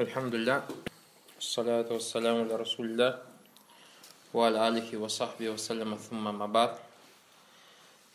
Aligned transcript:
Альхамдулилля. 0.00 0.64
Саляту 1.38 1.94
вассаляму 1.94 2.46
ля 2.46 2.56
расулилля. 2.56 3.20
Ва 4.32 4.46
аля 4.46 4.66
алихи 4.66 4.96
ва 4.96 5.08
сахби 5.08 5.48
ва 5.48 5.58
саляма 5.58 5.98
thumma 5.98 6.32
мабад. 6.32 6.80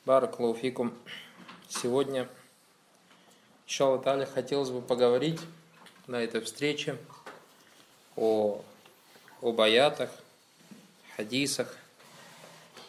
Баракалуфикум. 0.04 0.96
Сегодня, 1.70 2.28
иншалла 3.68 4.00
таля, 4.00 4.26
хотелось 4.26 4.71
бы 4.71 4.82
поговорить 4.82 5.40
на 6.08 6.16
этой 6.16 6.42
встрече 6.42 6.98
о, 8.15 8.63
об 9.44 9.62
аятах, 9.62 10.10
хадисах 11.15 11.78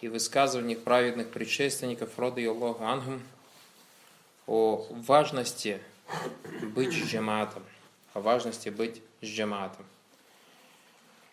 и 0.00 0.08
высказываниях 0.08 0.82
праведных 0.82 1.30
предшественников 1.32 2.18
рода 2.18 2.40
Аллаху 2.40 2.82
Ангум 2.82 3.22
о 4.46 4.86
важности 4.90 5.82
быть 6.74 6.94
джаматом– 6.94 7.62
о 8.16 8.20
важности 8.20 8.70
быть 8.70 9.02
с 9.20 9.26
джамаатом. 9.26 9.84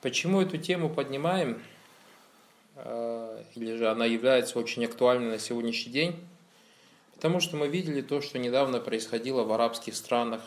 Почему 0.02 0.42
эту 0.42 0.58
тему 0.58 0.90
поднимаем, 0.90 1.64
э, 2.76 3.44
или 3.56 3.78
же 3.78 3.90
она 3.90 4.06
является 4.06 4.60
очень 4.60 4.84
актуальной 4.84 5.30
на 5.30 5.40
сегодняшний 5.40 5.94
день? 5.94 6.20
Потому 7.16 7.40
что 7.40 7.56
мы 7.56 7.70
видели 7.70 8.02
то, 8.02 8.20
что 8.20 8.38
недавно 8.38 8.82
происходило 8.82 9.44
в 9.44 9.54
арабских 9.54 9.96
странах, 9.96 10.42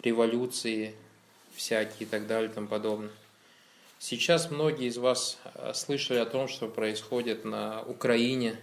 революции 0.00 0.96
всякие 1.54 2.00
и 2.00 2.06
так 2.06 2.26
далее 2.26 2.50
и 2.50 2.52
тому 2.52 2.66
подобное. 2.66 3.12
Сейчас 4.00 4.50
многие 4.50 4.88
из 4.88 4.98
вас 4.98 5.38
э, 5.54 5.72
слышали 5.72 6.18
о 6.18 6.26
том, 6.26 6.48
что 6.48 6.66
происходит 6.66 7.44
на 7.44 7.82
Украине, 7.82 8.58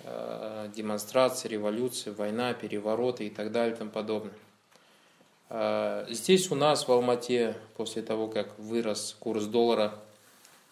э, 0.00 0.68
демонстрации, 0.74 1.46
революции, 1.46 2.10
война, 2.10 2.54
перевороты 2.54 3.28
и 3.28 3.30
так 3.30 3.52
далее 3.52 3.76
и 3.76 3.78
тому 3.78 3.92
подобное. 3.92 4.34
А, 5.48 6.06
здесь 6.10 6.50
у 6.50 6.54
нас 6.54 6.88
в 6.88 6.92
Алмате, 6.92 7.56
после 7.76 8.02
того, 8.02 8.28
как 8.28 8.58
вырос 8.58 9.16
курс 9.18 9.44
доллара, 9.44 9.94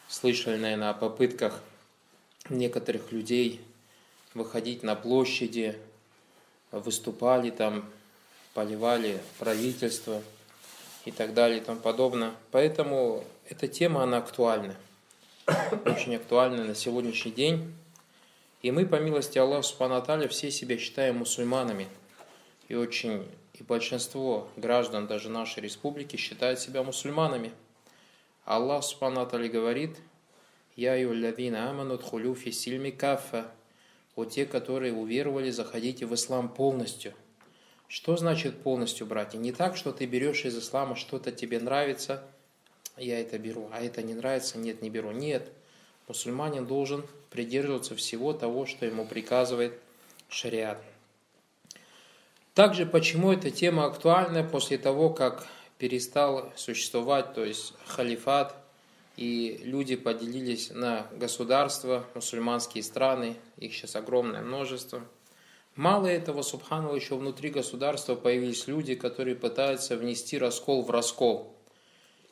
слышали, 0.09 0.57
наверное, 0.57 0.91
о 0.91 0.95
попытках 0.95 1.63
некоторых 2.49 3.13
людей 3.13 3.61
выходить 4.35 4.83
на 4.83 4.97
площади, 4.97 5.79
выступали 6.73 7.51
там, 7.51 7.85
поливали 8.53 9.21
правительство 9.39 10.21
и 11.05 11.13
так 11.13 11.35
далее 11.35 11.59
и 11.59 11.61
тому 11.61 11.81
подобное. 11.81 12.33
Поэтому 12.51 13.25
эта 13.49 13.69
тема, 13.69 14.03
она 14.03 14.19
актуальна, 14.19 14.75
очень 15.85 16.17
актуальна 16.17 16.65
на 16.65 16.75
сегодняшний 16.75 17.33
день. 17.33 17.75
И 18.63 18.71
мы, 18.71 18.87
по 18.87 18.97
милости 18.97 19.39
Аллаха 19.39 19.63
Субхану 19.63 20.29
все 20.29 20.51
себя 20.51 20.79
считаем 20.79 21.19
мусульманами. 21.19 21.87
И 22.69 22.75
очень 22.75 23.27
и 23.55 23.63
большинство 23.63 24.49
граждан 24.57 25.07
даже 25.07 25.31
нашей 25.31 25.63
республики 25.63 26.17
считают 26.17 26.59
себя 26.59 26.83
мусульманами. 26.83 27.53
Аллах 28.45 28.85
Субхану 28.85 29.27
говорит, 29.27 29.97
«Я 30.77 30.97
юллавина 30.97 31.71
аману 31.71 31.97
тхулюфи 31.99 32.51
сильми 32.51 32.91
кафа». 32.91 33.51
Вот 34.17 34.31
те, 34.31 34.47
которые 34.47 34.93
уверовали, 34.93 35.51
заходите 35.51 36.07
в 36.07 36.15
ислам 36.15 36.49
полностью. 36.49 37.15
Что 37.89 38.17
значит 38.17 38.63
полностью, 38.63 39.07
братья? 39.07 39.39
Не 39.39 39.53
так, 39.53 39.77
что 39.77 39.93
ты 39.93 40.07
берешь 40.07 40.45
из 40.45 40.57
ислама 40.57 40.95
что-то 40.95 41.33
тебе 41.33 41.59
нравится, 41.59 42.23
я 42.97 43.21
это 43.21 43.39
беру, 43.39 43.69
а 43.73 43.81
это 43.81 44.03
не 44.03 44.15
нравится, 44.15 44.59
нет, 44.59 44.83
не 44.83 44.91
беру. 44.91 45.11
Нет, 45.11 45.51
мусульманин 46.07 46.67
должен 46.67 47.05
придерживаться 47.31 47.97
всего 47.97 48.33
того, 48.33 48.67
что 48.67 48.87
ему 48.87 49.05
приказывает 49.05 49.79
шариат. 50.29 50.79
Также 52.55 52.87
почему 52.87 53.33
эта 53.33 53.51
тема 53.51 53.87
актуальна 53.87 54.45
после 54.45 54.79
того, 54.79 55.11
как 55.11 55.45
перестал 55.77 56.53
существовать, 56.55 57.35
то 57.35 57.45
есть 57.45 57.75
халифат, 57.85 58.55
и 59.17 59.61
люди 59.65 59.97
поделились 59.97 60.71
на 60.71 61.09
государства, 61.17 62.05
мусульманские 62.15 62.85
страны, 62.85 63.37
их 63.59 63.75
сейчас 63.75 63.97
огромное 63.97 64.43
множество. 64.43 65.03
Мало 65.75 66.07
этого, 66.07 66.43
субхану, 66.43 66.95
еще 66.95 67.17
внутри 67.17 67.51
государства 67.51 68.15
появились 68.15 68.69
люди, 68.69 68.95
которые 68.95 69.35
пытаются 69.35 69.97
внести 69.97 70.39
раскол 70.39 70.83
в 70.83 70.91
раскол. 70.91 71.53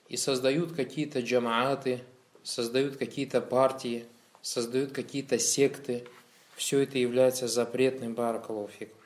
И 0.09 0.16
создают 0.16 0.72
какие-то 0.72 1.21
джамааты, 1.21 2.00
создают 2.44 2.97
какие-то 2.97 3.41
партии, 3.41 4.05
создают 4.41 4.93
какие-то 4.93 5.41
секты. 5.41 6.05
Все 6.55 6.81
это 6.81 6.99
является 6.99 7.49
запретным 7.49 8.15
баракалуфиком. 8.15 9.01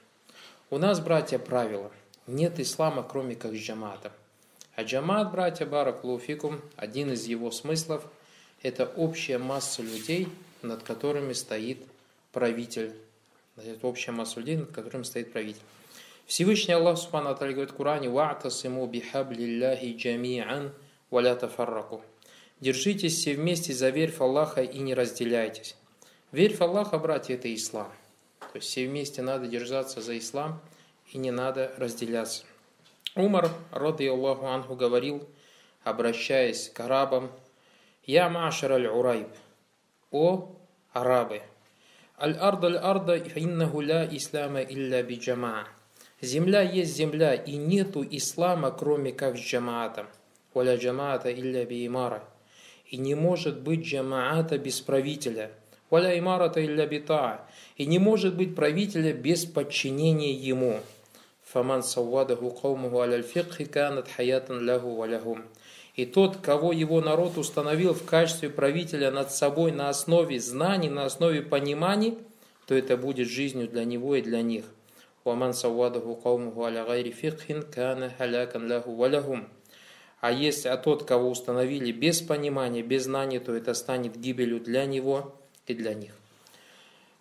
У 0.68 0.78
нас, 0.78 0.98
братья, 0.98 1.38
правило. 1.38 1.92
Нет 2.26 2.58
ислама, 2.58 3.04
кроме 3.08 3.36
как 3.36 3.52
джамата. 3.52 4.10
А 4.74 4.82
джамат, 4.82 5.30
братья, 5.30 5.64
барак 5.64 6.02
луфикум, 6.02 6.60
один 6.74 7.12
из 7.12 7.26
его 7.26 7.52
смыслов– 7.52 8.02
это 8.62 8.84
общая 8.84 9.38
масса 9.38 9.82
людей, 9.82 10.26
над 10.62 10.82
которыми 10.82 11.34
стоит 11.34 11.78
правитель. 12.32 12.96
Это 13.56 13.86
общая 13.86 14.10
масса 14.10 14.40
людей, 14.40 14.56
над 14.56 14.72
которыми 14.72 15.04
стоит 15.04 15.32
правитель. 15.32 15.62
Всевышний 16.26 16.74
Аллах 16.74 16.98
Субхану 16.98 17.30
Аталия 17.30 17.54
говорит 17.54 17.72
в 17.72 17.76
Коране 17.76 18.08
«Ва'тасиму 18.08 18.88
бихаблиллахи 18.88 19.94
джами'ан 19.96 20.72
валя 21.10 21.36
тафарраку». 21.36 22.02
Держитесь 22.58 23.16
все 23.18 23.34
вместе 23.34 23.72
за 23.72 23.90
верь 23.90 24.10
в 24.10 24.20
Аллаха 24.20 24.62
и 24.62 24.80
не 24.80 24.94
разделяйтесь. 24.94 25.76
Верь 26.32 26.56
в 26.56 26.60
Аллаха, 26.60 26.98
братья, 26.98 27.34
это 27.34 27.54
ислам. 27.54 27.92
То 28.40 28.56
есть 28.58 28.68
все 28.68 28.86
вместе 28.86 29.22
надо 29.22 29.46
держаться 29.46 30.00
за 30.00 30.18
ислам 30.18 30.60
и 31.12 31.18
не 31.18 31.30
надо 31.30 31.72
разделяться. 31.76 32.44
Умар, 33.14 33.50
роды 33.70 34.08
Аллаху 34.08 34.46
Анху, 34.46 34.74
говорил, 34.74 35.26
обращаясь 35.84 36.68
к 36.68 36.80
арабам, 36.80 37.30
«Я 38.04 38.28
машар 38.28 38.72
аль-урайб, 38.72 39.28
о 40.10 40.54
арабы, 40.92 41.42
аль-ард 42.20 42.64
аль-арда 42.64 43.18
иннаху 43.18 43.80
ля 43.80 44.06
ислама 44.10 44.60
илля 44.62 45.02
биджама». 45.02 45.66
Земля 46.20 46.62
есть 46.62 46.94
земля, 46.94 47.34
и 47.34 47.56
нету 47.56 48.02
ислама, 48.08 48.70
кроме 48.70 49.12
как 49.12 49.36
с 49.36 49.40
джамаатом. 49.40 50.06
Валя 50.54 50.76
джамаата 50.76 51.30
илля 51.30 51.66
би 51.66 51.86
имара. 51.86 52.24
И 52.86 52.96
не 52.96 53.14
может 53.14 53.60
быть 53.60 53.84
джамаата 53.84 54.56
без 54.56 54.80
правителя– 54.80 55.50
Валя 55.90 56.18
имарата 56.18 56.64
илля 56.64 56.86
бита. 56.86 57.46
И 57.76 57.86
не 57.86 57.98
может 57.98 58.36
быть 58.36 58.54
правителя 58.54 59.12
без 59.12 59.44
подчинения 59.44 60.32
ему. 60.32 60.80
Фаман 61.44 61.82
саввадаху 61.82 62.50
каумуху 62.50 63.00
аля 63.00 63.22
фикхи 63.22 63.66
канат 63.66 64.08
хаятан 64.08 64.60
лягу 64.60 64.96
валягум. 64.96 65.44
И 65.94 66.04
тот, 66.04 66.38
кого 66.38 66.72
его 66.72 67.00
народ 67.00 67.38
установил 67.38 67.94
в 67.94 68.04
качестве 68.04 68.50
правителя 68.50 69.10
над 69.10 69.30
собой 69.30 69.72
на 69.72 69.88
основе 69.88 70.40
знаний, 70.40 70.90
на 70.90 71.04
основе 71.04 71.40
пониманий, 71.40 72.18
то 72.66 72.74
это 72.74 72.96
будет 72.96 73.28
жизнью 73.28 73.68
для 73.68 73.84
него 73.84 74.16
и 74.16 74.22
для 74.22 74.42
них. 74.42 74.64
Уаман 75.24 75.54
саввадаху 75.54 76.16
каумуху 76.16 76.64
аля 76.64 76.84
гайри 76.84 77.12
фикхин 77.12 77.62
кана 77.62 78.12
халякан 78.18 78.66
лягу 78.66 78.94
валягум. 78.96 79.48
А 80.20 80.32
если 80.32 80.68
а 80.68 80.76
тот, 80.76 81.04
кого 81.04 81.30
установили 81.30 81.92
без 81.92 82.20
понимания, 82.20 82.82
без 82.82 83.04
знаний, 83.04 83.38
то 83.38 83.54
это 83.54 83.72
станет 83.74 84.18
гибелью 84.18 84.60
для 84.60 84.84
него 84.84 85.36
и 85.66 85.74
для 85.74 85.94
них. 85.94 86.12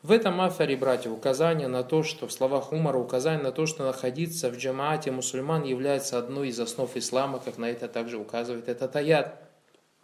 В 0.06 0.12
этом 0.12 0.40
авторе, 0.40 0.78
братья, 0.78 1.10
указание 1.10 1.68
на 1.68 1.84
то, 1.84 2.04
что 2.04 2.28
в 2.28 2.32
словах 2.32 2.72
Умара 2.72 3.00
указание 3.00 3.42
на 3.42 3.52
то, 3.52 3.66
что 3.66 3.84
находиться 3.86 4.52
в 4.52 4.58
джамаате 4.58 5.10
мусульман 5.10 5.64
является 5.64 6.20
одной 6.20 6.50
из 6.50 6.60
основ 6.60 6.96
ислама, 6.96 7.40
как 7.40 7.58
на 7.58 7.66
это 7.66 7.88
также 7.88 8.20
указывает 8.20 8.68
этот 8.70 8.96
аят. 8.96 9.42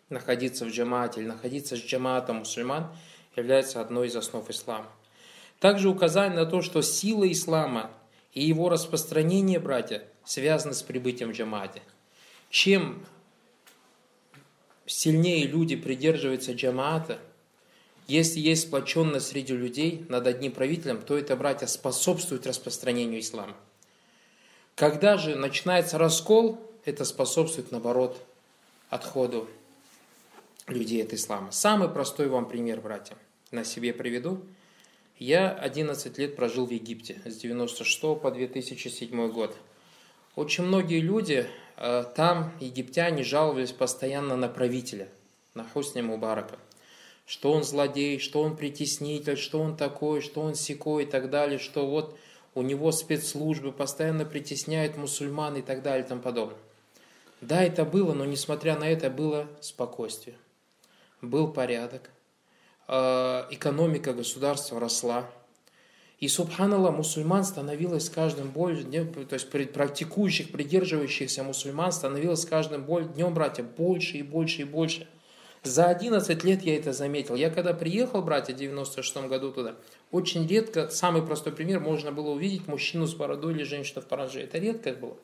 Находиться 0.10 0.66
в 0.66 0.70
джамаате 0.70 1.22
или 1.22 1.28
находиться 1.28 1.76
с 1.76 1.80
джамаатом 1.80 2.38
мусульман 2.38 2.88
является 3.36 3.80
одной 3.80 4.08
из 4.08 4.16
основ 4.16 4.50
ислама. 4.50 4.88
Также 5.60 5.88
указание 5.88 6.40
на 6.40 6.48
то, 6.48 6.64
что 6.64 6.82
сила 6.82 7.32
ислама 7.32 7.92
и 8.34 8.44
его 8.44 8.70
распространение, 8.70 9.60
братья, 9.60 10.04
связаны 10.26 10.74
с 10.74 10.82
прибытием 10.82 11.32
в 11.32 11.36
джамаате. 11.36 11.84
Чем 12.50 13.06
сильнее 14.88 15.46
люди 15.46 15.76
придерживаются 15.76 16.54
джамаата– 16.54 17.20
если 18.12 18.42
есть 18.42 18.64
сплоченность 18.64 19.28
среди 19.28 19.54
людей 19.54 20.06
над 20.10 20.28
одним 20.28 20.52
правителем, 20.52 21.02
то 21.02 21.18
это, 21.18 21.38
братья, 21.38 21.66
способствует 21.66 22.46
распространению 22.46 23.22
ислама. 23.22 23.56
Когда 24.76 25.18
же 25.18 25.36
начинается 25.36 25.98
раскол, 25.98 26.60
это 26.84 27.06
способствует, 27.06 27.72
наоборот, 27.72 28.22
отходу 28.90 29.48
людей 30.68 31.02
от 31.04 31.14
ислама. 31.14 31.54
Самый 31.54 31.88
простой 31.88 32.28
вам 32.28 32.50
пример, 32.50 32.82
братья, 32.82 33.16
на 33.52 33.64
себе 33.64 33.94
приведу. 33.94 34.42
Я 35.18 35.52
11 35.52 36.18
лет 36.18 36.36
прожил 36.36 36.66
в 36.66 36.72
Египте, 36.72 37.22
с 37.24 37.38
96 37.38 38.02
по 38.22 38.30
2007 38.30 39.32
год. 39.32 39.56
Очень 40.36 40.66
многие 40.66 41.00
люди 41.00 41.48
э, 41.78 42.04
там, 42.14 42.52
египтяне, 42.60 43.24
жаловались 43.24 43.72
постоянно 43.72 44.36
на 44.36 44.50
правителя, 44.50 45.08
на 45.54 45.64
Хусни 45.64 46.02
Мубарака– 46.02 46.60
что 47.32 47.54
он 47.54 47.64
злодей, 47.64 48.20
что 48.20 48.42
он 48.42 48.58
притеснитель, 48.58 49.38
что 49.38 49.62
он 49.62 49.78
такой, 49.78 50.20
что 50.20 50.42
он 50.42 50.54
секой 50.54 51.04
и 51.04 51.06
так 51.06 51.30
далее, 51.30 51.60
что 51.60 51.88
вот 51.88 52.18
у 52.56 52.62
него 52.62 52.92
спецслужбы 52.92 53.72
постоянно 53.72 54.26
притесняют 54.26 54.98
мусульман 54.98 55.56
и 55.56 55.62
так 55.62 55.82
далее 55.82 56.04
и 56.06 56.10
тому 56.10 56.22
подобное. 56.22 56.58
Да, 57.40 57.64
это 57.64 57.86
было, 57.86 58.14
но 58.14 58.26
несмотря 58.26 58.78
на 58.78 58.84
это 58.84 59.10
было 59.10 59.48
спокойствие. 59.62 60.36
Был 61.22 61.48
порядок. 61.48 62.10
Э, 62.90 63.46
экономика 63.50 64.14
государства 64.14 64.78
росла. 64.78 65.26
И, 66.20 66.28
субханаллах, 66.28 66.98
мусульман 66.98 67.46
становилось 67.46 68.08
с 68.08 68.10
каждым 68.10 68.52
днем, 68.52 69.14
то 69.14 69.36
есть 69.36 69.50
практикующих, 69.50 70.52
придерживающихся 70.52 71.44
мусульман 71.44 71.94
становилось 71.94 72.42
с 72.42 72.46
каждым 72.46 72.84
днем, 73.14 73.34
братья, 73.34 73.64
больше 73.64 74.18
и 74.18 74.22
больше 74.22 74.64
и 74.64 74.66
больше. 74.66 75.08
За 75.64 75.86
11 75.86 76.44
лет 76.44 76.64
я 76.64 76.76
это 76.76 76.92
заметил. 76.92 77.36
Я 77.36 77.52
когда 77.52 77.74
приехал, 77.74 78.24
братья, 78.24 78.54
в 78.54 78.58
96 78.58 79.28
году 79.28 79.52
туда, 79.52 79.76
очень 80.10 80.48
редко, 80.48 80.90
самый 80.90 81.22
простой 81.22 81.54
пример, 81.54 81.80
можно 81.80 82.12
было 82.12 82.32
увидеть 82.32 82.68
мужчину 82.68 83.06
с 83.06 83.14
бородой 83.14 83.54
или 83.54 83.64
женщину 83.64 84.02
в 84.02 84.06
паранже. 84.06 84.42
Это 84.42 84.58
редко 84.58 84.94
было. 84.94 85.18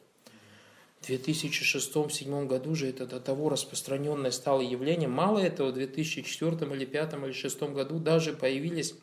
В 1.02 1.10
2006-2007 1.10 2.46
году 2.46 2.76
же 2.76 2.88
это 2.88 3.08
до 3.08 3.20
того 3.20 3.50
распространенное 3.50 4.32
стало 4.32 4.62
явление. 4.62 5.08
Мало 5.08 5.40
этого, 5.40 5.72
в 5.72 5.74
2004 5.74 6.52
или 6.52 6.86
2005 6.86 7.14
или 7.14 7.20
2006 7.20 7.64
году 7.64 8.00
даже 8.00 8.34
появились 8.34 8.94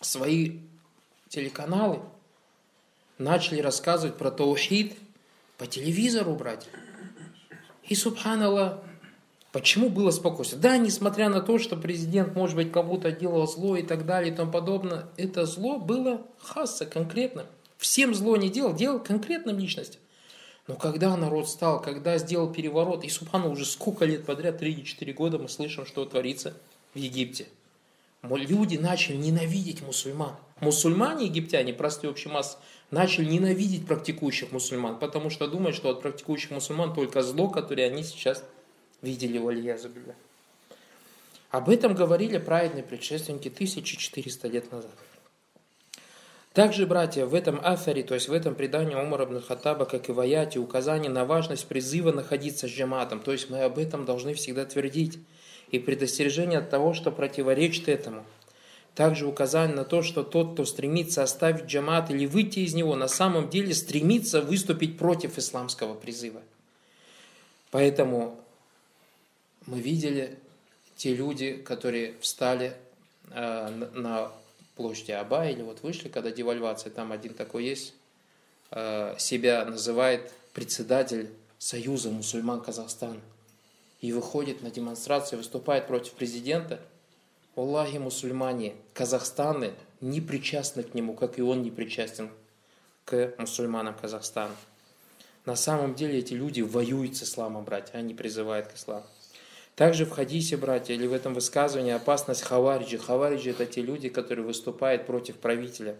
свои 0.00 0.60
телеканалы, 1.28 2.00
начали 3.18 3.60
рассказывать 3.60 4.16
про 4.16 4.30
таухид 4.30 4.96
по 5.58 5.66
телевизору, 5.66 6.34
братья. 6.34 6.70
И, 7.88 7.94
субханаллах, 7.94 8.82
почему 9.52 9.88
было 9.88 10.10
спокойствие? 10.10 10.60
Да, 10.60 10.76
несмотря 10.78 11.28
на 11.28 11.40
то, 11.40 11.58
что 11.58 11.76
президент, 11.76 12.34
может 12.34 12.56
быть, 12.56 12.72
кому-то 12.72 13.12
делал 13.12 13.46
зло 13.46 13.76
и 13.76 13.82
так 13.82 14.04
далее 14.06 14.32
и 14.32 14.36
тому 14.36 14.50
подобное, 14.50 15.06
это 15.16 15.46
зло 15.46 15.78
было 15.78 16.22
хасса 16.38 16.86
конкретно. 16.86 17.46
Всем 17.78 18.14
зло 18.14 18.36
не 18.36 18.48
делал, 18.48 18.74
делал 18.74 18.98
конкретным 18.98 19.58
личностям. 19.58 20.00
Но 20.68 20.76
когда 20.76 21.16
народ 21.16 21.48
стал, 21.48 21.82
когда 21.82 22.18
сделал 22.18 22.52
переворот, 22.52 23.04
и 23.04 23.08
Субхану 23.08 23.50
уже 23.50 23.64
сколько 23.64 24.04
лет 24.04 24.24
подряд, 24.24 24.62
3-4 24.62 25.12
года 25.12 25.38
мы 25.38 25.48
слышим, 25.48 25.86
что 25.86 26.04
творится 26.04 26.54
в 26.94 26.98
Египте. 26.98 27.46
Люди 28.22 28.76
начали 28.76 29.16
ненавидеть 29.16 29.82
мусульман. 29.82 30.36
Мусульмане, 30.60 31.26
египтяне, 31.26 31.72
простые 31.72 32.08
общей 32.12 32.28
массы, 32.28 32.56
начали 32.92 33.24
ненавидеть 33.24 33.84
практикующих 33.84 34.52
мусульман, 34.52 35.00
потому 35.00 35.28
что 35.28 35.48
думают, 35.48 35.74
что 35.74 35.90
от 35.90 36.02
практикующих 36.02 36.52
мусульман 36.52 36.94
только 36.94 37.22
зло, 37.22 37.48
которое 37.48 37.90
они 37.90 38.04
сейчас 38.04 38.44
видели 39.02 39.38
в 39.38 39.48
Алиязубилля. 39.48 40.14
Об 41.50 41.68
этом 41.68 41.94
говорили 41.94 42.38
праведные 42.38 42.82
предшественники 42.82 43.48
1400 43.48 44.48
лет 44.48 44.72
назад. 44.72 44.90
Также, 46.54 46.86
братья, 46.86 47.24
в 47.24 47.34
этом 47.34 47.60
афаре, 47.62 48.02
то 48.02 48.14
есть 48.14 48.28
в 48.28 48.32
этом 48.32 48.54
предании 48.54 48.94
Умара 48.94 49.24
ибн 49.24 49.40
Хаттаба, 49.40 49.86
как 49.86 50.08
и 50.08 50.12
в 50.12 50.20
аяте, 50.20 50.58
указание 50.58 51.10
на 51.10 51.24
важность 51.24 51.66
призыва 51.66 52.12
находиться 52.12 52.68
с 52.68 52.70
джаматом. 52.70 53.20
То 53.20 53.32
есть 53.32 53.48
мы 53.48 53.60
об 53.60 53.78
этом 53.78 54.04
должны 54.04 54.34
всегда 54.34 54.64
твердить. 54.66 55.18
И 55.70 55.78
предостережение 55.78 56.58
от 56.58 56.68
того, 56.68 56.92
что 56.92 57.10
противоречит 57.10 57.88
этому. 57.88 58.24
Также 58.94 59.26
указание 59.26 59.74
на 59.74 59.84
то, 59.84 60.02
что 60.02 60.22
тот, 60.22 60.52
кто 60.52 60.66
стремится 60.66 61.22
оставить 61.22 61.64
джамат 61.64 62.10
или 62.10 62.26
выйти 62.26 62.58
из 62.58 62.74
него, 62.74 62.94
на 62.94 63.08
самом 63.08 63.48
деле 63.48 63.72
стремится 63.72 64.42
выступить 64.42 64.98
против 64.98 65.38
исламского 65.38 65.94
призыва. 65.94 66.42
Поэтому 67.70 68.41
мы 69.66 69.80
видели 69.80 70.38
те 70.96 71.14
люди, 71.14 71.54
которые 71.54 72.14
встали 72.20 72.76
э, 73.30 73.68
на 73.94 74.32
площади 74.76 75.12
Аба, 75.12 75.48
или 75.48 75.62
вот 75.62 75.82
вышли, 75.82 76.08
когда 76.08 76.30
девальвация, 76.30 76.90
там 76.90 77.12
один 77.12 77.34
такой 77.34 77.64
есть, 77.64 77.94
э, 78.70 79.14
себя 79.18 79.64
называет 79.64 80.32
председатель 80.52 81.30
Союза 81.58 82.10
мусульман 82.10 82.60
Казахстана. 82.60 83.20
И 84.00 84.12
выходит 84.12 84.62
на 84.62 84.70
демонстрацию, 84.70 85.38
выступает 85.38 85.86
против 85.86 86.12
президента. 86.14 86.80
Аллахи 87.54 87.98
мусульмане, 87.98 88.74
Казахстаны 88.94 89.74
не 90.00 90.20
причастны 90.20 90.82
к 90.82 90.94
нему, 90.94 91.14
как 91.14 91.38
и 91.38 91.42
он 91.42 91.62
не 91.62 91.70
причастен 91.70 92.30
к 93.04 93.34
мусульманам 93.38 93.94
Казахстана. 93.94 94.56
На 95.44 95.54
самом 95.54 95.94
деле 95.94 96.18
эти 96.18 96.34
люди 96.34 96.62
воюют 96.62 97.16
с 97.16 97.24
исламом, 97.24 97.64
братья, 97.64 97.98
они 97.98 98.14
призывают 98.14 98.68
к 98.68 98.74
исламу. 98.74 99.06
Также 99.74 100.04
в 100.04 100.10
хадисе, 100.10 100.58
братья, 100.58 100.92
или 100.92 101.06
в 101.06 101.14
этом 101.14 101.32
высказывании 101.32 101.92
опасность 101.92 102.42
хавариджи. 102.42 102.98
Хавариджи– 102.98 103.50
это 103.52 103.64
те 103.64 103.80
люди, 103.80 104.10
которые 104.10 104.44
выступают 104.44 105.06
против 105.06 105.36
правителя. 105.36 105.96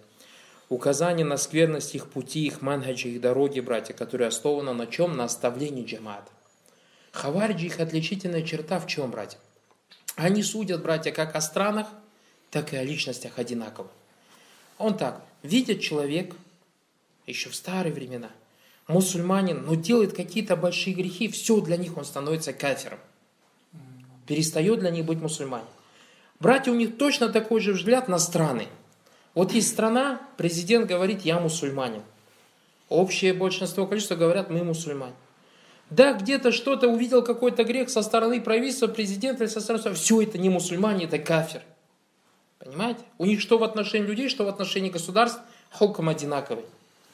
Указание 0.69 1.25
на 1.25 1.39
скверность 1.39 1.95
их 1.95 2.11
пути, 2.11 2.47
их 2.47 2.61
манхаджи, 2.61 3.09
их 3.09 3.21
дороги, 3.21 3.61
братья, 3.61 3.95
которые 3.95 4.29
основаны 4.29 4.75
на 4.75 4.87
чем? 4.87 5.17
На 5.17 5.25
оставлении 5.25 5.87
джамата. 5.87 6.31
Хавариджи, 7.13 7.67
их 7.67 7.81
отличительная 7.81 8.43
черта 8.43 8.79
в 8.79 8.87
чем, 8.87 9.11
братья? 9.11 9.39
Они 10.17 10.43
судят, 10.43 10.83
братья, 10.83 11.11
как 11.11 11.35
о 11.35 11.41
странах, 11.41 11.87
так 12.51 12.75
и 12.75 12.77
о 12.77 12.85
личностях 12.85 13.39
одинаково. 13.39 13.89
Он 14.77 14.97
так, 14.99 15.23
видит 15.43 15.81
человек, 15.81 16.35
еще 17.27 17.49
в 17.49 17.55
старые 17.55 17.95
времена, 17.95 18.31
мусульманин, 18.87 19.65
но 19.65 19.77
делает 19.77 20.15
какие-то 20.15 20.57
большие 20.57 20.95
грехи, 20.95 21.29
все 21.29 21.59
для 21.63 21.79
них 21.79 21.97
он 21.97 22.05
становится 22.05 22.53
кафером 22.53 22.99
перестает 24.33 24.79
для 24.79 24.89
них 24.89 25.05
быть 25.05 25.21
мусульмане. 25.21 25.67
Братья, 26.41 26.73
у 26.73 26.75
них 26.75 26.97
точно 26.97 27.29
такой 27.29 27.61
же 27.61 27.75
взгляд 27.75 28.09
на 28.09 28.19
страны. 28.19 28.67
Вот 29.35 29.53
есть 29.53 29.69
страна, 29.69 30.23
президент 30.39 30.87
говорит, 30.87 31.21
я 31.21 31.39
мусульманин. 31.39 32.03
Общее 32.89 33.35
большинство 33.35 33.87
количества 33.87 34.15
говорят, 34.15 34.49
мы 34.49 34.65
мусульмане. 34.65 35.13
Да, 35.91 36.15
где-то 36.15 36.51
что-то 36.51 36.89
увидел 36.89 37.23
какой-то 37.23 37.63
грех 37.65 37.91
со 37.91 38.01
стороны 38.01 38.41
правительства, 38.41 38.87
президента 38.87 39.47
со 39.49 39.61
стороны... 39.61 39.95
Все 39.95 40.23
это 40.23 40.39
не 40.39 40.49
мусульмане, 40.49 41.05
это 41.05 41.19
кафир. 41.19 41.61
Понимаете? 42.59 43.01
У 43.19 43.27
них 43.27 43.43
что 43.43 43.59
в 43.59 43.65
отношении 43.65 44.07
людей, 44.07 44.31
что 44.31 44.47
в 44.47 44.49
отношении 44.49 44.89
государств, 44.89 45.41
хуком 45.71 46.09
одинаковый. 46.09 46.65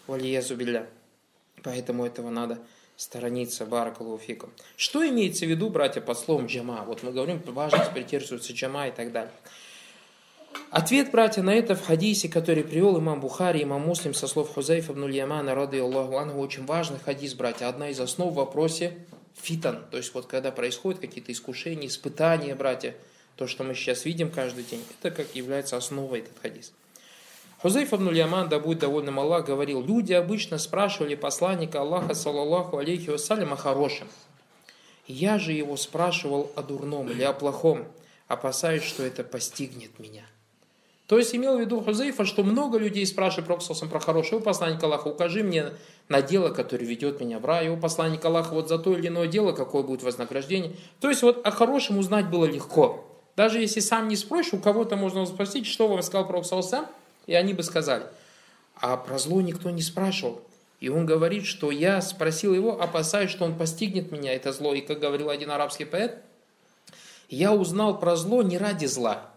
Валиязу 0.07 0.55
билля. 0.55 0.87
Поэтому 1.65 2.07
этого 2.07 2.31
надо 2.31 2.61
сторониться 2.99 3.65
баракалуфиком. 3.65 4.53
Что 4.77 5.09
имеется 5.09 5.47
в 5.47 5.49
виду, 5.49 5.71
братья, 5.71 6.01
под 6.01 6.19
словом 6.19 6.47
джама? 6.47 6.83
Вот 6.85 7.05
мы 7.05 7.13
говорим, 7.13 7.41
важность 7.47 7.93
придерживаться 7.93 8.53
джама 8.53 8.89
и 8.89 8.91
так 8.91 9.13
далее. 9.13 9.33
Ответ, 10.71 11.13
братья, 11.13 11.41
на 11.43 11.55
это 11.55 11.77
в 11.77 11.87
хадисе, 11.87 12.29
который 12.29 12.65
привел 12.65 12.99
имам 12.99 13.21
Бухари, 13.21 13.63
имам 13.63 13.83
Муслим 13.83 14.15
со 14.15 14.27
слов 14.27 14.53
Хузайфа 14.53 14.93
ибн 14.93 15.09
Ямана, 15.11 15.55
рады 15.55 15.79
Аллаху 15.79 16.17
Анху, 16.17 16.41
очень 16.41 16.67
важный 16.67 16.99
хадис, 16.99 17.35
братья, 17.35 17.69
одна 17.69 17.91
из 17.91 18.01
основ 18.01 18.33
в 18.33 18.37
вопросе 18.37 18.99
фитан, 19.41 19.87
то 19.93 19.97
есть 19.97 20.13
вот 20.15 20.27
когда 20.27 20.51
происходят 20.51 21.01
какие-то 21.01 21.31
искушения, 21.31 21.87
испытания, 21.87 22.57
братья, 22.57 22.97
то, 23.37 23.47
что 23.47 23.63
мы 23.63 23.75
сейчас 23.75 24.05
видим 24.07 24.31
каждый 24.33 24.65
день, 24.65 24.83
это 25.01 25.15
как 25.15 25.37
является 25.37 25.77
основой 25.77 26.19
этот 26.21 26.37
хадис. 26.43 26.73
Хузайф 27.61 27.93
Яман, 27.93 28.49
да 28.49 28.61
будет 28.61 28.79
довольным 28.79 29.19
Аллах, 29.19 29.47
говорил, 29.47 29.83
люди 29.83 30.13
обычно 30.13 30.59
спрашивали 30.59 31.17
посланника 31.17 31.81
Аллаха, 31.81 32.15
саллаллаху 32.15 32.79
алейхи 32.79 33.11
вассалям, 33.11 33.53
о 33.53 33.57
хорошем. 33.57 34.07
Я 35.09 35.41
же 35.41 35.53
его 35.53 35.77
спрашивал 35.77 36.53
о 36.55 36.63
дурном 36.63 37.11
или 37.11 37.23
о 37.23 37.33
плохом, 37.33 37.87
опасаясь, 38.29 38.85
что 38.85 39.03
это 39.03 39.25
постигнет 39.25 39.99
меня. 39.99 40.23
То 41.09 41.19
есть 41.19 41.35
имел 41.35 41.57
в 41.57 41.61
виду 41.61 41.81
Хузейфа, 41.81 42.27
что 42.27 42.45
много 42.45 42.79
людей 42.79 43.05
спрашивают 43.07 43.47
Проксосом 43.47 43.89
про 43.89 43.99
хорошее. 43.99 44.41
У 44.41 44.45
посланника 44.45 44.87
Аллаха, 44.87 45.09
укажи 45.09 45.43
мне 45.43 45.71
на 46.09 46.21
дело, 46.21 46.51
которое 46.51 46.85
ведет 46.85 47.19
меня 47.19 47.39
в 47.39 47.47
рай. 47.47 47.71
У 47.71 47.79
посланника 47.79 48.29
Аллаха 48.29 48.53
вот 48.53 48.69
за 48.69 48.79
то 48.79 48.95
или 48.95 49.09
иное 49.09 49.27
дело, 49.27 49.53
какое 49.53 49.83
будет 49.83 50.03
вознаграждение. 50.03 50.77
То 51.01 51.09
есть 51.09 51.23
вот 51.23 51.45
о 51.47 51.51
хорошем 51.51 51.97
узнать 51.97 52.29
было 52.29 52.45
легко. 52.45 53.07
Даже 53.37 53.59
если 53.59 53.81
сам 53.81 54.09
не 54.09 54.17
спросишь, 54.17 54.53
у 54.53 54.59
кого-то 54.59 54.97
можно 54.97 55.25
спросить, 55.25 55.67
что 55.67 55.89
вам 55.89 56.03
сказал 56.03 56.27
Пророк 56.27 56.45
и 57.29 57.35
они 57.35 57.53
бы 57.53 57.63
сказали. 57.63 58.07
А 58.75 58.97
про 58.97 59.19
зло 59.19 59.41
никто 59.41 59.71
не 59.71 59.83
спрашивал. 59.83 60.41
И 60.81 60.89
он 60.89 61.07
говорит, 61.07 61.45
что 61.45 61.71
я 61.71 62.01
спросил 62.01 62.55
его, 62.55 62.81
опасаясь, 62.81 63.31
что 63.31 63.45
он 63.45 63.57
постигнет 63.57 64.11
меня, 64.11 64.33
это 64.33 64.53
зло. 64.53 64.75
И 64.75 64.81
как 64.81 64.99
говорил 64.99 65.29
один 65.29 65.51
арабский 65.51 65.85
поэт, 65.85 66.23
я 67.29 67.53
узнал 67.53 67.99
про 67.99 68.17
зло 68.17 68.43
не 68.43 68.57
ради 68.57 68.87
зла. 68.87 69.31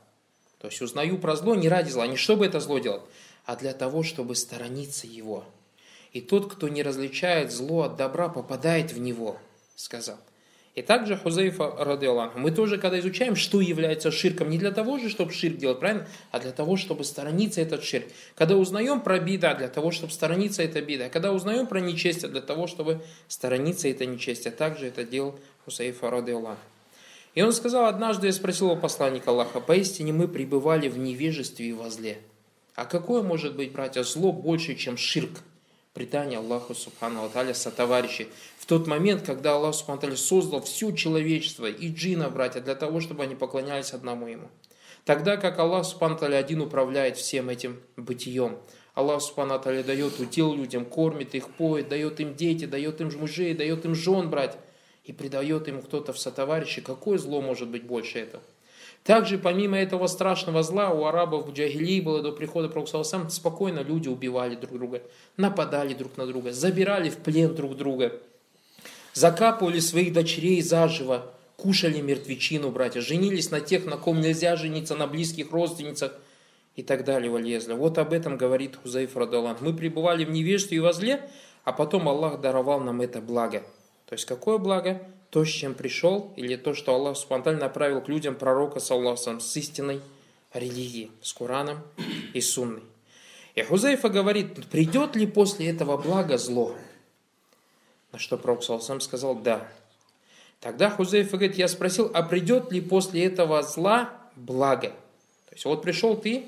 То 0.59 0.67
есть 0.67 0.81
узнаю 0.81 1.17
про 1.17 1.35
зло 1.35 1.53
не 1.55 1.67
ради 1.67 1.89
зла, 1.89 2.07
не 2.07 2.15
чтобы 2.15 2.45
это 2.45 2.59
зло 2.59 2.79
делать, 2.79 3.01
а 3.45 3.55
для 3.55 3.73
того, 3.73 4.03
чтобы 4.03 4.35
сторониться 4.35 5.07
его. 5.07 5.43
И 6.13 6.21
тот, 6.21 6.53
кто 6.53 6.69
не 6.69 6.83
различает 6.83 7.51
зло 7.51 7.83
от 7.83 7.97
добра, 7.97 8.29
попадает 8.29 8.93
в 8.93 8.99
него, 8.99 9.37
сказал. 9.75 10.17
И 10.73 10.81
также 10.81 11.17
Хузейфа 11.17 11.75
Радиаллаху. 11.77 12.39
Мы 12.39 12.51
тоже, 12.51 12.77
когда 12.77 12.97
изучаем, 12.99 13.35
что 13.35 13.59
является 13.59 14.09
ширком, 14.09 14.49
не 14.49 14.57
для 14.57 14.71
того 14.71 14.97
же, 14.97 15.09
чтобы 15.09 15.33
ширк 15.33 15.57
делать, 15.57 15.79
правильно? 15.79 16.07
А 16.31 16.39
для 16.39 16.51
того, 16.51 16.77
чтобы 16.77 17.03
сторониться 17.03 17.59
этот 17.59 17.83
ширк. 17.83 18.05
Когда 18.35 18.55
узнаем 18.55 19.01
про 19.01 19.19
бида, 19.19 19.53
для 19.53 19.67
того, 19.67 19.91
чтобы 19.91 20.13
сторониться 20.13 20.63
это 20.63 20.81
бида. 20.81 21.09
Когда 21.09 21.33
узнаем 21.33 21.67
про 21.67 21.81
нечестие, 21.81 22.31
для 22.31 22.41
того, 22.41 22.67
чтобы 22.67 23.01
сторониться 23.27 23.89
это 23.89 24.05
нечестие. 24.05 24.53
Также 24.53 24.87
это 24.87 25.03
делал 25.03 25.37
Хузейфа 25.65 26.09
Радиаллаху. 26.09 26.61
И 27.35 27.41
он 27.41 27.51
сказал, 27.51 27.85
однажды 27.85 28.27
я 28.27 28.33
спросил 28.33 28.71
у 28.71 28.77
посланника 28.77 29.31
Аллаха, 29.31 29.61
поистине 29.61 30.11
мы 30.11 30.27
пребывали 30.27 30.89
в 30.89 30.97
невежестве 30.97 31.67
и 31.69 31.73
во 31.73 31.89
зле. 31.89 32.17
А 32.75 32.85
какое 32.85 33.21
может 33.21 33.55
быть, 33.55 33.71
братья, 33.71 34.03
зло 34.03 34.31
больше, 34.31 34.75
чем 34.75 34.97
ширк? 34.97 35.39
Предание 35.93 36.39
Аллаху 36.39 36.73
Субхану 36.73 37.25
Аталя 37.25 37.53
сотоварищи. 37.53 38.29
В 38.57 38.65
тот 38.65 38.87
момент, 38.87 39.23
когда 39.25 39.55
Аллах 39.55 39.75
Субхану 39.75 39.97
Аталя 39.97 40.15
создал 40.15 40.61
все 40.61 40.91
человечество 40.93 41.65
и 41.65 41.91
джина, 41.91 42.29
братья, 42.29 42.61
для 42.61 42.75
того, 42.75 43.01
чтобы 43.01 43.23
они 43.23 43.35
поклонялись 43.35 43.91
одному 43.91 44.27
Ему. 44.27 44.47
Тогда 45.03 45.35
как 45.35 45.59
Аллах 45.59 45.85
Субхану 45.85 46.15
Аталя 46.15 46.37
один 46.37 46.61
управляет 46.61 47.17
всем 47.17 47.49
этим 47.49 47.81
бытием. 47.97 48.59
Аллах 48.93 49.21
Субхану 49.21 49.55
Аталя 49.55 49.83
дает 49.83 50.17
удел 50.21 50.53
людям, 50.55 50.85
кормит 50.85 51.35
их, 51.35 51.49
поет, 51.49 51.89
дает 51.89 52.21
им 52.21 52.35
дети, 52.35 52.63
дает 52.63 53.01
им 53.01 53.11
мужей, 53.19 53.53
дает 53.53 53.83
им 53.83 53.93
жен, 53.93 54.29
брать, 54.29 54.57
и 55.03 55.11
предает 55.11 55.67
ему 55.67 55.81
кто-то 55.81 56.13
в 56.13 56.19
сотоварищи. 56.19 56.79
Какое 56.79 57.17
зло 57.17 57.41
может 57.41 57.67
быть 57.67 57.83
больше 57.83 58.19
этого? 58.19 58.41
Также, 59.03 59.39
помимо 59.39 59.77
этого 59.77 60.05
страшного 60.05 60.61
зла, 60.61 60.91
у 60.91 61.05
арабов 61.05 61.47
в 61.47 61.53
Джагилии 61.53 62.01
было 62.01 62.21
до 62.21 62.31
прихода 62.31 62.69
Пророка 62.69 63.29
спокойно 63.29 63.79
люди 63.79 64.07
убивали 64.07 64.55
друг 64.55 64.77
друга, 64.77 65.01
нападали 65.37 65.95
друг 65.95 66.17
на 66.17 66.27
друга, 66.27 66.51
забирали 66.51 67.09
в 67.09 67.17
плен 67.17 67.55
друг 67.55 67.75
друга, 67.75 68.13
закапывали 69.13 69.79
своих 69.79 70.13
дочерей 70.13 70.61
заживо, 70.61 71.25
кушали 71.57 71.99
мертвечину, 71.99 72.69
братья, 72.69 73.01
женились 73.01 73.49
на 73.49 73.59
тех, 73.59 73.85
на 73.85 73.97
ком 73.97 74.21
нельзя 74.21 74.55
жениться, 74.55 74.95
на 74.95 75.07
близких 75.07 75.51
родственницах 75.51 76.13
и 76.75 76.83
так 76.83 77.03
далее, 77.03 77.31
валезля. 77.31 77.75
Вот 77.75 77.97
об 77.97 78.13
этом 78.13 78.37
говорит 78.37 78.75
Хузаиф 78.75 79.17
Радалан. 79.17 79.57
Мы 79.61 79.73
пребывали 79.73 80.25
в 80.25 80.29
невежестве 80.29 80.77
и 80.77 80.79
во 80.79 80.93
зле, 80.93 81.27
а 81.63 81.73
потом 81.73 82.07
Аллах 82.07 82.39
даровал 82.39 82.79
нам 82.79 83.01
это 83.01 83.19
благо. 83.19 83.63
То 84.05 84.13
есть 84.13 84.25
какое 84.25 84.59
благо? 84.59 85.01
То, 85.31 85.45
с 85.45 85.47
чем 85.47 85.73
пришел, 85.73 86.33
или 86.35 86.57
то, 86.57 86.73
что 86.73 86.93
Аллах 86.93 87.17
спонтанно 87.17 87.57
направил 87.57 88.01
к 88.01 88.09
людям 88.09 88.35
пророка, 88.35 88.81
саллаху 88.81 89.39
с 89.39 89.57
истинной 89.57 90.01
религией, 90.53 91.09
с 91.21 91.31
Кураном 91.31 91.81
и 92.33 92.41
Сунной. 92.41 92.83
И 93.55 93.63
Хузайфа 93.63 94.09
говорит, 94.09 94.67
придет 94.67 95.15
ли 95.15 95.25
после 95.25 95.69
этого 95.69 95.97
благо 95.97 96.37
зло? 96.37 96.75
На 98.11 98.19
что 98.19 98.37
пророк 98.37 98.61
саллаху 98.61 98.99
сказал, 98.99 99.35
да. 99.35 99.65
Тогда 100.59 100.89
Хузайфа 100.89 101.37
говорит, 101.37 101.57
я 101.57 101.69
спросил, 101.69 102.11
а 102.13 102.23
придет 102.23 102.71
ли 102.73 102.81
после 102.81 103.25
этого 103.25 103.63
зла 103.63 104.09
благо? 104.35 104.89
То 104.89 105.55
есть 105.55 105.63
вот 105.63 105.81
пришел 105.81 106.17
ты, 106.17 106.43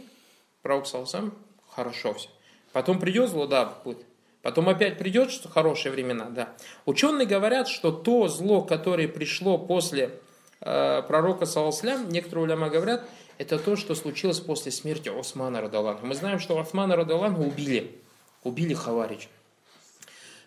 пророк 0.62 0.88
саллаху 0.88 1.32
хорошо 1.70 2.14
все. 2.16 2.28
Потом 2.74 3.00
придет 3.00 3.30
зло, 3.30 3.48
да, 3.48 3.78
будет. 3.86 4.06
Потом 4.44 4.68
опять 4.68 4.98
придет, 4.98 5.32
что 5.32 5.48
хорошие 5.48 5.92
времена, 5.94 6.26
да. 6.26 6.50
Ученые 6.86 7.26
говорят, 7.26 7.70
что 7.70 7.92
то 7.92 8.28
зло, 8.28 8.62
которое 8.62 9.08
пришло 9.08 9.58
после 9.58 10.20
э, 10.60 11.02
пророка 11.08 11.46
Саласлям, 11.46 12.10
некоторые 12.10 12.44
уляма 12.44 12.70
говорят, 12.70 13.08
это 13.38 13.58
то, 13.58 13.78
что 13.78 13.96
случилось 13.96 14.42
после 14.42 14.74
смерти 14.74 15.08
Османа 15.08 15.62
Радаланга. 15.62 16.06
Мы 16.06 16.14
знаем, 16.14 16.40
что 16.40 16.60
Османа 16.60 16.98
Радаланга 16.98 17.40
убили, 17.40 17.96
убили 18.44 18.74
Хаварич. 18.74 19.30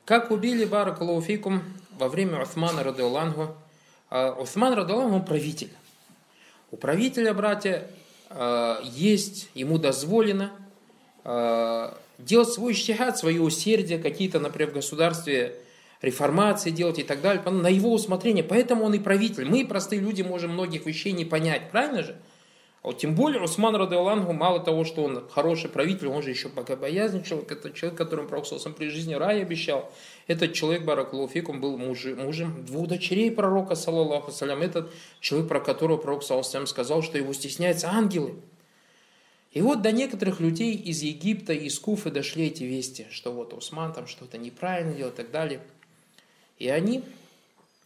Как 0.04 0.30
убили 0.30 0.66
Баракалуфикум 0.66 1.62
во 1.98 2.08
время 2.08 2.42
Османа 2.42 2.84
Радалангу? 2.84 3.56
Э, 4.10 4.34
Осман 4.38 4.74
Радаланг, 4.74 5.14
он 5.14 5.24
правитель. 5.24 5.72
У 6.70 6.76
правителя, 6.76 7.32
братья, 7.32 7.88
э, 8.28 8.76
есть, 8.84 9.48
ему 9.54 9.78
дозволено 9.78 10.52
э, 11.24 11.92
делать 12.18 12.48
свой 12.48 12.74
штихат, 12.74 13.18
свое 13.18 13.40
усердие, 13.40 13.98
какие-то, 13.98 14.40
например, 14.40 14.70
в 14.70 14.74
государстве 14.74 15.56
реформации 16.02 16.70
делать 16.70 16.98
и 16.98 17.02
так 17.02 17.20
далее, 17.20 17.42
на 17.42 17.68
его 17.68 17.92
усмотрение. 17.92 18.44
Поэтому 18.44 18.84
он 18.84 18.94
и 18.94 18.98
правитель. 18.98 19.46
Мы, 19.46 19.66
простые 19.66 20.00
люди, 20.00 20.22
можем 20.22 20.52
многих 20.52 20.86
вещей 20.86 21.12
не 21.12 21.24
понять. 21.24 21.70
Правильно 21.70 22.02
же? 22.02 22.16
А 22.82 22.88
вот 22.88 22.98
тем 22.98 23.16
более 23.16 23.42
Усман 23.42 23.74
Радалангу, 23.74 24.32
мало 24.32 24.60
того, 24.60 24.84
что 24.84 25.02
он 25.02 25.26
хороший 25.28 25.68
правитель, 25.68 26.06
он 26.06 26.22
же 26.22 26.30
еще 26.30 26.48
богобоязненный 26.48 27.24
человек. 27.24 27.50
Это 27.50 27.72
человек, 27.72 27.98
которому 27.98 28.28
Пророк 28.28 28.46
при 28.76 28.88
жизни 28.88 29.14
рай 29.14 29.42
обещал. 29.42 29.90
Этот 30.28 30.52
человек, 30.52 30.84
Баракулуфикум, 30.84 31.60
был 31.60 31.76
муж, 31.76 32.04
мужем 32.04 32.64
двух 32.64 32.86
дочерей 32.86 33.32
пророка, 33.32 33.74
саллаллаху 33.74 34.30
салям. 34.30 34.62
Этот 34.62 34.92
человек, 35.18 35.48
про 35.48 35.58
которого 35.58 35.96
Пророк 35.96 36.22
саллаллаху 36.22 36.66
сказал, 36.66 37.02
что 37.02 37.18
его 37.18 37.32
стесняются 37.32 37.88
ангелы. 37.90 38.36
И 39.56 39.62
вот 39.62 39.80
до 39.80 39.90
некоторых 39.90 40.40
людей 40.40 40.74
из 40.74 41.00
Египта, 41.00 41.54
из 41.54 41.78
Куфы 41.78 42.10
дошли 42.10 42.48
эти 42.48 42.64
вести, 42.64 43.06
что 43.10 43.32
вот 43.32 43.54
Усман 43.54 43.94
там 43.94 44.06
что-то 44.06 44.36
неправильно 44.36 44.92
делал 44.92 45.12
и 45.12 45.16
так 45.16 45.30
далее. 45.30 45.62
И 46.58 46.68
они 46.68 47.02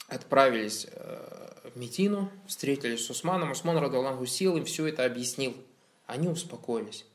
отправились 0.09 0.89
э, 0.91 1.71
в 1.73 1.79
Метину, 1.79 2.29
встретились 2.49 3.07
с 3.07 3.11
Усманом. 3.11 3.53
Усман 3.53 3.79
Радалангу 3.79 4.27
сел 4.27 4.57
им 4.57 4.65
все 4.65 4.89
это 4.89 5.05
объяснил. 5.05 5.57
Они 6.07 6.27
успокоились 6.27 7.07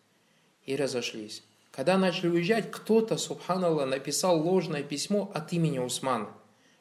и 0.66 0.78
разошлись. 0.78 1.44
Когда 1.72 1.98
начали 1.98 2.30
уезжать, 2.30 2.72
кто-то, 2.72 3.18
субханаллах, 3.18 3.90
написал 3.90 4.42
ложное 4.42 4.84
письмо 4.84 5.30
от 5.34 5.52
имени 5.52 5.80
Усмана. 5.80 6.30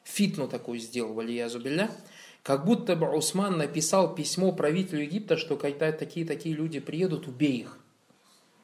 Фитну 0.05 0.47
такую 0.47 0.79
сделал, 0.79 1.13
валиязу 1.13 1.59
билля. 1.59 1.91
Как 2.45 2.63
будто 2.63 2.95
бы 2.95 3.09
Усман 3.09 3.57
написал 3.57 4.13
письмо 4.13 4.51
правителю 4.51 5.01
Египта, 5.01 5.35
что 5.35 5.57
когда 5.57 5.91
такие-такие 5.91 6.53
люди 6.53 6.79
приедут, 6.79 7.27
убей 7.27 7.61
их. 7.61 7.79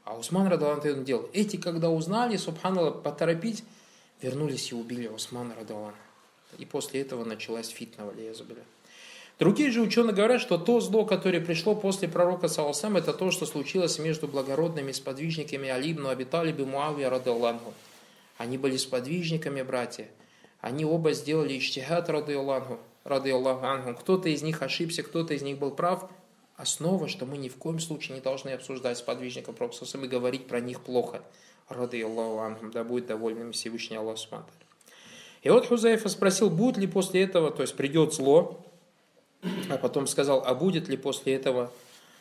А 0.04 0.16
Усман 0.16 0.50
Радалан 0.50 1.04
делал. 1.04 1.28
Эти, 1.34 1.58
когда 1.58 1.90
узнали, 1.90 2.38
субханаллах, 2.38 3.02
поторопить, 3.02 3.64
вернулись 4.22 4.72
и 4.72 4.76
убили 4.76 5.08
Усмана 5.08 5.56
Радалан. 5.60 5.96
И 6.60 6.66
после 6.66 7.02
этого 7.02 7.26
началась 7.26 7.70
фитна, 7.70 8.06
валиязубиля. 8.06 8.62
Другие 9.40 9.72
же 9.72 9.82
ученые 9.82 10.14
говорят, 10.14 10.42
что 10.42 10.60
то 10.60 10.80
зло, 10.80 11.04
которое 11.04 11.42
пришло 11.42 11.74
после 11.74 12.08
пророка 12.08 12.50
Саусам, 12.50 12.98
это 12.98 13.14
то, 13.14 13.32
что 13.32 13.48
случилось 13.48 13.98
между 13.98 14.28
благородными 14.28 14.92
сподвижниками 14.92 15.70
Алибну 15.70 16.10
Абиталиб 16.10 16.60
и 16.60 16.66
Муавия 16.66 17.10
Радаллаху. 17.10 17.74
Они 18.38 18.60
были 18.60 18.78
сподвижниками, 18.78 19.64
братья. 19.64 20.08
Они 20.60 20.86
оба 20.86 21.14
сделали 21.14 21.58
иштихат 21.58 22.12
Радаллаху 22.12 22.78
рады 23.03 23.31
Аллаху 23.31 23.65
ангум, 23.65 23.96
кто-то 23.96 24.29
из 24.29 24.41
них 24.41 24.62
ошибся, 24.62 25.03
кто-то 25.03 25.34
из 25.34 25.41
них 25.41 25.58
был 25.58 25.72
прав, 25.72 26.10
основа, 26.55 27.08
что 27.08 27.25
мы 27.25 27.38
ни 27.38 27.50
в 27.50 27.58
коем 27.58 27.79
случае 27.79 28.15
не 28.15 28.22
должны 28.22 28.50
обсуждать 28.50 28.98
сподвижников 28.98 29.55
Пророка 29.55 29.86
и 29.86 30.08
говорить 30.08 30.48
про 30.48 30.60
них 30.60 30.81
плохо. 30.81 31.22
Рады 31.70 32.03
Аллаху 32.03 32.39
ангум, 32.39 32.72
да 32.72 32.84
будет 32.84 33.08
довольным 33.08 33.53
Всевышний 33.53 33.98
Аллах 33.98 34.17
Субтитры. 34.17 34.65
И 35.41 35.50
вот 35.50 35.65
Хузаифа 35.65 36.10
спросил, 36.10 36.50
будет 36.50 36.77
ли 36.77 36.86
после 36.86 37.24
этого, 37.24 37.51
то 37.51 37.63
есть 37.63 37.75
придет 37.75 38.13
зло, 38.13 38.63
а 39.70 39.77
потом 39.77 40.05
сказал, 40.05 40.43
а 40.46 40.53
будет 40.53 40.88
ли 40.88 40.98
после 40.98 41.34
этого 41.34 41.72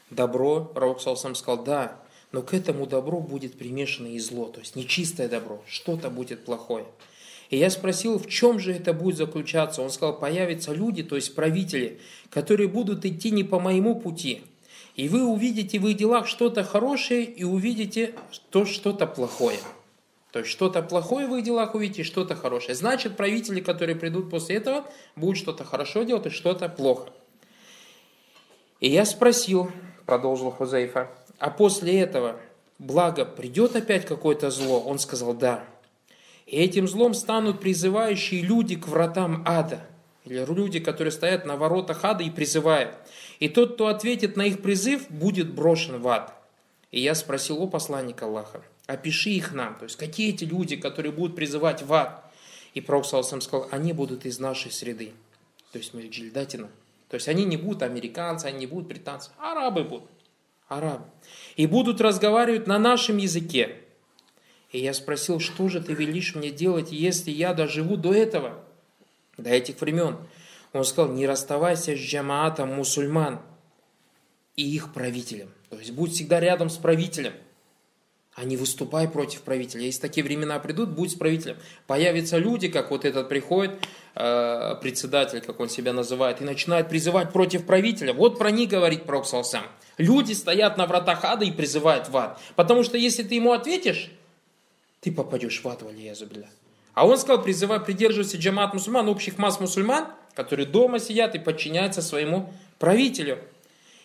добро? 0.09 0.65
Пророк 0.65 1.01
сам 1.03 1.35
сказал, 1.35 1.63
да, 1.63 2.01
но 2.33 2.43
к 2.43 2.55
этому 2.55 2.87
добру 2.87 3.21
будет 3.21 3.59
примешано 3.59 4.07
и 4.07 4.19
зло, 4.19 4.47
то 4.47 4.61
есть 4.61 4.77
нечистое 4.77 5.29
добро, 5.29 5.63
что-то 5.67 6.09
будет 6.11 6.45
плохое. 6.45 6.87
И 7.51 7.57
я 7.57 7.69
спросил, 7.69 8.19
в 8.19 8.29
чем 8.29 8.61
же 8.61 8.73
это 8.73 8.93
будет 8.93 9.17
заключаться. 9.17 9.83
Он 9.83 9.91
сказал, 9.91 10.19
появятся 10.19 10.73
люди, 10.73 11.03
то 11.03 11.17
есть 11.17 11.35
правители, 11.35 12.01
которые 12.31 12.69
будут 12.69 13.05
идти 13.05 13.33
не 13.33 13.43
по 13.43 13.59
моему 13.59 13.97
пути. 13.97 14.43
И 14.95 15.09
вы 15.09 15.25
увидите 15.25 15.79
в 15.81 15.87
их 15.89 15.97
делах 15.97 16.29
что-то 16.29 16.63
хорошее 16.63 17.25
и 17.25 17.43
увидите 17.43 18.15
то 18.51 18.65
что-то 18.65 19.07
плохое. 19.07 19.59
То 20.31 20.41
есть 20.41 20.51
что-то 20.51 20.81
плохое 20.83 21.27
в 21.27 21.35
их 21.35 21.45
делах 21.45 21.75
увидите, 21.75 22.05
что-то 22.05 22.37
хорошее. 22.37 22.77
Значит, 22.77 23.17
правители, 23.17 23.61
которые 23.61 23.97
придут 23.97 24.31
после 24.31 24.57
этого, 24.57 24.85
будут 25.17 25.39
что-то 25.39 25.65
хорошо 25.65 26.05
делать 26.05 26.27
и 26.27 26.31
что-то 26.31 26.69
плохо. 26.69 27.11
И 28.79 28.89
я 28.89 29.05
спросил, 29.05 29.73
продолжил 30.07 30.53
Хузейфа, 30.53 31.11
а 31.39 31.51
после 31.51 32.01
этого 32.01 32.37
благо 32.79 33.25
придет 33.25 33.75
опять 33.75 34.07
какое-то 34.07 34.51
зло? 34.51 34.81
Он 34.81 35.01
сказал, 35.01 35.35
да. 35.35 35.65
И 36.51 36.57
этим 36.57 36.89
злом 36.89 37.15
станут 37.15 37.61
призывающие 37.61 38.43
люди 38.43 38.75
к 38.75 38.89
вратам 38.89 39.45
ада. 39.47 39.87
Или 40.25 40.45
люди, 40.45 40.81
которые 40.81 41.13
стоят 41.13 41.47
на 41.47 41.57
воротах 41.57 42.05
ада 42.05 42.25
и 42.25 42.31
призывают. 42.31 42.97
И 43.39 43.49
тот, 43.49 43.75
кто 43.75 43.87
ответит 43.87 44.37
на 44.37 44.43
их 44.43 44.61
призыв, 44.61 45.09
будет 45.09 45.55
брошен 45.55 46.01
в 46.01 46.09
ад. 46.09 46.35
И 46.91 47.01
я 47.01 47.15
спросил 47.15 47.63
у 47.63 47.69
посланника 47.69 48.25
Аллаха, 48.25 48.63
опиши 48.87 49.31
их 49.31 49.53
нам. 49.53 49.77
То 49.79 49.85
есть, 49.85 49.97
какие 49.97 50.35
эти 50.35 50.43
люди, 50.43 50.75
которые 50.75 51.13
будут 51.13 51.37
призывать 51.37 51.83
в 51.83 51.95
ад? 51.95 52.25
И 52.75 52.81
Пророк 52.81 53.07
сам 53.07 53.41
сказал, 53.41 53.69
они 53.71 53.93
будут 53.93 54.27
из 54.27 54.41
нашей 54.41 54.73
среды. 54.73 55.13
То 55.71 55.79
есть, 55.79 55.95
мы 55.95 56.03
джильдатина. 56.09 56.69
То 57.11 57.15
есть, 57.15 57.29
они 57.29 57.45
не 57.45 57.59
будут 57.59 57.83
американцы, 57.83 58.47
они 58.47 58.59
не 58.59 58.67
будут 58.67 58.89
британцы. 58.89 59.31
Арабы 59.39 59.85
будут. 59.85 60.11
Арабы. 60.67 61.05
И 61.55 61.69
будут 61.69 62.01
разговаривать 62.01 62.67
на 62.67 62.81
нашем 62.81 63.19
языке. 63.19 63.77
И 64.73 64.79
я 64.79 64.95
спросил, 64.95 65.41
что 65.41 65.69
же 65.69 65.81
ты 65.81 65.95
велишь 65.95 66.35
мне 66.35 66.51
делать, 66.51 66.93
если 66.93 67.31
я 67.31 67.55
доживу 67.55 67.97
до 67.97 68.15
этого, 68.15 68.63
до 69.37 69.51
этих 69.51 69.81
времен? 69.81 70.17
Он 70.73 70.85
сказал, 70.85 71.13
не 71.13 71.27
расставайся 71.27 71.97
с 71.97 71.99
джамаатом 71.99 72.75
мусульман 72.75 73.41
и 74.55 74.63
их 74.63 74.93
правителем. 74.93 75.51
То 75.71 75.79
есть 75.79 75.91
будь 75.91 76.13
всегда 76.13 76.39
рядом 76.39 76.71
с 76.71 76.77
правителем, 76.77 77.33
а 78.35 78.45
не 78.45 78.57
выступай 78.57 79.09
против 79.09 79.43
правителя. 79.43 79.83
Если 79.83 80.01
такие 80.01 80.23
времена 80.23 80.59
придут, 80.61 80.91
будь 80.91 81.11
с 81.11 81.15
правителем. 81.15 81.57
Появятся 81.89 82.39
люди, 82.39 82.69
как 82.69 82.91
вот 82.91 83.05
этот 83.05 83.29
приходит, 83.29 83.73
э, 84.15 84.77
председатель, 84.81 85.41
как 85.41 85.59
он 85.59 85.69
себя 85.69 85.93
называет, 85.93 86.41
и 86.41 86.45
начинает 86.45 86.89
призывать 86.89 87.33
против 87.33 87.67
правителя. 87.67 88.13
Вот 88.13 88.39
про 88.39 88.53
них 88.53 88.71
говорит 88.71 89.05
Пророк. 89.05 89.27
Люди 89.99 90.33
стоят 90.33 90.79
на 90.79 90.87
вратах 90.87 91.25
ада 91.25 91.45
и 91.45 91.51
призывают 91.51 92.09
в 92.09 92.17
ад. 92.17 92.41
Потому 92.55 92.85
что 92.85 92.97
если 92.97 93.25
ты 93.25 93.35
ему 93.35 93.53
ответишь, 93.53 94.11
ты 95.01 95.13
попадешь 95.13 95.63
в 95.63 95.69
ад, 95.69 95.83
валиязубля. 95.83 96.49
А 96.95 97.07
он 97.07 97.17
сказал, 97.19 97.43
призывай, 97.43 97.81
придерживайся 97.81 98.37
джамат 98.37 98.75
мусульман, 98.75 99.09
общих 99.09 99.39
масс 99.39 99.61
мусульман, 99.61 100.09
которые 100.35 100.67
дома 100.67 100.99
сидят 100.99 101.35
и 101.35 101.39
подчиняются 101.39 102.03
своему 102.03 102.53
правителю. 102.79 103.39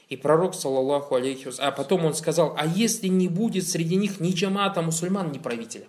И 0.08 0.16
пророк, 0.16 0.54
саллаллаху 0.54 1.16
алейхи 1.16 1.50
а 1.58 1.72
потом 1.72 2.06
он 2.06 2.14
сказал, 2.14 2.56
а 2.58 2.66
если 2.66 3.08
не 3.08 3.28
будет 3.28 3.68
среди 3.68 3.96
них 3.96 4.20
ни 4.20 4.34
джамата 4.34 4.82
мусульман, 4.82 5.32
ни 5.32 5.40
правителя? 5.40 5.88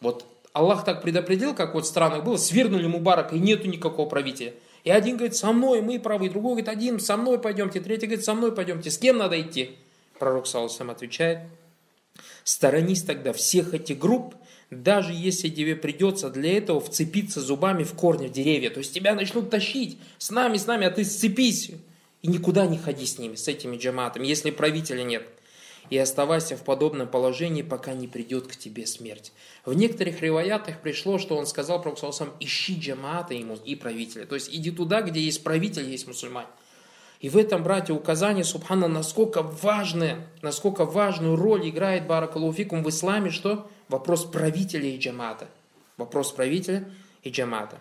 Вот 0.00 0.26
Аллах 0.52 0.84
так 0.84 1.02
предопределил, 1.02 1.54
как 1.54 1.74
вот 1.74 1.84
в 1.84 1.88
странах 1.88 2.22
было, 2.22 2.36
свернули 2.36 2.86
Мубарака, 2.86 3.34
и 3.34 3.40
нету 3.40 3.66
никакого 3.66 4.08
правителя. 4.08 4.54
И 4.84 4.90
один 4.90 5.16
говорит, 5.16 5.34
со 5.34 5.50
мной, 5.52 5.80
мы 5.80 5.98
правы, 5.98 6.28
другой 6.28 6.52
говорит, 6.52 6.68
один, 6.68 7.00
со 7.00 7.16
мной 7.16 7.40
пойдемте, 7.40 7.80
третий 7.80 8.06
говорит, 8.06 8.24
со 8.24 8.34
мной 8.34 8.54
пойдемте, 8.54 8.90
с 8.90 8.98
кем 8.98 9.16
надо 9.16 9.40
идти? 9.40 9.76
Пророк, 10.18 10.46
саллаху 10.46 10.88
отвечает, 10.88 11.40
сторонись 12.44 13.02
тогда 13.02 13.32
всех 13.32 13.74
этих 13.74 13.98
групп, 13.98 14.36
даже 14.70 15.12
если 15.12 15.48
тебе 15.48 15.76
придется 15.76 16.30
для 16.30 16.58
этого 16.58 16.80
вцепиться 16.80 17.40
зубами 17.40 17.84
в 17.84 17.94
корни 17.94 18.28
в 18.28 18.32
деревья. 18.32 18.70
То 18.70 18.78
есть 18.78 18.92
тебя 18.92 19.14
начнут 19.14 19.50
тащить 19.50 19.98
с 20.18 20.30
нами, 20.30 20.56
с 20.56 20.66
нами, 20.66 20.86
а 20.86 20.90
ты 20.90 21.04
сцепись 21.04 21.72
и 22.22 22.28
никуда 22.28 22.66
не 22.66 22.78
ходи 22.78 23.06
с 23.06 23.18
ними, 23.18 23.34
с 23.34 23.48
этими 23.48 23.76
джаматами, 23.76 24.26
если 24.26 24.50
правителя 24.50 25.02
нет. 25.02 25.26
И 25.90 25.98
оставайся 25.98 26.56
в 26.56 26.64
подобном 26.64 27.06
положении, 27.06 27.60
пока 27.60 27.92
не 27.92 28.08
придет 28.08 28.46
к 28.46 28.56
тебе 28.56 28.86
смерть. 28.86 29.32
В 29.66 29.74
некоторых 29.74 30.22
риваятах 30.22 30.80
пришло, 30.80 31.18
что 31.18 31.36
он 31.36 31.46
сказал 31.46 31.82
про 31.82 31.94
сам 32.12 32.32
ищи 32.40 32.78
джамата 32.78 33.34
ему 33.34 33.56
и 33.56 33.74
правителя. 33.74 34.24
То 34.24 34.34
есть 34.34 34.48
иди 34.50 34.70
туда, 34.70 35.02
где 35.02 35.20
есть 35.20 35.44
правитель, 35.44 35.88
есть 35.88 36.06
мусульмане. 36.06 36.48
И 37.24 37.30
в 37.30 37.38
этом, 37.38 37.62
братья, 37.62 37.94
указание, 37.94 38.44
субхана, 38.44 38.86
насколько 38.86 39.40
важное, 39.40 40.28
насколько 40.42 40.84
важную 40.84 41.36
роль 41.36 41.70
играет 41.70 42.06
Баракалуфикум 42.06 42.84
в 42.84 42.90
исламе, 42.90 43.30
что 43.30 43.66
вопрос 43.88 44.26
правителя 44.26 44.90
и 44.90 44.98
джамата. 44.98 45.48
Вопрос 45.96 46.32
правителя 46.32 46.86
и 47.22 47.30
джамата. 47.30 47.78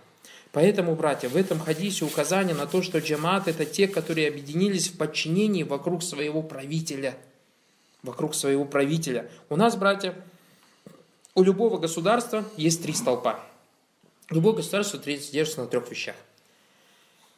Поэтому, 0.53 0.95
братья, 0.95 1.27
в 1.27 1.35
этом 1.35 1.59
хадисе 1.59 2.05
указание 2.05 2.55
на 2.55 2.67
то, 2.67 2.81
что 2.81 3.00
джамат 3.00 3.50
это 3.50 3.65
те, 3.65 3.89
которые 3.89 4.29
объединились 4.29 4.88
в 4.88 4.97
подчинении 4.97 5.63
вокруг 5.63 6.03
своего 6.03 6.41
правителя. 6.41 7.17
Вокруг 8.01 8.35
своего 8.35 8.63
правителя. 8.63 9.29
У 9.50 9.57
нас, 9.57 9.75
братья, 9.75 10.15
у 11.35 11.43
любого 11.43 11.79
государства 11.79 12.45
есть 12.55 12.81
три 12.81 12.93
столпа. 12.93 13.41
Любое 14.29 14.53
государство 14.53 14.97
держится 15.00 15.59
на 15.59 15.67
трех 15.67 15.91
вещах. 15.91 16.15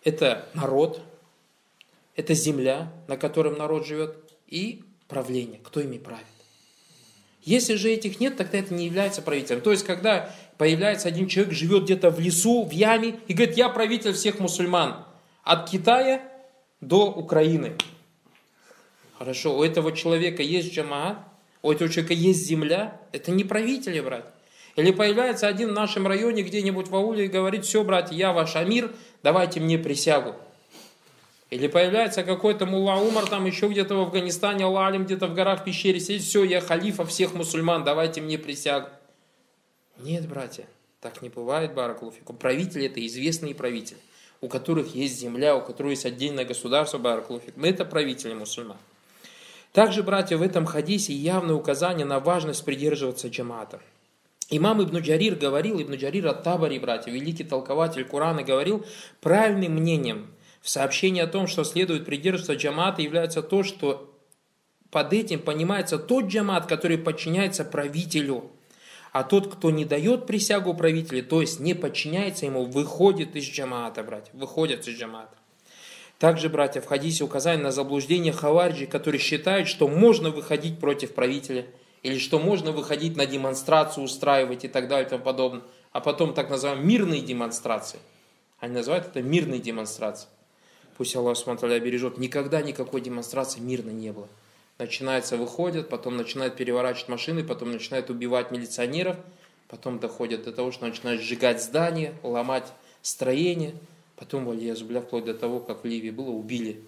Это 0.03 0.47
народ, 0.53 1.01
это 2.15 2.33
земля, 2.33 2.91
на 3.07 3.17
котором 3.17 3.57
народ 3.57 3.85
живет, 3.85 4.17
и 4.47 4.83
правление, 5.07 5.59
кто 5.63 5.79
ими 5.79 5.97
правит. 5.97 6.25
Если 7.41 7.75
же 7.75 7.91
этих 7.91 8.19
нет, 8.19 8.37
тогда 8.37 8.57
это 8.57 8.73
не 8.73 8.85
является 8.85 9.21
правителем. 9.21 9.61
То 9.61 9.71
есть, 9.71 9.85
когда 9.85 10.33
появляется 10.57 11.07
один 11.07 11.27
человек, 11.27 11.53
живет 11.53 11.83
где-то 11.83 12.09
в 12.09 12.19
лесу, 12.19 12.63
в 12.63 12.71
яме, 12.71 13.19
и 13.27 13.33
говорит, 13.33 13.55
я 13.55 13.69
правитель 13.69 14.13
всех 14.13 14.39
мусульман. 14.39 15.05
От 15.43 15.69
Китая 15.69 16.23
до 16.81 17.11
Украины. 17.11 17.73
Хорошо, 19.19 19.57
у 19.57 19.63
этого 19.63 19.91
человека 19.91 20.41
есть 20.41 20.73
джамаат, 20.73 21.19
у 21.61 21.71
этого 21.71 21.89
человека 21.89 22.13
есть 22.13 22.45
земля. 22.45 22.99
Это 23.11 23.31
не 23.31 23.43
правители, 23.43 23.99
брат. 23.99 24.33
Или 24.75 24.91
появляется 24.91 25.47
один 25.47 25.69
в 25.69 25.73
нашем 25.73 26.07
районе 26.07 26.41
где-нибудь 26.41 26.87
в 26.87 26.95
ауле 26.95 27.25
и 27.25 27.29
говорит, 27.29 27.65
все, 27.65 27.83
братья, 27.83 28.15
я 28.15 28.33
ваш 28.33 28.55
амир, 28.55 28.91
давайте 29.23 29.59
мне 29.59 29.77
присягу. 29.77 30.35
Или 31.51 31.67
появляется 31.67 32.23
какой-то 32.23 32.65
мулла 32.65 32.95
Умар 32.95 33.27
там 33.27 33.45
еще 33.45 33.67
где-то 33.67 33.95
в 33.95 33.99
Афганистане, 34.01 34.65
Аллахим 34.65 35.05
где-то 35.05 35.27
в 35.27 35.35
горах, 35.35 35.61
в 35.61 35.63
пещере 35.63 35.99
сидит, 35.99 36.23
все, 36.23 36.43
я 36.43 36.59
халифа 36.59 37.05
всех 37.05 37.33
мусульман, 37.33 37.83
давайте 37.83 38.21
мне 38.21 38.37
присягу. 38.37 38.87
Нет, 39.99 40.27
братья, 40.27 40.65
так 41.01 41.21
не 41.21 41.29
бывает, 41.29 41.73
Бараклуфику. 41.73 42.33
Правители 42.33 42.87
это 42.87 43.05
известные 43.05 43.53
правители, 43.53 43.99
у 44.41 44.47
которых 44.47 44.95
есть 44.95 45.19
земля, 45.19 45.55
у 45.55 45.61
которых 45.61 45.91
есть 45.91 46.05
отдельное 46.05 46.45
государство, 46.45 46.97
Бараклуфик. 46.97 47.55
Мы 47.55 47.67
это 47.67 47.85
правители 47.85 48.33
мусульман. 48.33 48.77
Также, 49.71 50.03
братья, 50.03 50.37
в 50.37 50.41
этом 50.41 50.65
хадисе 50.65 51.13
явное 51.13 51.55
указание 51.55 52.05
на 52.05 52.19
важность 52.19 52.65
придерживаться 52.65 53.27
джамата. 53.27 53.81
Имам 54.49 54.83
Ибн 54.83 54.97
Джарир 54.97 55.35
говорил, 55.35 55.81
Ибн 55.81 55.95
Джарир 55.95 56.27
от-Табари, 56.27 56.79
братья, 56.79 57.11
великий 57.11 57.43
толкователь 57.43 58.05
Корана, 58.05 58.43
говорил, 58.43 58.85
правильным 59.21 59.73
мнением 59.73 60.27
в 60.65 60.69
сообщении 60.71 61.21
о 61.21 61.27
том, 61.27 61.45
что 61.45 61.63
следует 61.63 62.05
придерживаться 62.05 62.55
джамата, 62.55 63.03
является 63.03 63.43
то, 63.43 63.61
что 63.61 64.11
под 64.89 65.13
этим 65.13 65.39
понимается 65.39 65.99
тот 65.99 66.25
джамат, 66.25 66.65
который 66.65 66.97
подчиняется 66.97 67.63
правителю. 67.63 68.49
А 69.11 69.23
тот, 69.23 69.53
кто 69.53 69.69
не 69.69 69.85
дает 69.85 70.25
присягу 70.25 70.73
правителю, 70.73 71.23
то 71.23 71.41
есть 71.41 71.59
не 71.59 71.75
подчиняется 71.75 72.47
ему, 72.47 72.65
выходит 72.65 73.35
из 73.35 73.43
джамата, 73.43 74.01
братья, 74.01 74.31
выходит 74.33 74.87
из 74.87 74.97
джамата. 74.97 75.37
Также, 76.17 76.49
братья, 76.49 76.81
в 76.81 76.87
хадисе 76.87 77.23
указание 77.23 77.63
на 77.63 77.71
заблуждение 77.71 78.33
хаварджи, 78.33 78.87
которые 78.87 79.21
считают, 79.21 79.67
что 79.67 79.87
можно 79.87 80.31
выходить 80.31 80.79
против 80.79 81.13
правителя, 81.13 81.67
или 82.01 82.17
что 82.17 82.39
можно 82.39 82.71
выходить 82.71 83.15
на 83.15 83.27
демонстрацию, 83.27 84.03
устраивать 84.03 84.65
и 84.65 84.67
так 84.67 84.87
далее 84.87 85.05
и 85.05 85.09
тому 85.11 85.23
подобное, 85.23 85.61
а 85.91 86.01
потом 86.01 86.33
так 86.33 86.49
называемые 86.49 86.87
мирные 86.87 87.21
демонстрации. 87.21 87.99
Они 88.57 88.73
называют 88.73 89.05
это 89.05 89.21
мирные 89.21 89.59
демонстрации 89.59 90.27
пусть 90.97 91.15
Аллах 91.15 91.37
Субтитры 91.37 91.79
бережет, 91.79 92.17
никогда 92.17 92.61
никакой 92.61 93.01
демонстрации 93.01 93.59
мирно 93.59 93.91
не 93.91 94.11
было. 94.11 94.27
Начинается, 94.77 95.37
выходят, 95.37 95.89
потом 95.89 96.17
начинают 96.17 96.55
переворачивать 96.55 97.09
машины, 97.09 97.43
потом 97.43 97.71
начинают 97.71 98.09
убивать 98.09 98.51
милиционеров, 98.51 99.15
потом 99.69 99.99
доходят 99.99 100.43
до 100.43 100.51
того, 100.51 100.71
что 100.71 100.85
начинают 100.85 101.21
сжигать 101.21 101.63
здания, 101.63 102.13
ломать 102.23 102.71
строения, 103.01 103.73
потом, 104.17 104.43
вплоть 104.45 105.25
до 105.25 105.33
того, 105.33 105.59
как 105.59 105.83
в 105.83 105.87
Ливии 105.87 106.09
было, 106.09 106.31
убили 106.31 106.83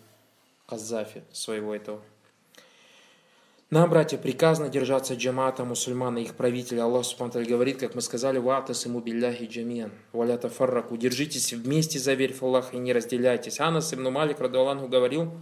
Казафи 0.68 1.24
своего 1.32 1.74
этого 1.74 2.02
нам, 3.70 3.90
братья, 3.90 4.18
приказано 4.18 4.70
держаться 4.70 5.14
джамата 5.16 5.66
мусульман 5.66 6.18
и 6.18 6.22
их 6.22 6.36
правителя. 6.36 6.84
Аллах 6.84 7.06
Субхану 7.06 7.46
говорит, 7.46 7.80
как 7.80 7.96
мы 7.96 8.02
сказали, 8.02 8.38
«Ватас 8.38 8.86
ему 8.86 9.02
билляхи 9.02 9.46
джамиан, 9.46 9.92
валята 10.14 10.48
фарраку». 10.48 10.96
Держитесь 10.96 11.52
вместе 11.52 12.00
за 12.00 12.14
верь 12.14 12.34
в 12.34 12.42
Аллаха 12.44 12.78
и 12.78 12.80
не 12.80 12.94
разделяйтесь. 12.94 13.60
Анас 13.60 13.94
ибн 13.94 14.10
Малик, 14.10 14.40
радуаллаху, 14.40 14.88
говорил 14.88 15.34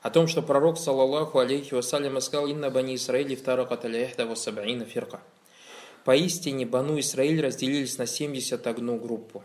о 0.00 0.10
том, 0.10 0.28
что 0.28 0.42
пророк, 0.42 0.78
саллаллаху 0.78 1.40
алейхи 1.40 1.74
вассалям, 1.74 2.20
сказал, 2.20 2.46
«Инна 2.46 2.70
бани 2.70 2.94
Исраили 2.94 3.34
втаракат 3.34 3.84
аляхда 3.84 4.24
вассабаина 4.24 4.84
фирка». 4.84 5.20
Поистине, 6.04 6.66
Бану 6.66 6.98
Исраиль 7.00 7.44
разделились 7.44 7.98
на 7.98 8.06
71 8.06 8.98
группу. 8.98 9.42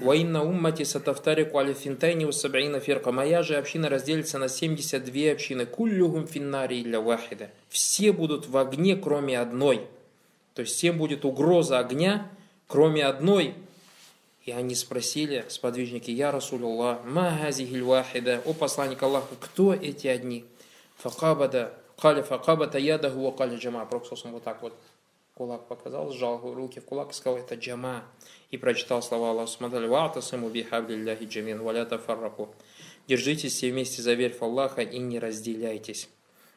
Ваинна 0.00 0.42
уммати 0.42 0.84
сатафтарику 0.84 1.58
аля 1.58 1.74
финтайни 1.74 2.30
сабаина 2.30 2.80
фирка. 2.80 3.12
Моя 3.12 3.42
же 3.42 3.56
община 3.56 3.88
разделится 3.88 4.38
на 4.38 4.48
72 4.48 5.32
общины. 5.32 5.66
Куллюгум 5.66 6.26
финнари 6.26 6.82
для 6.82 7.00
вахида. 7.00 7.50
Все 7.68 8.12
будут 8.12 8.46
в 8.46 8.56
огне, 8.56 8.96
кроме 8.96 9.38
одной. 9.38 9.86
То 10.54 10.62
есть 10.62 10.74
всем 10.74 10.98
будет 10.98 11.24
угроза 11.24 11.78
огня, 11.78 12.30
кроме 12.66 13.04
одной. 13.04 13.54
И 14.44 14.52
они 14.52 14.74
спросили, 14.74 15.44
сподвижники, 15.48 16.10
Я 16.10 16.30
Расулуллах, 16.30 17.04
ма 17.04 17.36
газихиль 17.42 17.82
вахида, 17.82 18.42
о 18.44 18.52
посланник 18.52 19.02
Аллаха, 19.02 19.34
кто 19.40 19.74
эти 19.74 20.06
одни? 20.06 20.44
Факабада, 20.98 21.74
кали 22.00 22.22
факабата 22.22 22.78
ядаху 22.78 23.20
ва 23.20 23.32
кали 23.32 23.56
джама. 23.56 23.84
Пророк 23.86 24.06
вот 24.24 24.44
так 24.44 24.62
вот 24.62 24.72
кулак 25.36 25.68
показал, 25.68 26.10
сжал 26.12 26.40
руки 26.54 26.80
в 26.80 26.86
кулак 26.86 27.10
и 27.10 27.12
сказал, 27.12 27.38
это 27.38 27.56
джама. 27.56 28.04
И 28.50 28.56
прочитал 28.56 29.02
слова 29.02 29.30
Аллаха 29.30 29.48
Субтитры 29.48 29.86
«Ва'тасиму 29.86 30.48
бихаблилляхи 30.48 31.24
джамин 31.24 31.62
валята 31.62 31.98
фарраку». 31.98 32.54
Держитесь 33.06 33.52
все 33.52 33.70
вместе 33.70 34.00
за 34.00 34.14
верь 34.14 34.32
в 34.32 34.42
Аллаха 34.42 34.80
и 34.80 34.98
не 34.98 35.18
разделяйтесь. 35.18 36.08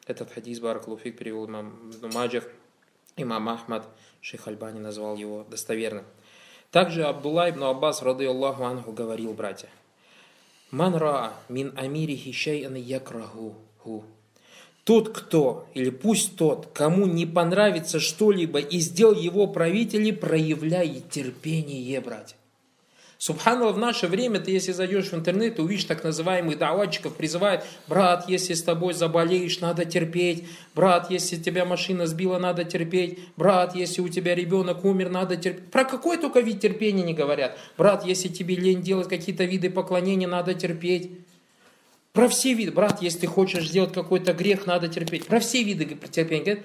Этот 0.06 0.32
хадис 0.32 0.60
Баракулуфик 0.60 1.18
перевел 1.18 1.46
имам 1.46 1.92
Маджах, 2.14 2.44
имам 3.16 3.50
Ахмад, 3.50 3.86
шейх 4.22 4.48
Альбани 4.48 4.80
назвал 4.80 5.16
его 5.16 5.44
достоверным. 5.44 6.06
Также 6.70 7.04
Абдулла 7.04 7.50
ибн 7.50 7.64
Аббас, 7.64 8.00
рады 8.00 8.26
Аллаху 8.26 8.64
анху, 8.64 8.92
говорил, 8.92 9.34
братья, 9.34 9.68
«Ман 10.70 10.94
ра 10.94 11.34
мин 11.50 11.74
амирихи 11.76 12.32
шай'ан 12.32 12.76
якраху 12.76 13.56
ху». 13.78 14.04
Тот, 14.84 15.10
кто, 15.10 15.66
или 15.74 15.90
пусть 15.90 16.36
тот, 16.36 16.68
кому 16.72 17.06
не 17.06 17.26
понравится 17.26 18.00
что-либо 18.00 18.58
и 18.58 18.78
сделал 18.78 19.14
его 19.14 19.46
правители, 19.46 20.10
проявляет 20.10 21.10
терпение, 21.10 22.00
братья. 22.00 22.36
Субханаллах, 23.20 23.76
в 23.76 23.78
наше 23.78 24.06
время, 24.06 24.40
ты 24.40 24.50
если 24.50 24.72
зайдешь 24.72 25.10
в 25.10 25.14
интернет, 25.14 25.58
увидишь 25.58 25.84
так 25.84 26.02
называемых 26.02 26.56
даватчиков, 26.56 27.14
призывают, 27.14 27.62
брат, 27.86 28.24
если 28.28 28.54
с 28.54 28.62
тобой 28.62 28.94
заболеешь, 28.94 29.60
надо 29.60 29.84
терпеть, 29.84 30.46
брат, 30.74 31.10
если 31.10 31.36
тебя 31.36 31.66
машина 31.66 32.06
сбила, 32.06 32.38
надо 32.38 32.64
терпеть, 32.64 33.18
брат, 33.36 33.76
если 33.76 34.00
у 34.00 34.08
тебя 34.08 34.34
ребенок 34.34 34.86
умер, 34.86 35.10
надо 35.10 35.36
терпеть. 35.36 35.70
Про 35.70 35.84
какой 35.84 36.16
только 36.16 36.40
вид 36.40 36.60
терпения 36.60 37.02
не 37.02 37.12
говорят. 37.12 37.58
Брат, 37.76 38.06
если 38.06 38.28
тебе 38.28 38.56
лень 38.56 38.80
делать 38.80 39.10
какие-то 39.10 39.44
виды 39.44 39.68
поклонения, 39.68 40.26
надо 40.26 40.54
терпеть. 40.54 41.10
Про 42.12 42.28
все 42.28 42.54
виды. 42.54 42.72
Брат, 42.72 43.02
если 43.02 43.20
ты 43.20 43.26
хочешь 43.26 43.68
сделать 43.68 43.92
какой-то 43.92 44.32
грех, 44.32 44.66
надо 44.66 44.88
терпеть. 44.88 45.26
Про 45.26 45.40
все 45.40 45.62
виды 45.62 45.84
терпения. 46.10 46.62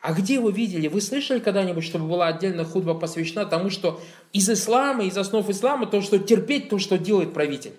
А 0.00 0.12
где 0.12 0.38
вы 0.38 0.52
видели, 0.52 0.88
вы 0.88 1.00
слышали 1.00 1.40
когда-нибудь, 1.40 1.84
чтобы 1.84 2.06
была 2.06 2.28
отдельная 2.28 2.64
худба 2.64 2.94
посвящена 2.94 3.46
тому, 3.46 3.68
что 3.68 4.00
из 4.32 4.48
ислама, 4.48 5.04
из 5.04 5.16
основ 5.18 5.48
ислама, 5.48 5.86
то, 5.86 6.00
что 6.02 6.18
терпеть, 6.18 6.68
то, 6.68 6.78
что 6.78 6.98
делает 6.98 7.32
правитель? 7.32 7.72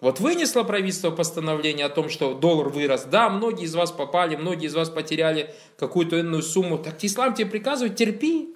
Вот 0.00 0.18
вынесло 0.18 0.62
правительство 0.62 1.10
постановление 1.10 1.86
о 1.86 1.90
том, 1.90 2.08
что 2.08 2.34
доллар 2.34 2.70
вырос. 2.70 3.04
Да, 3.04 3.28
многие 3.28 3.64
из 3.64 3.74
вас 3.74 3.90
попали, 3.90 4.36
многие 4.36 4.66
из 4.66 4.74
вас 4.74 4.88
потеряли 4.88 5.54
какую-то 5.78 6.16
иную 6.16 6.42
сумму. 6.42 6.78
Так 6.78 7.02
ислам 7.04 7.34
тебе 7.34 7.50
приказывает, 7.50 7.96
терпи, 7.96 8.54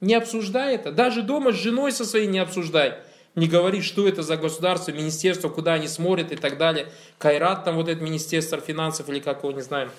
не 0.00 0.14
обсуждай 0.14 0.74
это. 0.74 0.92
Даже 0.92 1.22
дома 1.22 1.52
с 1.52 1.56
женой 1.56 1.92
со 1.92 2.04
своей 2.04 2.26
не 2.26 2.40
обсуждай. 2.40 2.98
Не 3.34 3.46
говори, 3.46 3.80
что 3.80 4.06
это 4.06 4.22
за 4.22 4.36
государство, 4.36 4.92
министерство, 4.92 5.48
куда 5.48 5.74
они 5.74 5.88
смотрят 5.88 6.32
и 6.32 6.36
так 6.36 6.58
далее. 6.58 6.92
Кайрат, 7.18 7.64
там 7.64 7.76
вот 7.76 7.88
это 7.88 8.02
министерство 8.02 8.60
финансов 8.60 9.08
или 9.08 9.20
как 9.20 9.42
его, 9.42 9.52
не 9.52 9.62
знаю, 9.62 9.90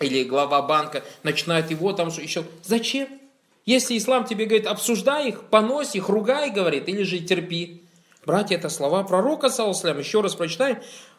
или 0.00 0.24
глава 0.24 0.62
банка, 0.62 1.02
начинает 1.22 1.70
его 1.70 1.92
там 1.92 2.08
еще. 2.08 2.44
Зачем? 2.62 3.08
Если 3.66 3.98
ислам 3.98 4.24
тебе 4.24 4.46
говорит, 4.46 4.66
обсуждай 4.66 5.28
их, 5.28 5.42
понось 5.44 5.94
их, 5.94 6.08
ругай, 6.08 6.50
говорит, 6.50 6.88
или 6.88 7.02
же 7.02 7.18
терпи. 7.18 7.82
Братья, 8.24 8.56
это 8.56 8.70
слова 8.70 9.02
пророка, 9.02 9.50
саласлям. 9.50 9.98
Еще 9.98 10.22
раз 10.22 10.34
прочитаем. 10.34 10.78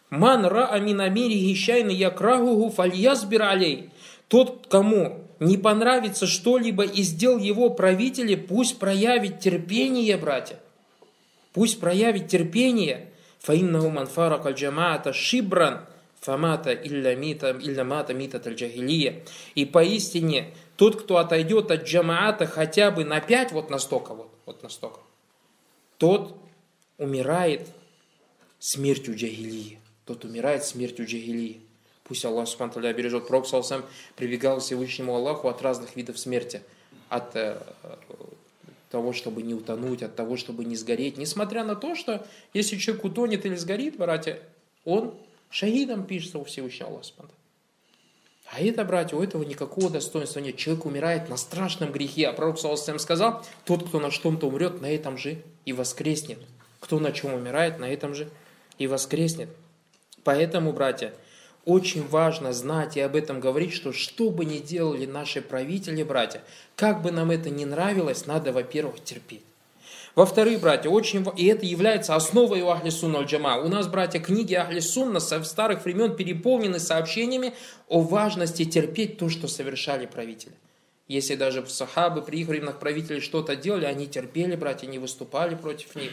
Ман 0.09 0.45
ра 0.45 0.65
аминамири 0.65 1.35
гищайна 1.35 1.91
якрагугу 1.91 2.69
фальязбир 2.69 3.43
алей. 3.43 3.91
Тот, 4.27 4.65
кому 4.67 5.27
не 5.39 5.57
понравится 5.57 6.25
что-либо 6.25 6.83
и 6.83 7.03
сделал 7.03 7.37
его 7.37 7.69
правители, 7.69 8.35
пусть 8.35 8.79
проявит 8.79 9.39
терпение, 9.39 10.17
братья. 10.17 10.59
Пусть 11.53 11.79
проявит 11.79 12.27
терпение. 12.27 13.09
Фаиннаху 13.39 13.89
манфара 13.89 14.37
кальджамаата 14.37 15.13
шибран 15.13 15.85
фамата 16.19 16.73
илля 16.73 17.15
мита 17.15 17.51
илля 17.59 17.83
мата 17.83 18.13
мита 18.13 18.37
джахилия. 18.37 19.23
И 19.55 19.65
поистине 19.65 20.53
тот, 20.77 21.01
кто 21.01 21.17
отойдет 21.17 21.71
от 21.71 21.83
джамаата 21.83 22.45
хотя 22.45 22.91
бы 22.91 23.03
на 23.03 23.19
пять, 23.19 23.51
вот 23.51 23.69
настолько 23.69 24.13
вот, 24.13 24.29
вот 24.45 24.63
настолько, 24.63 24.99
тот 25.97 26.35
умирает 26.97 27.67
смертью 28.59 29.15
джагилии. 29.15 29.79
Тот 30.05 30.23
умирает 30.23 30.63
смертью 30.63 31.05
джагилии. 31.05 31.61
Пусть 32.03 32.25
Аллах 32.25 32.47
Субхану 32.47 32.93
бережет. 32.93 33.27
Пророк 33.27 33.47
сам 33.47 33.83
прибегал 34.15 34.59
к 34.59 34.61
Всевышнему 34.61 35.15
Аллаху 35.15 35.47
от 35.47 35.61
разных 35.61 35.95
видов 35.95 36.19
смерти. 36.19 36.61
От 37.09 37.35
э, 37.35 37.57
того, 38.91 39.13
чтобы 39.13 39.41
не 39.41 39.53
утонуть, 39.53 40.03
от 40.03 40.15
того, 40.15 40.37
чтобы 40.37 40.65
не 40.65 40.75
сгореть. 40.75 41.17
Несмотря 41.17 41.63
на 41.63 41.75
то, 41.75 41.95
что 41.95 42.25
если 42.53 42.77
человек 42.77 43.05
утонет 43.05 43.45
или 43.45 43.55
сгорит, 43.55 43.97
братья, 43.97 44.39
он 44.85 45.15
шахидом 45.49 46.05
пишется 46.05 46.37
у 46.37 46.43
Всевышнего 46.43 47.01
Субхану. 47.01 47.31
А 48.53 48.59
это, 48.59 48.83
братья, 48.83 49.15
у 49.15 49.23
этого 49.23 49.43
никакого 49.43 49.89
достоинства 49.89 50.39
нет. 50.39 50.57
Человек 50.57 50.85
умирает 50.85 51.29
на 51.29 51.37
страшном 51.37 51.93
грехе. 51.93 52.27
А 52.27 52.33
пророк 52.33 52.59
Саласалам 52.59 52.99
сказал, 52.99 53.45
тот, 53.63 53.87
кто 53.87 54.01
на 54.01 54.11
что-то 54.11 54.47
умрет, 54.47 54.81
на 54.81 54.87
этом 54.91 55.17
же 55.17 55.41
и 55.63 55.71
воскреснет. 55.71 56.39
Кто 56.81 56.99
на 56.99 57.13
чем 57.13 57.33
умирает, 57.33 57.79
на 57.79 57.85
этом 57.85 58.13
же 58.13 58.29
и 58.77 58.87
воскреснет. 58.87 59.47
Поэтому, 60.25 60.73
братья, 60.73 61.13
очень 61.65 62.07
важно 62.07 62.53
знать 62.53 62.97
и 62.97 63.01
об 63.01 63.15
этом 63.15 63.39
говорить, 63.39 63.73
что 63.73 63.93
что 63.93 64.29
бы 64.29 64.45
ни 64.45 64.57
делали 64.57 65.05
наши 65.05 65.41
правители, 65.41 66.03
братья, 66.03 66.41
как 66.75 67.01
бы 67.01 67.11
нам 67.11 67.31
это 67.31 67.49
ни 67.49 67.65
нравилось, 67.65 68.25
надо, 68.25 68.51
во-первых, 68.51 69.03
терпеть. 69.03 69.43
Во-вторых, 70.13 70.59
братья, 70.59 70.89
очень, 70.89 71.25
и 71.37 71.45
это 71.45 71.65
является 71.65 72.15
основой 72.15 72.61
у 72.61 72.67
Ахли 72.67 72.89
Сунна 72.89 73.19
Аль-Джама. 73.19 73.61
У 73.61 73.69
нас, 73.69 73.87
братья, 73.87 74.19
книги 74.19 74.53
Ахли 74.53 74.81
Сунна 74.81 75.21
со 75.21 75.41
старых 75.43 75.85
времен 75.85 76.17
переполнены 76.17 76.79
сообщениями 76.79 77.53
о 77.87 78.01
важности 78.01 78.65
терпеть 78.65 79.17
то, 79.17 79.29
что 79.29 79.47
совершали 79.47 80.05
правители. 80.05 80.53
Если 81.07 81.35
даже 81.35 81.65
сахабы 81.67 82.21
при 82.21 82.41
их 82.41 82.47
временах 82.47 82.79
правители 82.79 83.19
что-то 83.19 83.55
делали, 83.55 83.85
они 83.85 84.07
терпели, 84.07 84.55
братья, 84.55 84.87
не 84.87 84.99
выступали 84.99 85.55
против 85.55 85.95
них. 85.95 86.11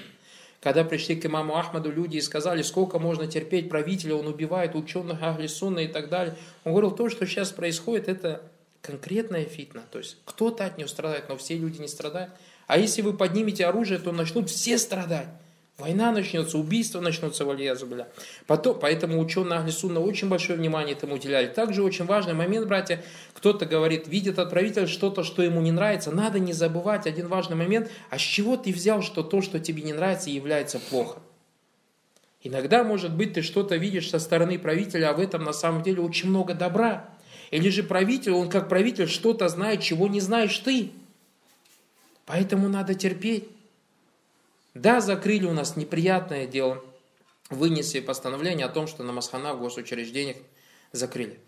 Когда 0.60 0.82
пришли 0.82 1.14
к 1.14 1.24
имаму 1.24 1.56
Ахмаду 1.56 1.90
люди 1.90 2.16
и 2.16 2.20
сказали, 2.20 2.62
сколько 2.62 2.98
можно 2.98 3.26
терпеть 3.28 3.68
правителя, 3.68 4.16
он 4.16 4.26
убивает 4.26 4.74
ученых 4.74 5.22
Ахли 5.22 5.46
Сунна 5.46 5.80
и 5.80 5.88
так 5.88 6.08
далее. 6.08 6.36
Он 6.64 6.72
говорил, 6.72 6.90
то, 6.90 7.08
что 7.08 7.26
сейчас 7.26 7.52
происходит, 7.52 8.08
это 8.08 8.42
конкретная 8.82 9.44
фитна. 9.44 9.82
То 9.92 9.98
есть 9.98 10.16
кто-то 10.24 10.64
от 10.64 10.76
нее 10.76 10.88
страдает, 10.88 11.28
но 11.28 11.36
все 11.36 11.56
люди 11.56 11.80
не 11.80 11.88
страдают. 11.88 12.32
А 12.66 12.76
если 12.76 13.02
вы 13.02 13.12
поднимете 13.12 13.66
оружие, 13.66 14.00
то 14.00 14.10
начнут 14.10 14.50
все 14.50 14.78
страдать. 14.78 15.28
Война 15.78 16.10
начнется, 16.10 16.58
убийства 16.58 17.00
начнутся, 17.00 17.44
валиязубля. 17.44 18.08
Потом, 18.48 18.80
поэтому 18.80 19.20
ученые 19.20 19.60
Ахли 19.60 19.70
Сунна 19.70 20.00
очень 20.00 20.28
большое 20.28 20.58
внимание 20.58 20.96
этому 20.96 21.14
уделяли. 21.14 21.46
Также 21.46 21.84
очень 21.84 22.04
важный 22.04 22.34
момент, 22.34 22.66
братья, 22.66 23.00
кто-то 23.32 23.64
говорит, 23.64 24.08
видит 24.08 24.40
отправитель 24.40 24.88
что-то, 24.88 25.22
что 25.22 25.40
ему 25.40 25.60
не 25.60 25.70
нравится. 25.70 26.10
Надо 26.10 26.40
не 26.40 26.52
забывать 26.52 27.06
один 27.06 27.28
важный 27.28 27.54
момент, 27.54 27.92
а 28.10 28.18
с 28.18 28.22
чего 28.22 28.56
ты 28.56 28.72
взял, 28.72 29.02
что 29.02 29.22
то, 29.22 29.40
что 29.40 29.60
тебе 29.60 29.84
не 29.84 29.92
нравится, 29.92 30.30
является 30.30 30.80
плохо. 30.80 31.20
Иногда, 32.42 32.82
может 32.82 33.14
быть, 33.14 33.34
ты 33.34 33.42
что-то 33.42 33.76
видишь 33.76 34.10
со 34.10 34.18
стороны 34.18 34.58
правителя, 34.58 35.10
а 35.10 35.12
в 35.12 35.20
этом 35.20 35.44
на 35.44 35.52
самом 35.52 35.84
деле 35.84 36.02
очень 36.02 36.28
много 36.28 36.54
добра. 36.54 37.08
Или 37.52 37.68
же 37.68 37.84
правитель, 37.84 38.32
он 38.32 38.48
как 38.48 38.68
правитель 38.68 39.06
что-то 39.06 39.48
знает, 39.48 39.80
чего 39.80 40.08
не 40.08 40.18
знаешь 40.18 40.58
ты. 40.58 40.90
Поэтому 42.26 42.68
надо 42.68 42.94
терпеть. 42.94 43.48
Да, 44.78 45.00
закрыли 45.00 45.44
у 45.46 45.52
нас 45.52 45.74
неприятное 45.74 46.46
дело. 46.46 46.84
Вынесли 47.50 47.98
постановление 47.98 48.66
о 48.66 48.68
том, 48.68 48.86
что 48.86 49.02
на 49.02 49.12
Масхана 49.12 49.52
в 49.54 49.60
госучреждениях 49.60 50.36
закрыли. 50.92 51.40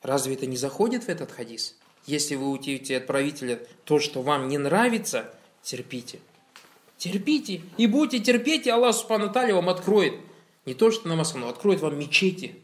Разве 0.00 0.34
это 0.34 0.46
не 0.46 0.56
заходит 0.56 1.04
в 1.04 1.08
этот 1.08 1.32
хадис? 1.32 1.76
Если 2.06 2.36
вы 2.36 2.48
утите 2.50 2.98
от 2.98 3.06
правителя 3.08 3.60
то, 3.84 3.98
что 3.98 4.22
вам 4.22 4.46
не 4.48 4.58
нравится, 4.58 5.34
терпите. 5.60 6.20
Терпите. 6.98 7.62
И 7.78 7.88
будете 7.88 8.22
терпеть, 8.22 8.68
и 8.68 8.70
Аллах 8.70 8.94
Субхану 8.94 9.32
вам 9.32 9.68
откроет. 9.68 10.14
Не 10.64 10.74
то, 10.74 10.92
что 10.92 11.08
на 11.08 11.16
Масхану, 11.16 11.48
откроет 11.48 11.80
вам 11.80 11.98
мечети, 11.98 12.62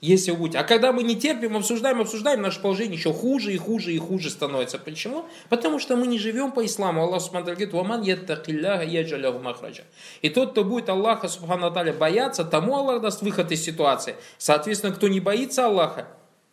если 0.00 0.30
вы 0.30 0.36
будете. 0.36 0.58
А 0.58 0.64
когда 0.64 0.92
мы 0.92 1.02
не 1.02 1.16
терпим, 1.16 1.56
обсуждаем, 1.56 2.00
обсуждаем, 2.00 2.40
наше 2.40 2.60
положение 2.60 2.96
еще 2.96 3.12
хуже 3.12 3.52
и 3.52 3.56
хуже 3.56 3.92
и 3.92 3.98
хуже 3.98 4.30
становится. 4.30 4.78
Почему? 4.78 5.24
Потому 5.48 5.80
что 5.80 5.96
мы 5.96 6.06
не 6.06 6.18
живем 6.18 6.52
по 6.52 6.64
исламу. 6.64 7.02
Аллах 7.02 7.20
Субхану 7.20 7.46
говорит, 7.46 7.72
«Ваман 7.72 8.02
яттакилляха 8.02 8.84
яджаляху 8.84 9.40
махраджа». 9.40 9.82
И 10.22 10.30
тот, 10.30 10.52
кто 10.52 10.64
будет 10.64 10.88
Аллаха 10.88 11.28
Субхану 11.28 11.70
бояться, 11.98 12.44
тому 12.44 12.76
Аллах 12.76 13.02
даст 13.02 13.22
выход 13.22 13.50
из 13.50 13.64
ситуации. 13.64 14.14
Соответственно, 14.38 14.94
кто 14.94 15.08
не 15.08 15.18
боится 15.18 15.66
Аллаха, 15.66 16.06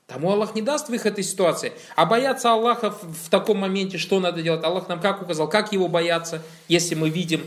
тому 0.08 0.32
Аллах 0.32 0.56
не 0.56 0.64
даст 0.64 0.90
выход 0.90 1.20
из 1.20 1.30
ситуации. 1.30 1.74
А 1.96 2.08
бояться 2.08 2.52
Аллаха 2.52 2.90
в, 2.92 3.26
в 3.26 3.30
таком 3.30 3.60
моменте, 3.60 4.00
что 4.00 4.20
надо 4.20 4.42
делать? 4.42 4.64
Аллах 4.64 4.88
нам 4.88 5.00
как 5.00 5.22
указал, 5.22 5.48
как 5.48 5.72
его 5.72 5.88
бояться, 5.88 6.42
если 6.68 6.96
мы 6.96 7.10
видим 7.10 7.44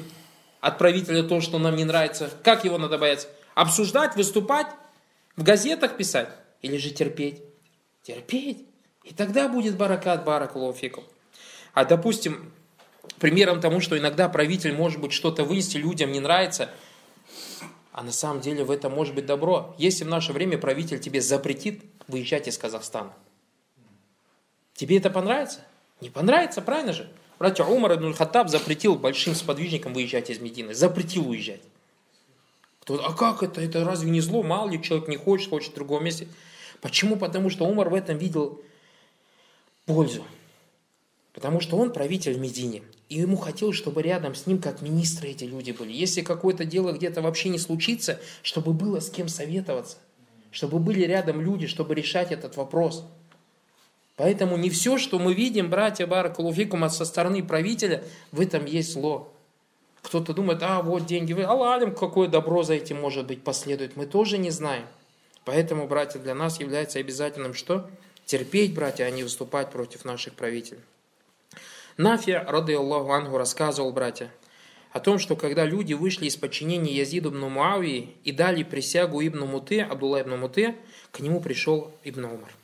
от 0.61 0.79
правителя 0.79 1.25
то, 1.25 1.41
что 1.41 1.59
нам 1.59 1.75
не 1.75 1.85
нравится. 1.85 2.31
Как 2.45 2.65
его 2.65 2.79
надо 2.79 2.99
бояться? 2.99 3.27
Обсуждать, 3.55 4.15
выступать, 4.15 4.69
в 5.39 5.45
газетах 5.45 5.97
писать 5.97 6.31
или 6.63 6.77
же 6.77 6.91
терпеть? 6.91 7.41
Терпеть. 8.03 8.67
И 9.05 9.15
тогда 9.15 9.49
будет 9.49 9.77
баракат, 9.77 10.25
баракулуфикум. 10.25 11.05
А 11.73 11.85
допустим, 11.85 12.53
примером 13.21 13.61
тому, 13.61 13.81
что 13.81 13.97
иногда 13.97 14.29
правитель 14.29 14.75
может 14.75 15.01
быть 15.01 15.13
что-то 15.13 15.45
вынести, 15.45 15.77
людям 15.77 16.11
не 16.11 16.19
нравится, 16.19 16.71
а 17.93 18.03
на 18.03 18.11
самом 18.11 18.41
деле 18.41 18.65
в 18.65 18.71
этом 18.73 18.93
может 18.93 19.15
быть 19.15 19.27
добро. 19.27 19.77
Если 19.79 20.03
в 20.03 20.09
наше 20.09 20.33
время 20.33 20.59
правитель 20.59 20.99
тебе 20.99 21.21
запретит 21.21 21.85
выезжать 22.09 22.49
из 22.49 22.59
Казахстана, 22.59 23.13
тебе 24.75 24.99
это 24.99 25.09
понравится? 25.09 25.61
Не 26.01 26.11
понравится, 26.11 26.63
правильно 26.63 26.93
же? 26.93 27.09
Братья 27.39 27.63
Умар 27.63 27.95
ибн 27.95 28.13
Хаттаб 28.13 28.49
запретил 28.49 28.97
большим 28.97 29.37
сподвижникам 29.37 29.95
выезжать 29.95 30.31
из 30.31 30.41
Медины. 30.41 30.75
Запретил 30.75 31.29
уезжать. 31.29 31.61
А 32.89 33.13
как 33.13 33.43
это? 33.43 33.61
Это 33.61 33.85
разве 33.85 34.11
не 34.11 34.21
зло? 34.21 34.43
Мало 34.43 34.71
ли 34.71 34.83
человек 34.83 35.09
не 35.09 35.17
хочет, 35.17 35.51
хочет 35.51 35.73
в 35.73 35.75
другом 35.75 36.05
месте. 36.05 36.29
Почему? 36.81 37.17
Потому 37.17 37.51
что 37.51 37.67
Умар 37.67 37.89
в 37.89 37.95
этом 37.95 38.17
видел 38.19 38.63
пользу. 39.85 40.25
Потому 41.33 41.61
что 41.61 41.77
он 41.77 41.93
правитель 41.93 42.35
в 42.35 42.41
Медине. 42.41 42.83
И 43.09 43.17
ему 43.21 43.37
хотелось, 43.37 43.77
чтобы 43.77 44.03
рядом 44.03 44.35
с 44.35 44.47
ним, 44.47 44.61
как 44.61 44.83
министры, 44.83 45.29
эти 45.29 45.45
люди 45.45 45.73
были. 45.73 45.93
Если 45.93 46.23
какое-то 46.23 46.65
дело 46.65 46.93
где-то 46.93 47.23
вообще 47.23 47.49
не 47.49 47.59
случится, 47.59 48.21
чтобы 48.43 48.73
было 48.73 49.01
с 49.01 49.11
кем 49.11 49.29
советоваться. 49.29 49.99
Чтобы 50.51 50.79
были 50.79 51.03
рядом 51.05 51.41
люди, 51.41 51.67
чтобы 51.67 51.95
решать 51.95 52.33
этот 52.33 52.57
вопрос. 52.57 53.05
Поэтому 54.17 54.57
не 54.57 54.69
все, 54.69 54.99
что 54.99 55.19
мы 55.19 55.33
видим, 55.33 55.71
братья 55.71 56.07
Баракалуфикума, 56.07 56.89
со 56.89 57.05
стороны 57.05 57.43
правителя, 57.43 58.03
в 58.33 58.41
этом 58.41 58.65
есть 58.65 58.93
зло. 58.93 59.33
Кто-то 60.09 60.33
думает, 60.33 60.63
а 60.63 60.81
вот 60.81 61.05
деньги, 61.05 61.35
вы, 61.35 61.43
Аллахим, 61.43 61.95
какое 61.95 62.29
добро 62.29 62.63
за 62.63 62.73
этим 62.73 62.99
может 62.99 63.27
быть 63.27 63.45
последует. 63.45 63.95
Мы 63.95 64.07
тоже 64.07 64.39
не 64.39 64.49
знаем. 64.49 64.87
Поэтому, 65.45 65.87
братья, 65.87 66.19
для 66.19 66.35
нас 66.35 66.61
является 66.61 66.99
обязательным 66.99 67.53
что? 67.53 67.91
Терпеть, 68.25 68.75
братья, 68.75 69.05
а 69.05 69.11
не 69.11 69.23
выступать 69.23 69.71
против 69.71 70.07
наших 70.07 70.33
правителей. 70.33 70.81
Нафия, 71.99 72.43
рады 72.43 72.75
Аллаху 72.75 73.13
Ангу, 73.13 73.37
рассказывал, 73.37 73.93
братья, 73.93 74.33
о 74.93 75.01
том, 75.01 75.19
что 75.19 75.37
когда 75.37 75.67
люди 75.67 75.93
вышли 75.93 76.25
из 76.25 76.37
подчинения 76.37 76.95
Язиду 76.95 77.29
ибн 77.29 77.51
Муавии 77.51 78.17
и 78.25 78.33
дали 78.33 78.63
присягу 78.63 79.21
Ибн 79.21 79.41
Муты, 79.41 79.83
Абдулла 79.83 80.23
ибн 80.23 80.39
Муты, 80.39 80.75
к 81.11 81.21
нему 81.21 81.43
пришел 81.43 81.93
Ибн 82.03 82.25
Умар. 82.25 82.55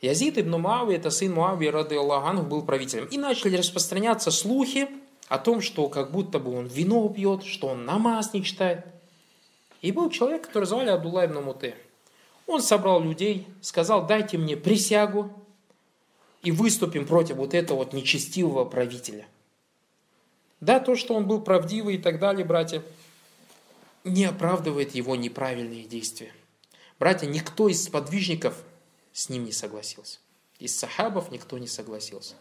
Язид 0.00 0.38
ибн 0.38 0.60
Муави, 0.60 0.94
это 0.94 1.10
сын 1.10 1.32
Муави, 1.32 1.68
рады 1.70 1.96
Аллахану, 1.96 2.44
был 2.44 2.62
правителем. 2.62 3.06
И 3.06 3.18
начали 3.18 3.56
распространяться 3.56 4.30
слухи 4.30 4.88
о 5.30 5.38
том, 5.38 5.60
что 5.60 5.88
как 5.88 6.10
будто 6.10 6.40
бы 6.40 6.52
он 6.52 6.66
вино 6.66 7.08
пьет, 7.08 7.44
что 7.44 7.68
он 7.68 7.84
намаз 7.84 8.34
не 8.34 8.42
читает. 8.42 8.84
И 9.80 9.92
был 9.92 10.10
человек, 10.10 10.48
который 10.48 10.64
звали 10.64 10.90
Абдулла 10.90 11.24
ибн 11.24 11.38
Муты. 11.44 11.76
Он 12.48 12.60
собрал 12.60 13.00
людей, 13.00 13.46
сказал, 13.62 14.08
дайте 14.08 14.38
мне 14.38 14.56
присягу 14.56 15.32
и 16.42 16.50
выступим 16.50 17.06
против 17.06 17.36
вот 17.36 17.54
этого 17.54 17.78
вот 17.78 17.92
нечестивого 17.92 18.64
правителя. 18.64 19.24
Да, 20.58 20.80
то, 20.80 20.96
что 20.96 21.14
он 21.14 21.28
был 21.28 21.40
правдивый 21.40 21.94
и 21.94 21.98
так 21.98 22.18
далее, 22.18 22.44
братья, 22.44 22.82
не 24.02 24.24
оправдывает 24.24 24.96
его 24.96 25.14
неправильные 25.14 25.84
действия. 25.84 26.32
Братья, 26.98 27.28
никто 27.28 27.68
из 27.68 27.84
сподвижников 27.84 28.56
с 29.12 29.28
ним 29.28 29.44
не 29.44 29.52
согласился. 29.52 30.18
Из 30.58 30.76
сахабов 30.76 31.30
никто 31.30 31.56
не 31.56 31.68
согласился. 31.68 32.34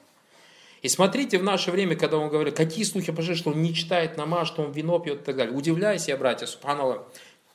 И 0.82 0.88
смотрите, 0.88 1.38
в 1.38 1.44
наше 1.44 1.72
время, 1.72 1.96
когда 1.96 2.18
он 2.18 2.30
говорит, 2.30 2.56
какие 2.56 2.84
слухи 2.84 3.12
пошли, 3.12 3.36
что 3.36 3.52
он 3.52 3.62
не 3.62 3.74
читает 3.74 4.18
намаз, 4.18 4.48
что 4.48 4.64
он 4.64 4.72
вино 4.72 5.00
пьет 5.00 5.22
и 5.22 5.24
так 5.24 5.36
далее. 5.36 5.56
Удивляюсь 5.56 6.08
я, 6.08 6.18
братья, 6.18 6.46
субханаллах. 6.46 7.04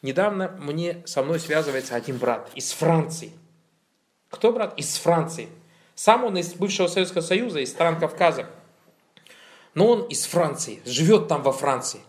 Недавно 0.03 0.57
мне 0.61 1.03
со 1.07 1.23
мной 1.23 1.41
связывается 1.41 1.95
один 1.95 2.19
брат 2.19 2.51
из 2.55 2.73
Франции. 2.73 3.33
Кто 4.29 4.53
брат? 4.53 4.79
Из 4.79 4.97
Франции. 4.97 5.49
Сам 5.95 6.25
он 6.25 6.37
из 6.37 6.55
бывшего 6.55 6.89
Советского 6.89 7.23
Союза, 7.23 7.61
из 7.61 7.71
стран 7.71 7.99
Кавказа. 7.99 8.47
Но 9.75 9.87
он 9.87 10.03
из 10.03 10.27
Франции, 10.27 10.81
живет 10.85 11.29
там 11.29 11.43
во 11.43 11.53
Франции 11.53 12.01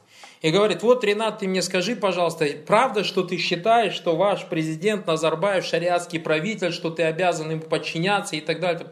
и 0.45 0.51
говорит, 0.51 0.83
вот, 0.83 1.03
Ренат, 1.03 1.39
ты 1.39 1.47
мне 1.47 1.63
скажи, 1.63 1.95
пожалуйста, 1.95 2.47
правда, 2.67 3.03
что 3.03 3.23
ты 3.23 3.37
считаешь, 3.37 3.93
что 3.93 4.15
ваш 4.15 4.45
президент 4.45 5.07
Назарбаев 5.07 5.65
шариатский 5.65 6.19
правитель, 6.19 6.71
что 6.71 6.91
ты 6.91 7.01
обязан 7.01 7.49
ему 7.49 7.61
подчиняться 7.61 8.35
и 8.35 8.41
так 8.41 8.59
далее. 8.59 8.87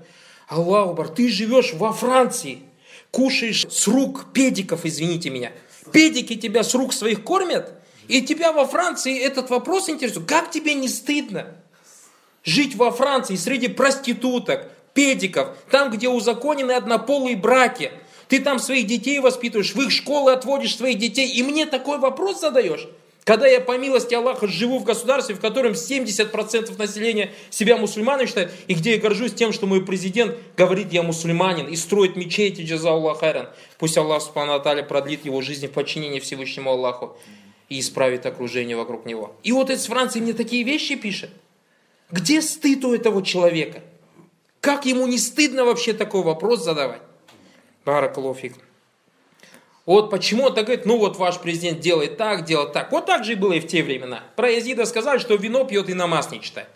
Аллаху 0.48 1.06
ты 1.06 1.30
живешь 1.30 1.74
во 1.74 1.94
Франции, 1.94 2.60
кушаешь 3.12 3.66
с 3.70 3.88
рук 3.88 4.34
педиков, 4.34 4.86
извините 4.86 5.30
меня. 5.30 5.52
Педики 5.92 6.36
тебя 6.36 6.64
с 6.64 6.74
рук 6.74 6.94
своих 6.94 7.24
кормят, 7.24 7.74
и 8.08 8.22
тебя 8.22 8.52
во 8.52 8.66
Франции 8.66 9.20
этот 9.20 9.50
вопрос 9.50 9.90
интересует. 9.90 10.28
Как 10.28 10.52
тебе 10.52 10.74
не 10.74 10.88
стыдно 10.88 11.56
жить 12.44 12.76
во 12.76 12.92
Франции 12.92 13.36
среди 13.36 13.68
проституток, 13.68 14.70
педиков, 14.94 15.58
там, 15.72 15.92
где 15.92 16.10
узаконены 16.10 16.72
однополые 16.72 17.36
браки– 17.36 17.92
ты 18.34 18.40
там 18.40 18.58
своих 18.58 18.88
детей 18.88 19.20
воспитываешь, 19.20 19.76
в 19.76 19.82
их 19.82 19.92
школы 19.92 20.32
отводишь 20.32 20.76
своих 20.76 20.98
детей, 20.98 21.30
и 21.30 21.44
мне 21.44 21.68
такой 21.68 22.00
вопрос 22.00 22.40
задаешь? 22.40 22.88
Когда 23.24 23.48
я 23.48 23.62
по 23.62 23.78
милости 23.78 24.14
Аллаха 24.14 24.48
живу 24.48 24.80
в 24.80 24.84
государстве, 24.84 25.36
в 25.36 25.40
котором 25.40 25.74
70% 25.74 26.78
населения 26.78 27.32
себя 27.50 27.78
мусульманами 27.78 28.26
считает, 28.26 28.52
и 28.68 28.74
где 28.74 28.96
я 28.96 28.98
горжусь 28.98 29.34
тем, 29.34 29.54
что 29.54 29.66
мой 29.66 29.86
президент 29.86 30.36
говорит, 30.58 30.92
я 30.92 31.04
мусульманин, 31.04 31.68
и 31.68 31.76
строит 31.78 32.18
мечети, 32.18 32.62
джаза 32.62 32.92
Аллах 32.92 33.20
хайран. 33.20 33.50
Пусть 33.78 33.98
Аллах 33.98 34.22
Субхану 34.22 34.62
продлит 34.84 35.26
его 35.26 35.42
жизнь 35.42 35.68
в 35.68 35.72
подчинении 35.72 36.20
Всевышнему 36.20 36.72
Аллаху 36.72 37.18
и 37.70 37.80
исправит 37.80 38.26
окружение 38.26 38.76
вокруг 38.76 39.06
него. 39.06 39.36
И 39.44 39.54
вот 39.54 39.70
из 39.70 39.86
Франции 39.86 40.20
мне 40.20 40.34
такие 40.34 40.64
вещи 40.64 40.96
пишет. 40.96 41.30
Где 42.12 42.42
стыд 42.42 42.84
у 42.84 42.94
этого 42.94 43.24
человека? 43.24 43.82
Как 44.60 44.86
ему 44.86 45.08
не 45.08 45.18
стыдно 45.18 45.64
вообще 45.64 45.94
такой 45.94 46.24
вопрос 46.24 46.64
задавать? 46.64 47.02
Баракалуфик. 47.86 48.56
Вот 49.86 50.10
почему 50.10 50.46
он 50.46 50.54
так 50.54 50.66
говорит, 50.66 50.86
ну 50.86 50.98
вот 50.98 51.18
ваш 51.18 51.40
президент 51.40 51.82
делает 51.82 52.18
так, 52.18 52.46
делает 52.46 52.72
так. 52.72 52.92
Вот 52.92 53.06
так 53.06 53.26
же 53.26 53.34
и 53.34 53.36
было 53.36 53.54
и 53.54 53.60
в 53.60 53.68
те 53.68 53.84
времена. 53.84 54.24
Про 54.36 54.50
Язида 54.52 54.86
сказали, 54.86 55.18
что 55.20 55.36
вино 55.36 55.66
пьет 55.66 55.90
и 55.90 55.94
намаз 55.94 56.32
не 56.32 56.42
читает. 56.42 56.70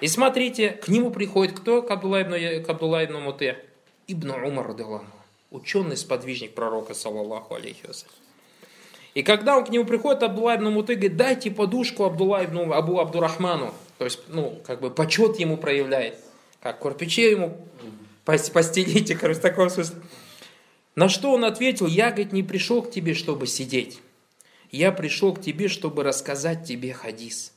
И 0.00 0.08
смотрите, 0.08 0.70
к 0.70 0.88
нему 0.88 1.10
приходит 1.10 1.58
кто? 1.58 1.82
К 1.82 1.90
Абдулла 1.90 2.22
ибн, 2.22 3.16
Муте? 3.16 3.64
Ибн 4.06 4.30
Умар, 4.30 4.68
радаллаху. 4.68 5.06
Ученый 5.50 5.96
сподвижник 5.96 6.54
пророка, 6.54 6.94
саллаллаху 6.94 7.54
алейхи 7.54 7.88
И 9.14 9.22
когда 9.22 9.56
он 9.56 9.64
к 9.64 9.70
нему 9.70 9.84
приходит, 9.84 10.22
Абдулла 10.22 10.56
ибн 10.56 10.70
Муты 10.70 10.94
говорит, 10.94 11.16
дайте 11.16 11.50
подушку 11.50 12.04
Абдулла 12.04 12.44
ибн 12.44 12.72
Абу 12.72 13.00
Абдурахману. 13.00 13.72
То 13.98 14.04
есть, 14.04 14.20
ну, 14.28 14.60
как 14.64 14.80
бы 14.80 14.90
почет 14.90 15.40
ему 15.40 15.56
проявляет. 15.56 16.18
Как 16.62 16.80
кирпичи 16.80 17.30
ему 17.30 17.56
постелите, 18.24 19.16
короче, 19.16 19.40
в 19.40 19.42
таком 19.42 19.70
смысле. 19.70 19.96
На 20.96 21.10
что 21.10 21.30
он 21.32 21.44
ответил, 21.44 21.86
я, 21.86 22.10
говорит, 22.10 22.32
не 22.32 22.42
пришел 22.42 22.82
к 22.82 22.90
тебе, 22.90 23.14
чтобы 23.14 23.46
сидеть. 23.46 24.00
Я 24.72 24.92
пришел 24.92 25.34
к 25.34 25.42
тебе, 25.42 25.68
чтобы 25.68 26.02
рассказать 26.02 26.64
тебе 26.64 26.92
хадис. 26.92 27.52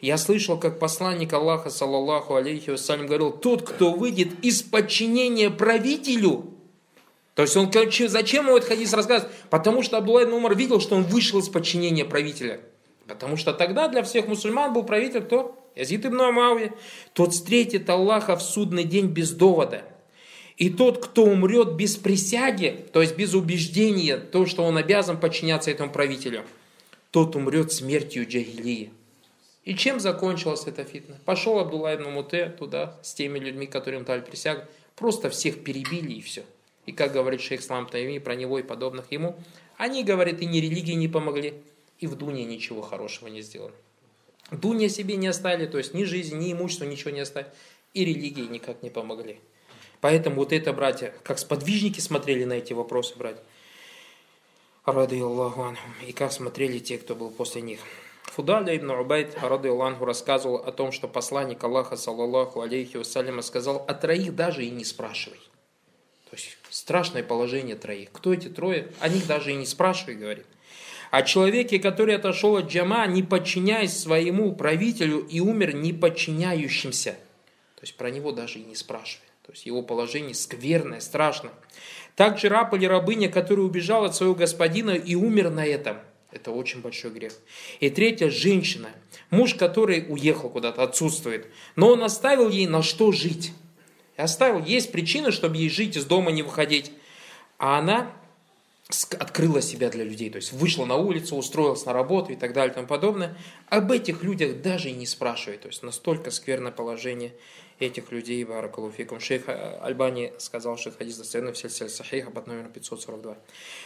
Я 0.00 0.18
слышал, 0.18 0.58
как 0.58 0.78
посланник 0.78 1.32
Аллаха, 1.32 1.70
саллаллаху 1.70 2.34
алейхи 2.34 2.70
вассалям, 2.70 3.06
говорил, 3.06 3.30
тот, 3.30 3.62
кто 3.62 3.92
выйдет 3.92 4.44
из 4.44 4.62
подчинения 4.62 5.50
правителю, 5.50 6.54
то 7.34 7.42
есть 7.42 7.56
он, 7.56 7.70
зачем 8.08 8.46
ему 8.46 8.56
этот 8.56 8.68
хадис 8.68 8.92
рассказывает? 8.92 9.34
Потому 9.48 9.82
что 9.82 9.96
Абдулла 9.96 10.24
Умар 10.24 10.54
видел, 10.54 10.80
что 10.80 10.96
он 10.96 11.04
вышел 11.04 11.38
из 11.38 11.48
подчинения 11.48 12.04
правителя. 12.04 12.60
Потому 13.06 13.36
что 13.36 13.52
тогда 13.52 13.88
для 13.88 14.02
всех 14.02 14.26
мусульман 14.26 14.72
был 14.72 14.82
правитель 14.82 15.22
кто? 15.22 15.56
Язид 15.74 16.04
ибн 16.04 16.20
Амауи. 16.20 16.72
Тот 17.12 17.32
встретит 17.32 17.88
Аллаха 17.88 18.36
в 18.36 18.42
судный 18.42 18.84
день 18.84 19.06
без 19.06 19.30
довода. 19.30 19.84
И 20.60 20.68
тот, 20.68 21.02
кто 21.02 21.24
умрет 21.24 21.72
без 21.72 21.96
присяги, 21.96 22.84
то 22.92 23.00
есть 23.00 23.16
без 23.16 23.32
убеждения, 23.32 24.18
то, 24.18 24.44
что 24.44 24.62
он 24.62 24.76
обязан 24.76 25.18
подчиняться 25.18 25.70
этому 25.70 25.90
правителю, 25.90 26.44
тот 27.10 27.34
умрет 27.34 27.72
смертью 27.72 28.28
джахилии. 28.28 28.90
И 29.64 29.74
чем 29.74 30.00
закончилась 30.00 30.66
эта 30.66 30.84
фитна? 30.84 31.16
Пошел 31.24 31.58
Абдулла 31.58 31.94
ибн 31.94 32.10
Муте 32.10 32.54
туда 32.58 32.98
с 33.02 33.14
теми 33.14 33.38
людьми, 33.38 33.66
которым 33.66 34.04
дали 34.04 34.20
присягу, 34.20 34.64
просто 34.96 35.30
всех 35.30 35.64
перебили 35.64 36.12
и 36.12 36.20
все. 36.20 36.44
И 36.84 36.92
как 36.92 37.14
говорит 37.14 37.40
шейх 37.40 37.62
Слам 37.62 37.86
Тайми 37.86 38.18
про 38.18 38.34
него 38.34 38.58
и 38.58 38.62
подобных 38.62 39.10
ему, 39.12 39.42
они, 39.78 40.04
говорят, 40.04 40.42
и 40.42 40.46
ни 40.46 40.58
религии 40.58 40.92
не 40.92 41.08
помогли, 41.08 41.54
и 42.00 42.06
в 42.06 42.16
Дуне 42.16 42.44
ничего 42.44 42.82
хорошего 42.82 43.28
не 43.28 43.40
сделали. 43.40 43.72
Дуне 44.50 44.90
себе 44.90 45.16
не 45.16 45.28
оставили, 45.28 45.64
то 45.64 45.78
есть 45.78 45.94
ни 45.94 46.04
жизни, 46.04 46.36
ни 46.36 46.52
имущества, 46.52 46.84
ничего 46.84 47.12
не 47.12 47.20
оставили, 47.20 47.50
и 47.94 48.04
религии 48.04 48.42
никак 48.42 48.82
не 48.82 48.90
помогли. 48.90 49.40
Поэтому 50.00 50.36
вот 50.36 50.52
это, 50.52 50.72
братья, 50.72 51.14
как 51.22 51.38
сподвижники 51.38 52.00
смотрели 52.00 52.44
на 52.44 52.54
эти 52.54 52.72
вопросы, 52.72 53.14
братья. 53.16 53.42
Рады 54.86 55.20
Аллаху 55.20 55.76
И 56.06 56.12
как 56.12 56.32
смотрели 56.32 56.78
те, 56.78 56.98
кто 56.98 57.14
был 57.14 57.30
после 57.30 57.60
них. 57.60 57.80
Фудаля 58.24 58.76
ибн 58.76 58.90
Убайд, 58.90 59.36
рады 59.42 59.68
Аллаху, 59.68 60.04
рассказывал 60.04 60.56
о 60.56 60.72
том, 60.72 60.92
что 60.92 61.06
посланник 61.06 61.62
Аллаха, 61.62 61.96
саллаллаху 61.96 62.60
алейхи 62.60 62.96
вассалям, 62.96 63.42
сказал, 63.42 63.84
о 63.86 63.94
троих 63.94 64.34
даже 64.34 64.64
и 64.64 64.70
не 64.70 64.84
спрашивай. 64.84 65.38
То 66.30 66.36
есть 66.36 66.56
страшное 66.70 67.22
положение 67.22 67.76
троих. 67.76 68.10
Кто 68.12 68.32
эти 68.32 68.48
трое? 68.48 68.92
О 69.00 69.08
них 69.08 69.26
даже 69.26 69.50
и 69.50 69.56
не 69.56 69.66
спрашивай, 69.66 70.14
говорит. 70.14 70.46
О 71.10 71.22
человеке, 71.22 71.80
который 71.80 72.14
отошел 72.14 72.56
от 72.56 72.66
джама, 72.66 73.04
не 73.06 73.24
подчиняясь 73.24 73.98
своему 73.98 74.54
правителю 74.54 75.26
и 75.26 75.40
умер 75.40 75.74
не 75.74 75.92
подчиняющимся. 75.92 77.12
То 77.74 77.82
есть 77.82 77.96
про 77.96 78.10
него 78.10 78.30
даже 78.30 78.60
и 78.60 78.64
не 78.64 78.76
спрашивай. 78.76 79.29
То 79.50 79.54
есть 79.54 79.66
его 79.66 79.82
положение 79.82 80.32
скверное, 80.32 81.00
страшное. 81.00 81.50
Также 82.14 82.48
раб 82.48 82.72
или 82.74 82.86
рабыня, 82.86 83.28
который 83.28 83.64
убежал 83.64 84.04
от 84.04 84.14
своего 84.14 84.36
господина 84.36 84.92
и 84.92 85.16
умер 85.16 85.50
на 85.50 85.66
этом. 85.66 85.98
Это 86.30 86.52
очень 86.52 86.80
большой 86.80 87.10
грех. 87.10 87.32
И 87.80 87.90
третья– 87.90 88.30
женщина. 88.30 88.90
Муж, 89.30 89.56
который 89.56 90.06
уехал 90.08 90.50
куда-то, 90.50 90.84
отсутствует. 90.84 91.48
Но 91.74 91.88
он 91.88 92.04
оставил 92.04 92.48
ей 92.48 92.68
на 92.68 92.80
что 92.84 93.10
жить. 93.10 93.52
Оставил. 94.16 94.64
Есть 94.64 94.92
причины, 94.92 95.32
чтобы 95.32 95.56
ей 95.56 95.68
жить, 95.68 95.96
из 95.96 96.04
дома 96.04 96.30
не 96.30 96.44
выходить. 96.44 96.92
А 97.58 97.80
она 97.80 98.12
открыла 99.18 99.62
себя 99.62 99.90
для 99.90 100.04
людей, 100.04 100.30
то 100.30 100.36
есть 100.36 100.52
вышла 100.52 100.84
на 100.84 100.94
улицу, 100.94 101.34
устроилась 101.34 101.84
на 101.86 101.92
работу 101.92 102.32
и 102.32 102.36
так 102.36 102.52
далее 102.52 102.70
и 102.70 102.74
тому 102.76 102.86
подобное. 102.86 103.36
Об 103.68 103.90
этих 103.90 104.22
людях 104.22 104.62
даже 104.62 104.90
и 104.90 104.92
не 104.92 105.06
спрашивает, 105.06 105.62
то 105.62 105.68
есть 105.68 105.82
настолько 105.82 106.30
скверное 106.30 106.70
положение 106.70 107.32
этих 107.80 108.12
людей, 108.12 108.44
баракалуфикум. 108.44 109.20
Шейх 109.20 109.44
Альбани 109.80 110.32
сказал, 110.38 110.76
что 110.76 110.90
хадис 110.90 111.16
достоверный 111.16 111.52
в 111.52 111.58
сельсель 111.58 111.88
сахиха 111.88 112.30
под 112.30 112.46
номером 112.46 112.70
542. 112.70 113.36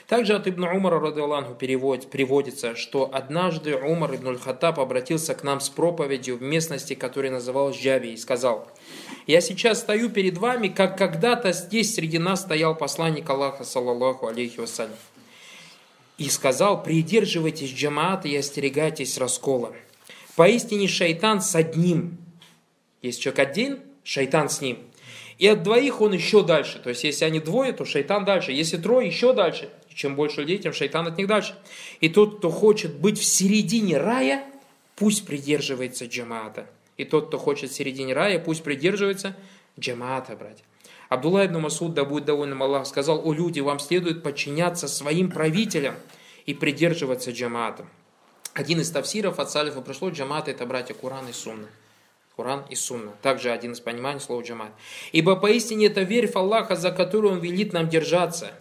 Также 0.08 0.34
от 0.34 0.48
Ибн 0.48 0.64
Умара, 0.64 1.00
ради 1.00 1.20
Аллаху, 1.20 1.54
перевод, 1.54 2.10
приводится, 2.10 2.74
что 2.74 3.10
однажды 3.12 3.76
Умар 3.76 4.14
ибн 4.16 4.28
Аль-Хаттаб 4.28 4.80
обратился 4.80 5.34
к 5.34 5.44
нам 5.44 5.60
с 5.60 5.68
проповедью 5.68 6.36
в 6.36 6.42
местности, 6.42 6.94
которая 6.94 7.30
называлась 7.32 7.76
Джаби, 7.76 8.08
и 8.08 8.16
сказал, 8.16 8.68
«Я 9.26 9.40
сейчас 9.40 9.80
стою 9.80 10.10
перед 10.10 10.38
вами, 10.38 10.68
как 10.68 10.98
когда-то 10.98 11.52
здесь 11.52 11.94
среди 11.94 12.18
нас 12.18 12.40
стоял 12.40 12.74
посланник 12.74 13.30
Аллаха, 13.30 13.64
саллаллаху 13.64 14.26
алейхи 14.26 14.58
вассалям, 14.60 14.96
и 16.18 16.28
сказал, 16.28 16.82
придерживайтесь 16.82 17.72
джамаата 17.72 18.28
и 18.28 18.36
остерегайтесь 18.36 19.18
раскола. 19.18 19.72
Поистине 20.36 20.88
шайтан 20.88 21.40
с 21.40 21.54
одним, 21.54 22.18
есть 23.04 23.20
человек 23.20 23.38
один, 23.40 23.80
шайтан 24.02 24.48
с 24.48 24.60
ним. 24.60 24.78
И 25.38 25.46
от 25.46 25.62
двоих 25.62 26.00
он 26.00 26.12
еще 26.14 26.42
дальше. 26.42 26.78
То 26.78 26.88
есть, 26.88 27.04
если 27.04 27.24
они 27.24 27.38
двое, 27.38 27.72
то 27.72 27.84
шайтан 27.84 28.24
дальше. 28.24 28.52
Если 28.52 28.78
трое, 28.78 29.06
еще 29.06 29.32
дальше. 29.32 29.68
Чем 29.94 30.16
больше 30.16 30.40
людей, 30.40 30.58
тем 30.58 30.72
шайтан 30.72 31.06
от 31.06 31.18
них 31.18 31.26
дальше. 31.26 31.54
И 32.00 32.08
тот, 32.08 32.38
кто 32.38 32.50
хочет 32.50 32.94
быть 32.94 33.18
в 33.18 33.24
середине 33.24 33.98
рая, 33.98 34.44
пусть 34.96 35.26
придерживается 35.26 36.06
джамаата. 36.06 36.66
И 36.96 37.04
тот, 37.04 37.28
кто 37.28 37.38
хочет 37.38 37.70
в 37.70 37.74
середине 37.74 38.14
рая, 38.14 38.38
пусть 38.38 38.62
придерживается 38.62 39.36
джамаата, 39.78 40.34
братья. 40.36 40.64
Абдулла 41.08 41.46
ибн 41.46 41.60
Масуд, 41.60 41.94
да 41.94 42.04
будет 42.04 42.24
доволен 42.24 42.60
Аллах, 42.60 42.86
сказал, 42.86 43.20
о 43.24 43.34
люди, 43.34 43.60
вам 43.60 43.78
следует 43.78 44.22
подчиняться 44.22 44.88
своим 44.88 45.30
правителям 45.30 45.94
и 46.46 46.54
придерживаться 46.54 47.32
джамаата. 47.32 47.84
Один 48.54 48.80
из 48.80 48.90
тавсиров 48.90 49.38
от 49.38 49.50
салифа 49.50 49.80
пришло, 49.80 50.08
джамаат 50.08 50.48
это 50.48 50.64
братья 50.64 50.94
Куран 50.94 51.28
и 51.28 51.32
Сунна. 51.32 51.68
Куран 52.36 52.64
и 52.68 52.74
Сунна. 52.74 53.12
Также 53.22 53.50
один 53.50 53.72
из 53.72 53.80
пониманий 53.80 54.20
слова 54.20 54.42
джамаат. 54.42 54.72
Ибо 55.12 55.36
поистине 55.36 55.86
это 55.86 56.02
верь 56.02 56.30
в 56.30 56.36
Аллаха, 56.36 56.74
за 56.74 56.90
которую 56.90 57.34
Он 57.34 57.40
велит 57.40 57.72
нам 57.72 57.88
держаться. 57.88 58.52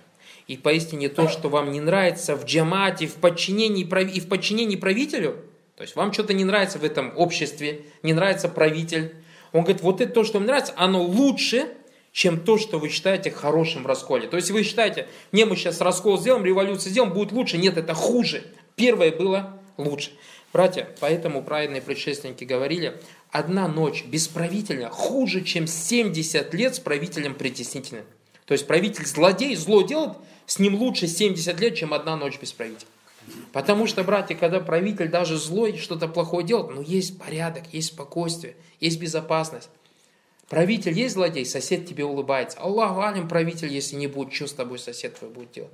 И 0.48 0.58
поистине 0.58 1.10
то, 1.10 1.28
что 1.28 1.50
вам 1.50 1.72
не 1.72 1.80
нравится 1.80 2.36
в 2.36 2.46
джамаате, 2.46 3.08
в 3.08 3.16
подчинении, 3.16 3.84
и 3.84 4.20
в 4.20 4.28
подчинении 4.28 4.76
правителю, 4.76 5.38
то 5.76 5.84
есть 5.84 5.96
вам 5.96 6.14
что-то 6.14 6.34
не 6.34 6.44
нравится 6.44 6.80
в 6.80 6.84
этом 6.84 7.14
обществе, 7.18 7.86
не 8.04 8.14
нравится 8.14 8.50
правитель. 8.50 9.16
Он 9.54 9.62
говорит, 9.62 9.82
вот 9.82 10.02
это 10.02 10.12
то, 10.12 10.24
что 10.24 10.40
мне 10.40 10.48
нравится, 10.48 10.74
оно 10.76 11.02
лучше, 11.02 11.68
чем 12.12 12.40
то, 12.40 12.58
что 12.58 12.78
вы 12.78 12.90
считаете 12.90 13.32
хорошим 13.32 13.84
в 13.84 13.88
расколе. 13.88 14.28
То 14.28 14.38
есть 14.38 14.52
вы 14.52 14.64
считаете, 14.64 15.08
не, 15.32 15.46
мы 15.46 15.56
сейчас 15.56 15.82
раскол 15.82 16.20
сделаем, 16.20 16.46
революцию 16.46 16.92
сделаем, 16.92 17.14
будет 17.14 17.32
лучше. 17.32 17.58
Нет, 17.58 17.78
это 17.78 17.94
хуже. 17.94 18.44
Первое 18.76 19.12
было 19.12 19.60
лучше. 19.78 20.12
Братья, 20.54 20.88
поэтому 21.00 21.42
праведные 21.42 21.82
предшественники 21.82 22.44
говорили, 22.44 23.02
одна 23.32 23.68
ночь 23.68 24.06
без 24.06 24.28
правителя 24.28 24.88
хуже, 24.88 25.44
чем 25.44 25.66
70 25.66 26.54
лет 26.54 26.76
с 26.76 26.80
правителем 26.80 27.34
притеснительным. 27.34 28.06
То 28.46 28.52
есть 28.54 28.68
правитель 28.68 29.08
злодей, 29.08 29.56
зло 29.56 29.82
делает, 29.82 30.14
с 30.46 30.60
ним 30.60 30.76
лучше 30.76 31.08
70 31.08 31.60
лет, 31.60 31.76
чем 31.76 31.92
одна 31.92 32.16
ночь 32.16 32.40
без 32.40 32.54
правителя. 32.54 32.88
Потому 33.52 33.88
что, 33.88 34.04
братья, 34.04 34.36
когда 34.36 34.60
правитель 34.60 35.08
даже 35.08 35.38
злой 35.38 35.78
что-то 35.78 36.08
плохое 36.08 36.46
делает, 36.46 36.76
ну 36.76 36.82
есть 36.82 37.18
порядок, 37.18 37.64
есть 37.72 37.94
спокойствие, 37.94 38.56
есть 38.80 39.00
безопасность. 39.00 39.70
Правитель 40.50 40.94
есть 40.94 41.16
злодей, 41.16 41.48
сосед 41.48 41.88
тебе 41.88 42.06
улыбается. 42.06 42.60
Аллах 42.60 42.96
алим 43.00 43.28
правитель, 43.28 43.74
если 43.74 43.96
не 43.96 44.06
будет, 44.06 44.34
что 44.34 44.46
с 44.46 44.54
тобой 44.54 44.78
сосед 44.78 45.18
твой 45.18 45.32
будет 45.32 45.52
делать? 45.52 45.72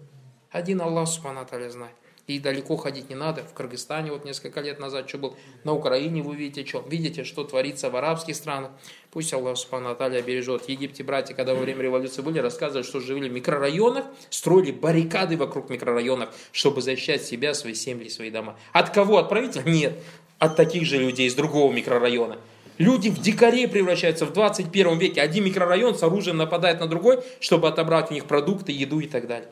Один 0.51 0.79
Аллах, 0.79 1.09
субхану 1.09 1.45
знает. 1.69 1.95
И 2.29 2.37
далеко 2.37 2.77
ходить 2.77 3.09
не 3.09 3.15
надо. 3.15 3.43
В 3.43 3.55
Кыргызстане 3.55 4.11
вот 4.11 4.23
несколько 4.23 4.61
лет 4.61 4.79
назад 4.79 5.09
что 5.09 5.17
был. 5.17 5.35
На 5.63 5.73
Украине 5.73 6.21
вы 6.21 6.35
видите, 6.35 6.63
что, 6.63 6.85
видите, 6.87 7.23
что 7.23 7.43
творится 7.43 7.89
в 7.89 7.95
арабских 7.95 8.35
странах. 8.35 8.69
Пусть 9.09 9.33
Аллах 9.33 9.57
Субхану 9.57 9.89
Аталия 9.89 10.21
бережет. 10.21 10.65
В 10.65 10.69
Египте 10.69 11.03
братья, 11.03 11.33
когда 11.33 11.55
во 11.55 11.61
время 11.61 11.81
революции 11.81 12.21
были, 12.21 12.37
рассказывают, 12.37 12.85
что 12.85 12.99
жили 12.99 13.29
в 13.29 13.33
микрорайонах, 13.33 14.05
строили 14.29 14.69
баррикады 14.69 15.37
вокруг 15.37 15.71
микрорайонов, 15.71 16.29
чтобы 16.51 16.83
защищать 16.83 17.23
себя, 17.23 17.55
свои 17.55 17.73
семьи, 17.73 18.09
свои 18.09 18.29
дома. 18.29 18.59
От 18.73 18.91
кого? 18.91 19.17
От 19.17 19.27
правителя? 19.27 19.63
Нет. 19.63 19.99
От 20.37 20.55
таких 20.55 20.85
же 20.85 20.99
людей 20.99 21.25
из 21.25 21.33
другого 21.33 21.73
микрорайона. 21.73 22.37
Люди 22.77 23.09
в 23.09 23.19
дикарей 23.19 23.67
превращаются 23.67 24.27
в 24.27 24.33
21 24.33 24.99
веке. 24.99 25.19
Один 25.19 25.45
микрорайон 25.45 25.95
с 25.95 26.03
оружием 26.03 26.37
нападает 26.37 26.79
на 26.79 26.85
другой, 26.85 27.23
чтобы 27.39 27.67
отобрать 27.67 28.11
у 28.11 28.13
них 28.13 28.25
продукты, 28.25 28.71
еду 28.71 28.99
и 28.99 29.07
так 29.07 29.25
далее. 29.25 29.49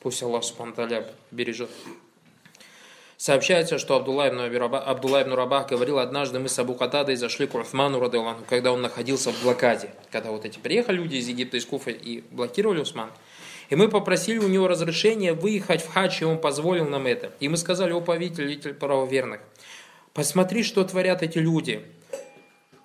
Пусть 0.00 0.22
Аллах 0.22 0.44
Субхану 0.44 0.74
бережет. 1.30 1.70
Сообщается, 3.18 3.78
что 3.78 3.96
Абдулла 3.96 4.28
ибн, 4.28 4.56
Раба, 4.56 4.78
Абдулла 4.78 5.24
Рабах 5.24 5.68
говорил, 5.68 5.98
однажды 5.98 6.38
мы 6.38 6.48
с 6.48 6.56
Абу 6.56 6.74
Катадой 6.74 7.16
зашли 7.16 7.48
к 7.48 7.54
Уthману, 7.56 7.98
Радалану, 7.98 8.44
когда 8.48 8.72
он 8.72 8.80
находился 8.80 9.32
в 9.32 9.42
блокаде. 9.42 9.90
Когда 10.12 10.30
вот 10.30 10.44
эти 10.44 10.60
приехали 10.60 10.98
люди 10.98 11.16
из 11.16 11.26
Египта, 11.26 11.56
из 11.56 11.66
Куфы 11.66 11.90
и 11.90 12.22
блокировали 12.30 12.80
Усман. 12.80 13.10
И 13.70 13.74
мы 13.74 13.88
попросили 13.88 14.38
у 14.38 14.46
него 14.46 14.68
разрешения 14.68 15.32
выехать 15.32 15.82
в 15.82 15.92
хадж, 15.92 16.22
и 16.22 16.24
он 16.24 16.40
позволил 16.40 16.88
нам 16.88 17.06
это. 17.06 17.32
И 17.40 17.48
мы 17.48 17.56
сказали, 17.56 17.90
о 17.90 18.00
повелитель 18.00 18.72
правоверных, 18.74 19.40
посмотри, 20.14 20.62
что 20.62 20.84
творят 20.84 21.20
эти 21.24 21.38
люди. 21.38 21.82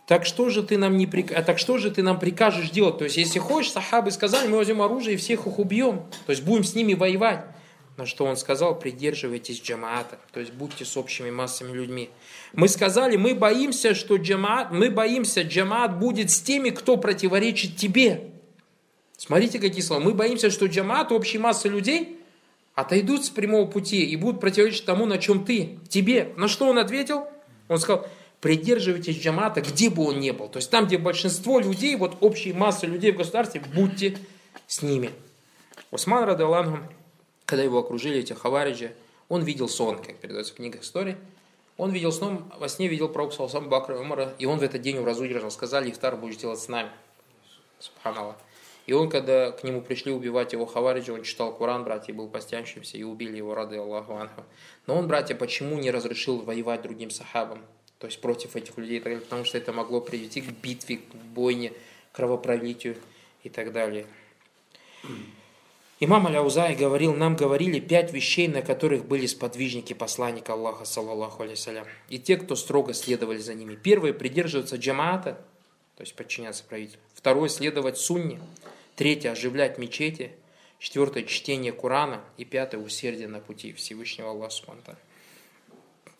Так 0.07 0.25
что 0.25 0.49
же 0.49 0.63
ты 0.63 0.79
нам 0.79 0.97
не 0.97 1.05
прик... 1.05 1.31
а 1.31 1.43
так 1.43 1.59
что 1.59 1.77
же 1.77 1.91
ты 1.91 2.01
нам 2.01 2.19
прикажешь 2.19 2.71
делать? 2.71 2.97
То 2.97 3.03
есть, 3.03 3.17
если 3.17 3.37
хочешь, 3.37 3.71
сахабы 3.71 4.09
сказали, 4.09 4.47
мы 4.47 4.57
возьмем 4.57 4.81
оружие 4.81 5.13
и 5.13 5.17
всех 5.17 5.45
их 5.45 5.59
убьем. 5.59 6.01
То 6.25 6.31
есть 6.31 6.41
будем 6.41 6.63
с 6.63 6.73
ними 6.73 6.95
воевать. 6.95 7.45
На 7.95 8.07
что 8.07 8.25
он 8.25 8.37
сказал, 8.37 8.77
придерживайтесь 8.77 9.61
джамаата, 9.61 10.17
то 10.31 10.39
есть 10.39 10.51
будьте 10.51 10.83
с 10.83 10.97
общими 10.97 11.29
массами 11.29 11.71
людьми. 11.71 12.09
Мы 12.53 12.67
сказали, 12.67 13.17
мы 13.17 13.35
боимся, 13.35 13.93
что 13.93 14.15
джамаат, 14.15 14.71
мы 14.71 14.89
боимся, 14.89 15.43
джамаат 15.43 15.99
будет 15.99 16.31
с 16.31 16.41
теми, 16.41 16.71
кто 16.71 16.97
противоречит 16.97 17.75
тебе. 17.75 18.31
Смотрите, 19.15 19.59
какие 19.59 19.81
слова. 19.81 20.01
Мы 20.01 20.15
боимся, 20.15 20.49
что 20.49 20.65
джамаат, 20.65 21.11
общие 21.11 21.39
массы 21.39 21.69
людей, 21.69 22.19
отойдут 22.73 23.25
с 23.25 23.29
прямого 23.29 23.67
пути 23.67 24.03
и 24.03 24.15
будут 24.15 24.41
противоречить 24.41 24.85
тому, 24.85 25.05
на 25.05 25.19
чем 25.19 25.45
ты, 25.45 25.77
тебе. 25.87 26.33
На 26.35 26.47
что 26.47 26.67
он 26.67 26.79
ответил? 26.79 27.27
Он 27.67 27.77
сказал, 27.77 28.07
придерживайтесь 28.41 29.19
джамаата, 29.19 29.61
где 29.61 29.91
бы 29.91 30.03
он 30.03 30.19
ни 30.19 30.31
был. 30.31 30.49
То 30.49 30.57
есть 30.57 30.71
там, 30.71 30.87
где 30.87 30.97
большинство 30.97 31.59
людей, 31.59 31.95
вот 31.95 32.17
общие 32.21 32.55
массы 32.55 32.87
людей 32.87 33.11
в 33.11 33.17
государстве, 33.17 33.61
будьте 33.73 34.17
с 34.65 34.81
ними. 34.81 35.11
Усман 35.91 36.23
Радалангам 36.23 36.89
когда 37.53 37.61
его 37.61 37.77
окружили 37.77 38.17
эти 38.17 38.33
хавариджи, 38.33 38.95
он 39.29 39.43
видел 39.43 39.69
сон, 39.69 39.99
как 40.01 40.15
передается 40.15 40.53
в 40.53 40.55
книгах 40.55 40.81
истории. 40.81 41.17
Он 41.77 41.91
видел 41.91 42.11
сном, 42.11 42.51
во 42.57 42.67
сне 42.67 42.87
видел 42.87 43.09
пророк 43.09 43.31
Салсам 43.31 43.69
Бакра 43.69 43.95
Умара, 43.95 44.33
и 44.39 44.47
он 44.47 44.57
в 44.57 44.63
этот 44.63 44.81
день 44.81 44.97
у 44.97 45.05
разудержал, 45.05 45.51
сказали, 45.51 45.91
Ифтар 45.91 46.17
будешь 46.17 46.37
делать 46.37 46.59
с 46.59 46.67
нами. 46.67 46.89
Субханаллах. 47.77 48.37
И 48.87 48.93
он, 48.93 49.07
когда 49.07 49.51
к 49.51 49.63
нему 49.63 49.83
пришли 49.83 50.11
убивать 50.11 50.53
его 50.53 50.65
хавариджи, 50.65 51.13
он 51.13 51.21
читал 51.21 51.55
Коран, 51.55 51.83
братья, 51.83 52.11
был 52.11 52.27
постящимся, 52.27 52.97
и 52.97 53.03
убили 53.03 53.37
его, 53.37 53.53
рады 53.53 53.77
Аллаху 53.77 54.15
Анху. 54.15 54.43
Но 54.87 54.95
он, 54.95 55.07
братья, 55.07 55.35
почему 55.35 55.77
не 55.77 55.91
разрешил 55.91 56.41
воевать 56.41 56.81
другим 56.81 57.11
сахабам? 57.11 57.63
То 57.99 58.07
есть 58.07 58.19
против 58.19 58.55
этих 58.55 58.75
людей, 58.79 58.99
потому 58.99 59.45
что 59.45 59.59
это 59.59 59.71
могло 59.71 60.01
привести 60.01 60.41
к 60.41 60.49
битве, 60.49 60.97
к 60.97 61.15
бойне, 61.35 61.71
кровопролитию 62.13 62.97
и 63.43 63.49
так 63.49 63.71
далее. 63.73 64.07
Имам 65.99 66.27
Аляузай 66.27 66.75
говорил, 66.75 67.13
нам 67.13 67.35
говорили 67.35 67.79
пять 67.79 68.11
вещей, 68.11 68.47
на 68.47 68.61
которых 68.61 69.05
были 69.05 69.25
сподвижники 69.25 69.93
посланника 69.93 70.53
Аллаха, 70.53 70.85
саллаллаху 70.85 71.43
алейсалям. 71.43 71.85
И 72.09 72.19
те, 72.19 72.35
кто 72.35 72.55
строго 72.55 72.93
следовали 72.93 73.37
за 73.37 73.53
ними. 73.53 73.75
Первое, 73.75 74.11
придерживаться 74.11 74.75
джамаата, 74.75 75.39
то 75.95 76.01
есть 76.01 76.15
подчиняться 76.15 76.63
правителю. 76.63 76.99
Второе, 77.13 77.47
следовать 77.47 77.97
сунне. 77.97 78.41
Третье, 78.95 79.31
оживлять 79.31 79.77
мечети. 79.77 80.31
Четвертое, 80.79 81.23
чтение 81.23 81.71
Курана. 81.71 82.21
И 82.37 82.43
пятое, 82.43 82.81
усердие 82.81 83.27
на 83.27 83.39
пути 83.39 83.71
Всевышнего 83.71 84.31
Аллаха. 84.31 84.97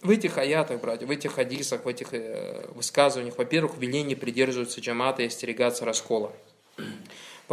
В 0.01 0.09
этих 0.09 0.38
аятах, 0.38 0.79
братья, 0.79 1.05
в 1.05 1.12
этих 1.12 1.33
хадисах, 1.33 1.86
в 1.86 1.88
этих 1.88 2.13
э, 2.13 2.67
высказываниях, 2.75 3.38
во-первых, 3.38 3.77
веление 3.77 4.15
придерживаться 4.15 4.81
джамата 4.81 5.23
и 5.23 5.27
остерегаться 5.27 5.86
раскола. 5.86 6.31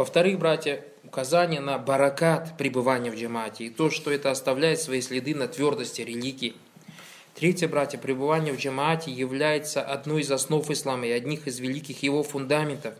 Во-вторых, 0.01 0.39
братья, 0.39 0.83
указание 1.03 1.59
на 1.59 1.77
баракат 1.77 2.57
пребывания 2.57 3.11
в 3.11 3.15
джамате 3.15 3.65
и 3.65 3.69
то, 3.69 3.91
что 3.91 4.09
это 4.09 4.31
оставляет 4.31 4.81
свои 4.81 4.99
следы 4.99 5.35
на 5.35 5.47
твердости 5.47 6.01
религии. 6.01 6.55
Третье, 7.35 7.67
братья, 7.67 7.99
пребывание 7.99 8.51
в 8.51 8.57
джамате 8.57 9.11
является 9.11 9.83
одной 9.83 10.21
из 10.21 10.31
основ 10.31 10.67
ислама 10.71 11.05
и 11.05 11.11
одних 11.11 11.45
из 11.45 11.59
великих 11.59 12.01
его 12.01 12.23
фундаментов. 12.23 12.95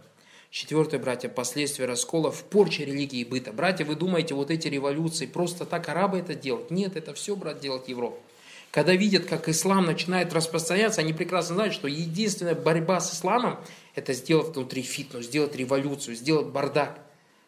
Четвертое, 0.51 0.99
братья, 0.99 1.27
последствия 1.27 1.87
раскола 1.87 2.29
в 2.29 2.43
порче 2.43 2.85
религии 2.85 3.21
и 3.21 3.25
быта. 3.25 3.51
Братья, 3.51 3.83
вы 3.83 3.95
думаете, 3.95 4.35
вот 4.35 4.51
эти 4.51 4.67
революции, 4.67 5.25
просто 5.25 5.65
так 5.65 5.89
арабы 5.89 6.19
это 6.19 6.35
делают? 6.35 6.69
Нет, 6.69 6.95
это 6.95 7.15
все, 7.15 7.35
брат, 7.35 7.59
делает 7.59 7.89
Европа. 7.89 8.19
Когда 8.69 8.93
видят, 8.93 9.25
как 9.25 9.49
ислам 9.49 9.85
начинает 9.85 10.31
распространяться, 10.33 11.01
они 11.01 11.13
прекрасно 11.13 11.55
знают, 11.55 11.73
что 11.73 11.87
единственная 11.87 12.53
борьба 12.53 13.01
с 13.01 13.13
исламом 13.13 13.57
это 13.95 14.13
сделать 14.13 14.55
внутри 14.55 14.81
фитнес, 14.81 15.25
сделать 15.25 15.55
революцию, 15.55 16.15
сделать 16.15 16.47
бардак. 16.47 16.99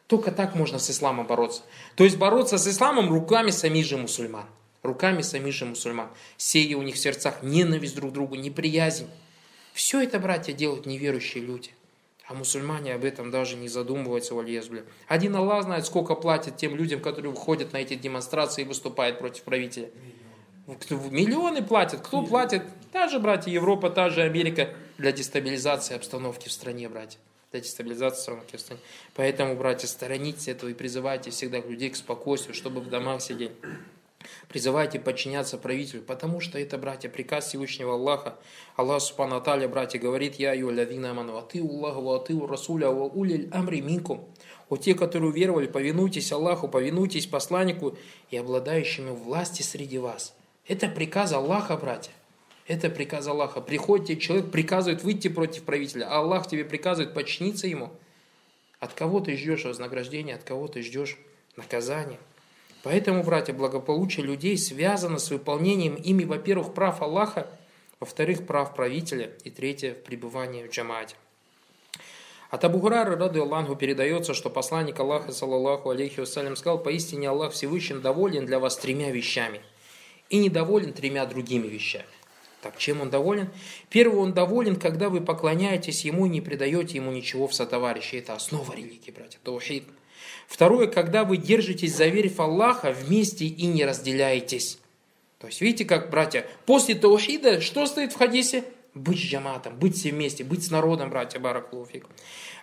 Только 0.08 0.32
так 0.32 0.56
можно 0.56 0.79
с 0.79 0.89
исламом 0.89 1.25
бороться. 1.25 1.63
То 1.95 2.03
есть 2.03 2.17
бороться 2.17 2.58
с 2.58 2.67
исламом 2.67 3.10
руками 3.10 3.51
самих 3.51 3.86
же 3.86 3.97
мусульман. 3.97 4.45
Руками 4.82 5.21
самих 5.21 5.53
же 5.53 5.65
мусульман. 5.65 6.10
Сея 6.38 6.77
у 6.77 6.82
них 6.82 6.95
в 6.95 6.99
сердцах 6.99 7.41
ненависть 7.41 7.95
друг 7.95 8.12
к 8.12 8.13
другу, 8.13 8.36
неприязнь. 8.36 9.08
Все 9.73 10.01
это, 10.01 10.19
братья, 10.19 10.53
делают 10.53 10.86
неверующие 10.86 11.43
люди. 11.43 11.71
А 12.27 12.34
мусульмане 12.34 12.94
об 12.94 13.04
этом 13.04 13.31
даже 13.31 13.56
не 13.56 13.67
задумываются, 13.67 14.35
вальезбля. 14.35 14.83
Один 15.08 15.35
Аллах 15.35 15.63
знает, 15.63 15.85
сколько 15.85 16.15
платит 16.15 16.58
тем 16.58 16.75
людям, 16.75 17.02
которые 17.02 17.31
выходят 17.31 17.73
на 17.73 17.77
эти 17.77 17.96
демонстрации 17.96 18.62
и 18.62 18.65
выступают 18.65 19.19
против 19.19 19.44
правителя. 19.44 19.89
Миллионы 20.65 21.62
платят. 21.62 22.02
Кто 22.02 22.21
платит? 22.21 22.63
Та 22.91 23.08
же, 23.08 23.19
братья, 23.19 23.52
Европа, 23.52 23.89
та 23.89 24.10
же 24.10 24.21
Америка 24.21 24.73
для 24.98 25.12
дестабилизации 25.12 25.96
обстановки 25.96 26.48
в 26.48 26.52
стране, 26.52 26.89
братья. 26.89 27.19
Для 27.52 27.62
дестабилизации 27.62 28.17
обстановки 28.17 28.56
в 28.56 28.60
стране. 28.60 28.81
Поэтому, 29.15 29.56
братья, 29.56 29.87
сторонитесь 29.87 30.48
этого 30.48 30.69
и 30.69 30.73
призывайте 30.73 31.29
всегда 31.29 31.60
людей 31.60 31.89
к 31.89 31.96
спокойствию, 31.96 32.56
чтобы 32.56 32.81
в 32.81 32.89
домах 32.89 33.21
сидеть. 33.21 33.52
Призывайте 34.48 35.00
подчиняться 35.00 35.58
правителю, 35.58 36.02
потому 36.02 36.39
что 36.39 36.58
это, 36.58 36.77
братья, 36.77 37.10
приказ 37.10 37.48
Всевышнего 37.48 37.94
Аллаха. 37.94 38.37
Аллах 38.75 39.02
Субхану 39.02 39.37
Аталя, 39.37 39.67
братья, 39.67 40.00
говорит, 40.00 40.35
«Я 40.35 40.54
ю 40.54 40.67
лавина 40.67 41.13
ману, 41.13 41.37
аты 41.37 41.60
Аллаху, 41.60 42.12
аты 42.13 42.39
Расуля, 42.39 42.89
ва 42.89 43.04
улиль 43.04 43.50
амри 43.52 43.81
минкум». 43.81 44.27
Вот 44.69 44.81
те, 44.81 44.96
которые 44.96 45.29
уверовали, 45.29 45.67
повинуйтесь 45.67 46.31
Аллаху, 46.31 46.67
повинуйтесь 46.67 47.27
посланнику 47.27 47.98
и 48.31 48.37
обладающими 48.37 49.12
власти 49.12 49.62
среди 49.62 49.98
вас. 49.98 50.33
Это 50.67 50.87
приказ 50.87 51.33
Аллаха, 51.33 51.75
братья. 51.77 52.12
Это 52.67 52.89
приказ 52.89 53.27
Аллаха. 53.27 53.59
Приходите, 53.59 54.19
человек 54.19 54.49
приказывает 54.51 55.03
выйти 55.03 55.27
против 55.27 55.63
правителя, 55.63 56.07
а 56.09 56.19
Аллах 56.19 56.47
тебе 56.47 56.63
приказывает 56.63 57.13
подчиниться 57.13 57.67
ему. 57.67 57.91
От 58.79 58.93
кого 58.93 59.19
ты 59.19 59.35
ждешь 59.35 59.65
вознаграждения, 59.65 60.35
от 60.35 60.43
кого 60.43 60.67
ты 60.67 60.81
ждешь 60.81 61.17
наказания. 61.57 62.19
Поэтому, 62.83 63.23
братья, 63.23 63.53
благополучие 63.53 64.25
людей 64.25 64.57
связано 64.57 65.17
с 65.17 65.29
выполнением 65.29 65.95
ими, 65.95 66.25
во-первых, 66.25 66.73
прав 66.73 67.01
Аллаха, 67.01 67.47
во-вторых, 67.99 68.45
прав 68.45 68.75
правителя, 68.75 69.31
и 69.43 69.49
третье, 69.49 69.93
пребывание 69.93 70.67
в 70.67 70.71
джамате. 70.71 71.15
От 72.49 72.63
Абу 72.65 72.79
Хурары, 72.79 73.15
рады 73.15 73.39
Аллаху, 73.39 73.75
передается, 73.75 74.33
что 74.33 74.49
посланник 74.49 74.99
Аллаха, 74.99 75.31
саллаллаху 75.31 75.89
алейхи 75.89 76.19
вассалям, 76.19 76.55
сказал, 76.55 76.77
поистине 76.77 77.29
Аллах 77.29 77.53
Всевышний 77.53 77.99
доволен 77.99 78.45
для 78.45 78.59
вас 78.59 78.77
тремя 78.77 79.11
вещами 79.11 79.61
и 80.29 80.37
недоволен 80.37 80.93
тремя 80.93 81.25
другими 81.25 81.67
вещами. 81.67 82.05
Так, 82.63 82.77
чем 82.77 83.01
он 83.01 83.09
доволен? 83.09 83.49
Первый, 83.89 84.19
он 84.19 84.33
доволен, 84.33 84.77
когда 84.77 85.09
вы 85.09 85.19
поклоняетесь 85.19 86.05
ему 86.05 86.27
и 86.27 86.29
не 86.29 86.39
предаете 86.39 86.95
ему 86.95 87.11
ничего 87.11 87.49
в 87.49 87.53
сотоварищи. 87.53 88.15
Это 88.15 88.35
основа 88.35 88.73
религии, 88.73 89.11
братья, 89.11 89.37
таухид. 89.43 89.83
Второе, 90.47 90.87
когда 90.87 91.25
вы 91.25 91.35
держитесь 91.35 91.93
за 91.93 92.07
верь 92.07 92.33
Аллаха 92.37 92.93
вместе 92.93 93.45
и 93.45 93.65
не 93.65 93.83
разделяетесь. 93.83 94.79
То 95.39 95.47
есть, 95.47 95.59
видите, 95.59 95.83
как, 95.83 96.09
братья, 96.09 96.47
после 96.65 96.95
таухида, 96.95 97.59
что 97.59 97.85
стоит 97.85 98.13
в 98.13 98.17
хадисе? 98.17 98.63
Быть 98.93 99.17
с 99.17 99.23
джаматом, 99.23 99.77
быть 99.77 99.97
все 99.97 100.11
вместе, 100.11 100.45
быть 100.45 100.65
с 100.65 100.71
народом, 100.71 101.09
братья, 101.09 101.39
баракулуфик. 101.39 102.05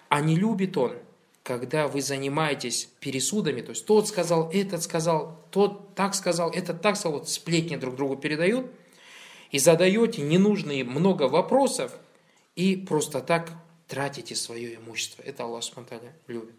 А 0.09 0.23
не 0.23 0.35
любит 0.35 0.79
он, 0.79 0.95
когда 1.43 1.89
вы 1.89 2.01
занимаетесь 2.01 2.89
пересудами, 3.01 3.61
то 3.61 3.73
есть 3.73 3.85
тот 3.85 4.09
сказал, 4.09 4.49
этот 4.51 4.83
сказал, 4.83 5.45
тот 5.51 5.95
так 5.95 6.15
сказал, 6.15 6.51
этот 6.51 6.81
так 6.81 6.97
сказал, 6.97 7.19
вот 7.19 7.29
сплетни 7.29 7.77
друг 7.77 7.97
другу 7.97 8.17
передают, 8.17 8.71
и 9.51 9.59
задаете 9.59 10.23
ненужные 10.23 10.85
много 10.85 11.25
вопросов, 11.25 11.93
и 12.57 12.77
просто 12.77 13.21
так 13.21 13.51
тратите 13.89 14.35
свое 14.35 14.77
имущество. 14.77 15.23
Это 15.23 15.45
Аллах 15.45 15.65
Субтитры 15.65 16.13
любит. 16.27 16.55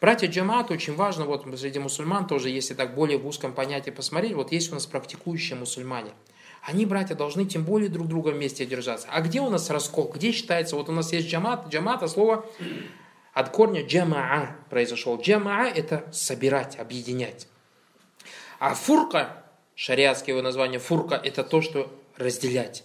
Братья 0.00 0.26
джамат 0.26 0.70
очень 0.72 0.96
важно, 0.96 1.26
вот 1.26 1.46
среди 1.56 1.78
мусульман 1.78 2.26
тоже, 2.26 2.48
если 2.50 2.74
так 2.74 2.94
более 2.94 3.18
в 3.18 3.26
узком 3.26 3.52
понятии 3.52 3.90
посмотреть, 3.90 4.32
вот 4.32 4.50
есть 4.50 4.72
у 4.72 4.74
нас 4.74 4.86
практикующие 4.86 5.56
мусульмане. 5.56 6.10
Они, 6.62 6.86
братья, 6.86 7.14
должны 7.14 7.44
тем 7.44 7.64
более 7.64 7.88
друг 7.88 8.08
друга 8.08 8.30
вместе 8.30 8.66
держаться. 8.66 9.08
А 9.10 9.20
где 9.20 9.40
у 9.40 9.50
нас 9.50 9.70
раскол? 9.70 10.12
Где 10.14 10.32
считается? 10.32 10.76
Вот 10.76 10.88
у 10.88 10.92
нас 10.92 11.12
есть 11.12 11.28
джамат. 11.28 11.68
Джамат, 11.68 12.02
а 12.02 12.08
слово 12.08 12.46
от 13.32 13.48
корня 13.50 13.84
джамаа 13.84 14.56
произошел. 14.70 15.20
Джамаа– 15.20 15.66
это 15.74 16.08
собирать, 16.12 16.78
объединять. 16.78 17.48
А 18.60 18.74
фурка, 18.74 19.44
шариатское 19.74 20.34
его 20.34 20.42
название 20.42 20.78
фурка, 20.78 21.16
это 21.16 21.42
то, 21.42 21.62
что 21.62 21.92
разделять. 22.16 22.84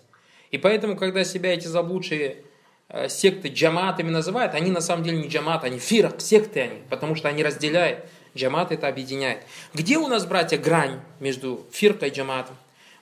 И 0.51 0.57
поэтому, 0.57 0.95
когда 0.95 1.23
себя 1.23 1.53
эти 1.53 1.67
заблудшие 1.67 2.43
Э, 2.89 3.09
секты 3.09 3.49
джаматами 3.49 4.09
называют, 4.09 4.53
они 4.53 4.71
на 4.71 4.79
самом 4.79 5.03
деле 5.03 5.17
не 5.17 5.27
джамат, 5.27 5.65
они 5.65 5.77
фирак, 5.77 6.21
секты 6.21 6.61
они, 6.61 6.81
потому 6.89 7.15
что 7.15 7.27
они 7.27 7.43
разделяют. 7.43 8.05
Джамат 8.35 8.71
это 8.71 8.87
объединяет. 8.87 9.43
Где 9.73 9.97
у 9.97 10.07
нас, 10.07 10.25
братья, 10.25 10.57
грань 10.57 11.01
между 11.19 11.65
фиркой 11.71 12.09
и 12.09 12.13
джаматом? 12.13 12.55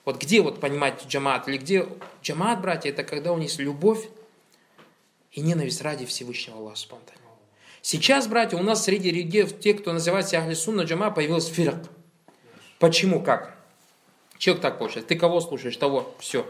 Вот 0.04 0.20
где 0.20 0.40
вот 0.40 0.60
понимать 0.60 1.04
джамат? 1.06 1.46
Или 1.46 1.58
где 1.58 1.86
джамат, 2.22 2.60
братья, 2.60 2.88
это 2.88 3.04
когда 3.04 3.32
у 3.32 3.38
них 3.38 3.48
есть 3.48 3.60
любовь 3.60 4.08
и 5.30 5.40
ненависть 5.40 5.82
ради 5.82 6.06
Всевышнего 6.06 6.58
Аллаха 6.58 6.76
спонтанно. 6.76 7.20
Сейчас, 7.82 8.26
братья, 8.26 8.56
у 8.56 8.62
нас 8.62 8.84
среди 8.84 9.12
регионов, 9.12 9.60
те, 9.60 9.74
кто 9.74 9.92
называется 9.92 10.38
Ахли 10.38 10.54
Сунна 10.54 10.82
Джама, 10.82 11.10
появился 11.10 11.52
фирк. 11.52 11.76
Почему? 12.80 13.22
Как? 13.22 13.55
Человек 14.38 14.62
так 14.62 14.78
получается. 14.78 15.08
Ты 15.08 15.16
кого 15.16 15.40
слушаешь? 15.40 15.76
Того. 15.76 16.14
Все 16.18 16.46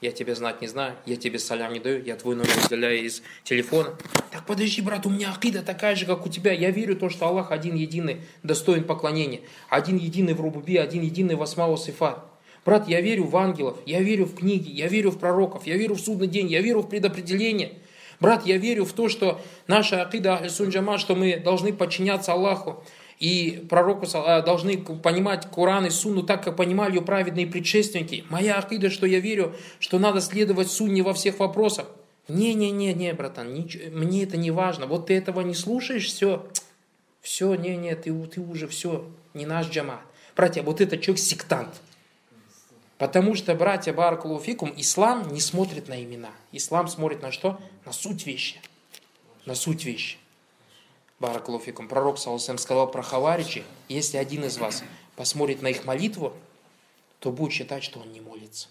я 0.00 0.12
тебя 0.12 0.34
знать 0.34 0.60
не 0.62 0.66
знаю, 0.66 0.94
я 1.04 1.16
тебе 1.16 1.38
салям 1.38 1.72
не 1.72 1.80
даю, 1.80 2.02
я 2.02 2.16
твой 2.16 2.34
номер 2.34 2.52
удаляю 2.64 3.04
из 3.04 3.22
телефона. 3.44 3.90
Так 4.30 4.46
подожди, 4.46 4.80
брат, 4.80 5.04
у 5.04 5.10
меня 5.10 5.30
акида 5.30 5.62
такая 5.62 5.94
же, 5.94 6.06
как 6.06 6.24
у 6.24 6.28
тебя. 6.28 6.52
Я 6.52 6.70
верю 6.70 6.96
в 6.96 6.98
то, 6.98 7.10
что 7.10 7.26
Аллах 7.26 7.50
один 7.52 7.74
единый, 7.74 8.22
достоин 8.42 8.84
поклонения. 8.84 9.40
Один 9.68 9.96
единый 9.96 10.34
в 10.34 10.40
Рубуби, 10.40 10.76
один 10.76 11.02
единый 11.02 11.34
в 11.34 11.42
Асмау 11.42 11.76
Сифат. 11.76 12.24
Брат, 12.64 12.88
я 12.88 13.00
верю 13.00 13.24
в 13.24 13.36
ангелов, 13.36 13.78
я 13.86 14.00
верю 14.00 14.26
в 14.26 14.34
книги, 14.34 14.70
я 14.70 14.86
верю 14.86 15.10
в 15.10 15.18
пророков, 15.18 15.66
я 15.66 15.76
верю 15.76 15.94
в 15.94 16.00
судный 16.00 16.26
день, 16.26 16.48
я 16.48 16.60
верю 16.60 16.80
в 16.80 16.88
предопределение. 16.88 17.72
Брат, 18.20 18.46
я 18.46 18.58
верю 18.58 18.84
в 18.84 18.92
то, 18.92 19.08
что 19.08 19.40
наша 19.66 20.02
акида 20.02 20.34
Ахлисун 20.34 20.70
что 20.98 21.14
мы 21.14 21.38
должны 21.38 21.72
подчиняться 21.72 22.32
Аллаху 22.32 22.84
и 23.20 23.64
пророку 23.68 24.06
э, 24.06 24.42
должны 24.42 24.78
понимать 24.78 25.46
Коран 25.50 25.86
и 25.86 25.90
Сунну 25.90 26.22
так, 26.22 26.42
как 26.42 26.56
понимали 26.56 26.96
ее 26.96 27.02
праведные 27.02 27.46
предшественники. 27.46 28.24
Моя 28.30 28.56
акида, 28.56 28.88
что 28.88 29.06
я 29.06 29.20
верю, 29.20 29.54
что 29.78 29.98
надо 29.98 30.22
следовать 30.22 30.70
Сунне 30.70 31.02
во 31.02 31.12
всех 31.12 31.38
вопросах. 31.38 31.86
Не-не-не, 32.28 33.12
братан, 33.12 33.52
ничего, 33.52 33.84
мне 33.90 34.22
это 34.22 34.36
не 34.36 34.50
важно. 34.50 34.86
Вот 34.86 35.06
ты 35.06 35.14
этого 35.14 35.42
не 35.42 35.54
слушаешь, 35.54 36.06
все, 36.06 36.46
все, 37.20 37.54
не-не, 37.54 37.94
ты, 37.94 38.12
ты 38.26 38.40
уже 38.40 38.66
все, 38.68 39.06
не 39.34 39.44
наш 39.46 39.68
джамат. 39.68 40.00
Братья, 40.34 40.62
вот 40.62 40.80
этот 40.80 41.02
человек 41.02 41.22
сектант. 41.22 41.80
Потому 42.96 43.34
что, 43.34 43.54
братья 43.54 43.92
Баракулуфикум, 43.92 44.72
ислам 44.76 45.32
не 45.32 45.40
смотрит 45.40 45.88
на 45.88 46.02
имена. 46.02 46.30
Ислам 46.52 46.86
смотрит 46.88 47.20
на 47.22 47.32
что? 47.32 47.60
На 47.84 47.92
суть 47.92 48.26
вещи. 48.26 48.60
На 49.44 49.54
суть 49.54 49.84
вещи. 49.84 50.19
Баракулуфикум. 51.20 51.86
Пророк 51.86 52.18
Саусам 52.18 52.58
сказал 52.58 52.90
про 52.90 53.02
Хаваричи, 53.02 53.62
если 53.88 54.16
один 54.16 54.44
из 54.44 54.58
вас 54.58 54.82
посмотрит 55.16 55.62
на 55.62 55.68
их 55.68 55.84
молитву, 55.84 56.32
то 57.20 57.30
будет 57.30 57.52
считать, 57.52 57.84
что 57.84 58.00
он 58.00 58.10
не 58.10 58.20
молится. 58.20 58.68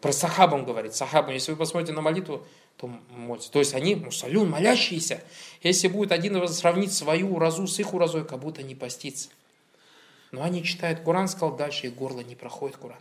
Про 0.00 0.12
сахабам 0.12 0.64
говорит. 0.64 0.94
Сахабам, 0.94 1.34
если 1.34 1.52
вы 1.52 1.58
посмотрите 1.58 1.92
на 1.92 2.00
молитву, 2.00 2.46
то 2.76 2.86
молится. 3.10 3.50
То 3.50 3.58
есть 3.58 3.74
они 3.74 3.96
мусалюн, 3.96 4.48
молящиеся. 4.48 5.22
Если 5.62 5.88
будет 5.88 6.12
один 6.12 6.36
из 6.36 6.40
вас 6.40 6.58
сравнить 6.58 6.92
свою 6.92 7.34
уразу 7.34 7.66
с 7.66 7.78
их 7.78 7.92
уразой, 7.92 8.24
как 8.24 8.38
будто 8.38 8.62
не 8.62 8.74
постится. 8.74 9.28
Но 10.30 10.42
они 10.42 10.62
читают 10.62 11.00
Куран, 11.00 11.28
сказал 11.28 11.56
дальше, 11.56 11.88
их 11.88 11.96
горло 11.96 12.20
не 12.20 12.36
проходит 12.36 12.76
Куран. 12.76 13.00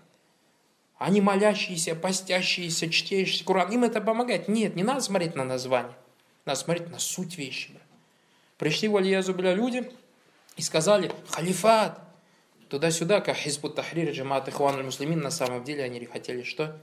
Они 0.97 1.22
молящиеся, 1.22 1.95
постящиеся, 1.95 2.89
чтящиеся 2.89 3.45
Куран. 3.45 3.72
Им 3.72 3.84
это 3.84 4.02
помогает. 4.02 4.47
Нет, 4.47 4.76
не 4.76 4.84
надо 4.84 5.00
смотреть 5.02 5.36
на 5.36 5.45
название. 5.45 5.95
Надо 6.45 6.60
смотреть 6.60 6.89
на 6.89 7.00
суть 7.00 7.38
вещи. 7.38 7.78
Пришли 8.60 8.89
в 8.89 8.97
Алиязубля 8.97 9.53
люди 9.53 9.89
и 10.57 10.62
сказали, 10.62 11.12
халифат, 11.30 11.97
туда-сюда, 12.68 13.22
как 13.22 13.38
Хизбут 13.38 13.76
Тахрир, 13.76 14.12
Джамат 14.12 14.49
Ихван 14.49 14.84
Муслимин, 14.84 15.22
на 15.22 15.32
самом 15.32 15.64
деле 15.64 15.86
они 15.86 16.05
хотели 16.05 16.43
что? 16.43 16.78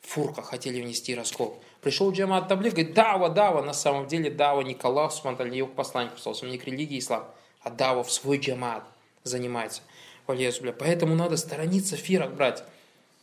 Фурка, 0.00 0.42
хотели 0.42 0.82
внести 0.82 1.14
раскол. 1.14 1.62
Пришел 1.80 2.10
Джамат 2.10 2.48
Таблик, 2.48 2.72
говорит, 2.72 2.92
дава, 2.92 3.28
дава, 3.30 3.62
на 3.62 3.72
самом 3.72 4.08
деле 4.08 4.32
дава 4.32 4.62
не 4.62 4.74
к 4.74 4.84
Аллаху, 4.84 5.30
не 5.44 5.58
его 5.58 5.68
посланник, 5.68 6.12
не 6.42 6.58
к 6.58 6.66
религии 6.66 6.98
ислам, 6.98 7.24
а 7.60 7.70
дава 7.70 8.02
в 8.02 8.10
свой 8.10 8.38
джамат 8.38 8.82
занимается. 9.22 9.82
Поэтому 10.26 11.14
надо 11.14 11.36
сторониться 11.36 11.96
фирок, 11.96 12.34
брать. 12.34 12.64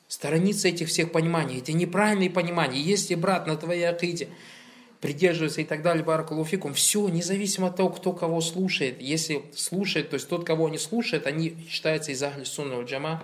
Сторониться 0.07 0.69
этих 0.69 0.87
всех 0.87 1.11
пониманий. 1.11 1.59
Это 1.59 1.73
неправильные 1.73 2.29
понимания. 2.29 2.79
Если, 2.79 3.15
брат, 3.15 3.45
на 3.45 3.57
твоей 3.57 3.83
акиде 3.83 4.29
придерживается 5.01 5.61
и 5.61 5.65
так 5.65 5.81
далее, 5.81 6.03
баракалуфикум, 6.03 6.73
все, 6.73 7.07
независимо 7.07 7.67
от 7.67 7.77
того, 7.77 7.89
кто 7.89 8.11
кого 8.11 8.41
слушает. 8.41 9.01
Если 9.01 9.43
слушает, 9.55 10.09
то 10.09 10.15
есть 10.15 10.27
тот, 10.27 10.45
кого 10.45 10.69
не 10.69 10.77
слушает, 10.77 11.25
они 11.25 11.55
считаются 11.69 12.11
из 12.11 12.21
Ахли 12.21 12.43
Сунна 12.43 12.81
Джама, 12.83 13.23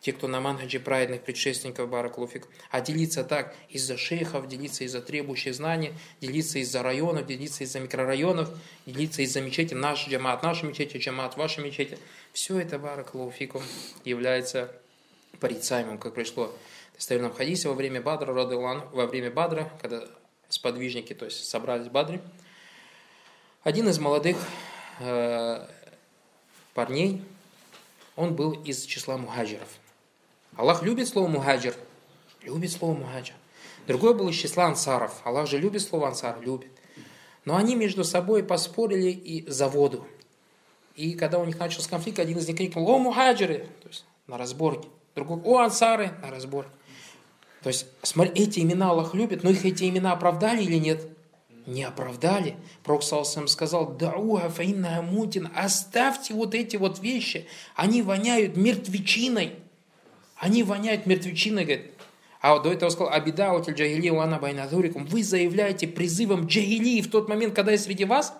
те, 0.00 0.12
кто 0.12 0.28
на 0.28 0.40
манхаджи 0.40 0.78
праведных 0.78 1.22
предшественников 1.22 1.88
Баракулуфик. 1.88 2.46
А 2.70 2.80
делиться 2.80 3.24
так 3.24 3.56
из-за 3.70 3.96
шейхов, 3.96 4.46
делиться 4.46 4.84
из-за 4.84 5.00
требующих 5.00 5.54
знаний, 5.54 5.92
делиться 6.20 6.58
из-за 6.60 6.82
районов, 6.82 7.26
делиться 7.26 7.64
из-за 7.64 7.80
микрорайонов, 7.80 8.50
делиться 8.84 9.22
из-за 9.22 9.40
мечети, 9.40 9.74
наш 9.74 10.06
джамат, 10.06 10.42
наша 10.42 10.66
мечети, 10.66 10.98
джамат, 10.98 11.36
ваша 11.36 11.60
мечети. 11.60 11.98
Все 12.32 12.60
это 12.60 12.78
Баракулуфикум 12.78 13.62
является 14.04 14.70
порицаемым, 15.40 15.98
как 15.98 16.14
пришло 16.14 16.54
в 16.92 16.96
достоверном 16.96 17.32
хадисе 17.32 17.68
во 17.68 17.74
время 17.74 18.00
Бадра, 18.00 18.32
во 18.32 19.06
время 19.06 19.30
Бадра, 19.30 19.72
когда 19.80 20.04
сподвижники, 20.48 21.12
то 21.14 21.24
есть 21.24 21.48
собрались 21.48 21.88
в. 21.88 22.20
Один 23.62 23.88
из 23.88 23.98
молодых 23.98 24.36
э, 25.00 25.66
парней, 26.74 27.22
он 28.14 28.34
был 28.34 28.52
из 28.52 28.84
числа 28.84 29.18
мухаджиров. 29.18 29.68
Аллах 30.56 30.82
любит 30.82 31.08
слово 31.08 31.28
мухаджир, 31.28 31.74
любит 32.42 32.70
слово 32.70 32.94
мухаджир. 32.94 33.34
Другой 33.86 34.14
был 34.14 34.28
из 34.28 34.36
числа 34.36 34.66
ансаров. 34.66 35.20
Аллах 35.24 35.48
же 35.48 35.58
любит 35.58 35.82
слово 35.82 36.08
ансар, 36.08 36.40
любит. 36.40 36.70
Но 37.44 37.56
они 37.56 37.76
между 37.76 38.04
собой 38.04 38.42
поспорили 38.42 39.10
и 39.10 39.48
за 39.48 39.68
воду. 39.68 40.06
И 40.94 41.12
когда 41.14 41.38
у 41.38 41.44
них 41.44 41.58
начался 41.58 41.90
конфликт, 41.90 42.18
один 42.18 42.38
из 42.38 42.48
них 42.48 42.56
крикнул, 42.56 42.88
о, 42.88 42.98
мухаджиры, 42.98 43.68
то 43.82 43.88
есть 43.88 44.04
на 44.26 44.38
разборке. 44.38 44.88
Другой, 45.14 45.40
о, 45.44 45.58
ансары, 45.58 46.12
на 46.22 46.30
разборке. 46.30 46.70
То 47.66 47.70
есть, 47.70 47.86
смотри, 48.02 48.44
эти 48.44 48.60
имена 48.60 48.90
Аллах 48.90 49.12
любит, 49.12 49.42
но 49.42 49.50
их 49.50 49.64
эти 49.64 49.88
имена 49.88 50.12
оправдали 50.12 50.62
или 50.62 50.76
нет? 50.76 51.02
не 51.66 51.82
оправдали. 51.82 52.54
Пророк 52.84 53.02
Салсам 53.02 53.48
сказал, 53.48 53.88
дауха 53.88 54.48
фаинна 54.50 55.02
мутин, 55.02 55.50
оставьте 55.52 56.32
вот 56.32 56.54
эти 56.54 56.76
вот 56.76 57.00
вещи, 57.00 57.48
они 57.74 58.02
воняют 58.02 58.56
мертвечиной. 58.56 59.54
Они 60.36 60.62
воняют 60.62 61.06
мертвечиной, 61.06 61.64
говорит. 61.64 61.90
А 62.40 62.56
до 62.60 62.72
этого 62.72 62.88
сказал, 62.90 63.12
абидаутиль 63.12 63.74
джагили 63.74 64.10
уана 64.10 64.38
байнадурикум, 64.38 65.04
вы 65.04 65.24
заявляете 65.24 65.88
призывом 65.88 66.46
джагилии 66.46 67.02
в 67.02 67.10
тот 67.10 67.28
момент, 67.28 67.52
когда 67.52 67.72
я 67.72 67.78
среди 67.78 68.04
вас. 68.04 68.32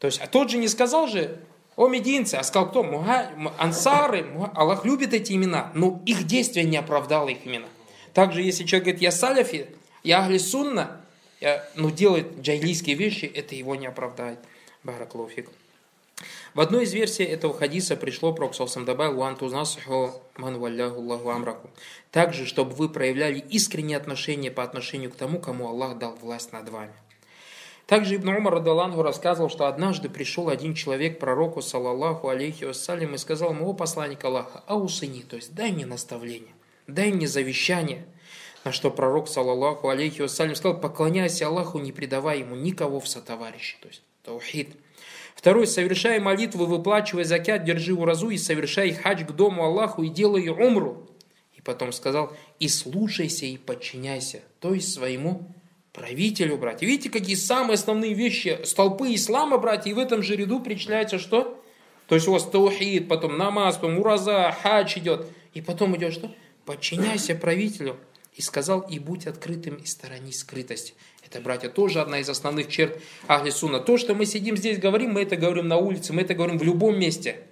То 0.00 0.06
есть, 0.06 0.20
а 0.20 0.26
тот 0.26 0.50
же 0.50 0.58
не 0.58 0.68
сказал 0.68 1.06
же, 1.06 1.40
о 1.76 1.88
мединцы, 1.88 2.34
а 2.34 2.42
сказал 2.42 2.68
кто? 2.68 2.82
Муха, 2.82 3.30
ансары, 3.56 4.22
Муха, 4.22 4.52
Аллах 4.54 4.84
любит 4.84 5.14
эти 5.14 5.32
имена, 5.32 5.72
но 5.74 6.02
их 6.04 6.26
действие 6.26 6.66
не 6.66 6.76
оправдало 6.76 7.30
их 7.30 7.46
имена. 7.46 7.68
Также, 8.14 8.42
если 8.42 8.64
человек 8.64 8.84
говорит, 8.84 9.02
я 9.02 9.10
саляфи, 9.10 9.66
я 10.02 10.20
ахли 10.20 10.38
сунна, 10.38 11.00
я, 11.40 11.68
ну, 11.74 11.90
делает 11.90 12.40
джайлийские 12.40 12.96
вещи, 12.96 13.26
это 13.26 13.54
его 13.54 13.74
не 13.74 13.86
оправдает. 13.86 14.38
Бараклофик. 14.84 15.50
В 16.54 16.60
одной 16.60 16.84
из 16.84 16.92
версий 16.92 17.24
этого 17.24 17.52
хадиса 17.52 17.96
пришло 17.96 18.32
Проксалсам 18.32 18.84
добавил 18.84 19.18
«Уан 19.18 19.34
тузнасуху 19.34 20.22
ман 20.36 20.54
Аллаху 20.54 21.30
амраку». 21.30 21.70
Также, 22.12 22.46
чтобы 22.46 22.72
вы 22.74 22.88
проявляли 22.88 23.40
искреннее 23.40 23.96
отношение 23.96 24.52
по 24.52 24.62
отношению 24.62 25.10
к 25.10 25.16
тому, 25.16 25.40
кому 25.40 25.68
Аллах 25.68 25.98
дал 25.98 26.14
власть 26.14 26.52
над 26.52 26.68
вами. 26.68 26.92
Также 27.86 28.16
Ибн 28.16 28.28
Умар 28.28 28.54
Радалангу 28.54 29.02
рассказывал, 29.02 29.50
что 29.50 29.66
однажды 29.66 30.08
пришел 30.08 30.48
один 30.48 30.74
человек 30.74 31.18
пророку, 31.18 31.60
саллаллаху 31.60 32.28
алейхи 32.28 32.64
вассалям, 32.64 33.14
и 33.14 33.18
сказал 33.18 33.50
ему, 33.50 33.68
о 33.68 33.74
посланник 33.74 34.24
Аллаха, 34.24 34.62
аусыни, 34.66 35.20
то 35.22 35.36
есть 35.36 35.54
дай 35.54 35.72
мне 35.72 35.84
наставление, 35.84 36.53
дай 36.86 37.12
мне 37.12 37.26
завещание. 37.26 38.06
На 38.64 38.72
что 38.72 38.90
пророк, 38.90 39.28
саллаллаху 39.28 39.88
алейхи 39.88 40.22
вассалям, 40.22 40.54
сказал, 40.54 40.80
поклоняйся 40.80 41.46
Аллаху, 41.46 41.78
не 41.78 41.92
предавай 41.92 42.40
ему 42.40 42.56
никого 42.56 42.98
в 42.98 43.06
сотоварищи, 43.06 43.76
то 43.80 43.88
есть 43.88 44.02
таухид. 44.22 44.70
Второй, 45.34 45.66
совершай 45.66 46.18
молитву, 46.18 46.64
выплачивай 46.64 47.24
закят, 47.24 47.64
держи 47.64 47.92
уразу 47.92 48.30
и 48.30 48.38
совершай 48.38 48.92
хадж 48.92 49.24
к 49.24 49.32
дому 49.32 49.64
Аллаху 49.64 50.02
и 50.02 50.08
делай 50.08 50.48
умру. 50.48 51.10
И 51.52 51.60
потом 51.60 51.92
сказал, 51.92 52.34
и 52.58 52.68
слушайся 52.68 53.44
и 53.44 53.58
подчиняйся, 53.58 54.40
то 54.60 54.72
есть 54.72 54.94
своему 54.94 55.54
правителю, 55.92 56.56
братья. 56.56 56.86
Видите, 56.86 57.10
какие 57.10 57.36
самые 57.36 57.74
основные 57.74 58.14
вещи 58.14 58.60
столпы 58.64 59.14
ислама, 59.14 59.58
братья, 59.58 59.90
и 59.90 59.94
в 59.94 59.98
этом 59.98 60.22
же 60.22 60.36
ряду 60.36 60.60
причисляется 60.60 61.18
что? 61.18 61.62
То 62.08 62.14
есть 62.14 62.28
у 62.28 62.32
вас 62.32 62.44
таухид, 62.44 63.08
потом 63.08 63.36
намаз, 63.38 63.76
потом 63.76 63.98
ураза, 63.98 64.54
хадж 64.62 64.98
идет. 64.98 65.26
И 65.52 65.60
потом 65.60 65.96
идет 65.96 66.12
что? 66.12 66.30
Подчиняйся 66.64 67.34
правителю. 67.34 67.98
И 68.34 68.42
сказал, 68.42 68.80
и 68.80 68.98
будь 68.98 69.28
открытым, 69.28 69.76
и 69.76 69.86
сторонись 69.86 70.40
скрытости. 70.40 70.94
Это, 71.24 71.40
братья, 71.40 71.68
тоже 71.68 72.00
одна 72.00 72.18
из 72.18 72.28
основных 72.28 72.68
черт 72.68 73.00
Ахли 73.28 73.50
Суна. 73.50 73.78
То, 73.78 73.96
что 73.96 74.16
мы 74.16 74.26
сидим 74.26 74.56
здесь, 74.56 74.78
говорим, 74.78 75.12
мы 75.12 75.22
это 75.22 75.36
говорим 75.36 75.68
на 75.68 75.76
улице, 75.76 76.12
мы 76.12 76.22
это 76.22 76.34
говорим 76.34 76.58
в 76.58 76.64
любом 76.64 76.98
месте. 76.98 77.42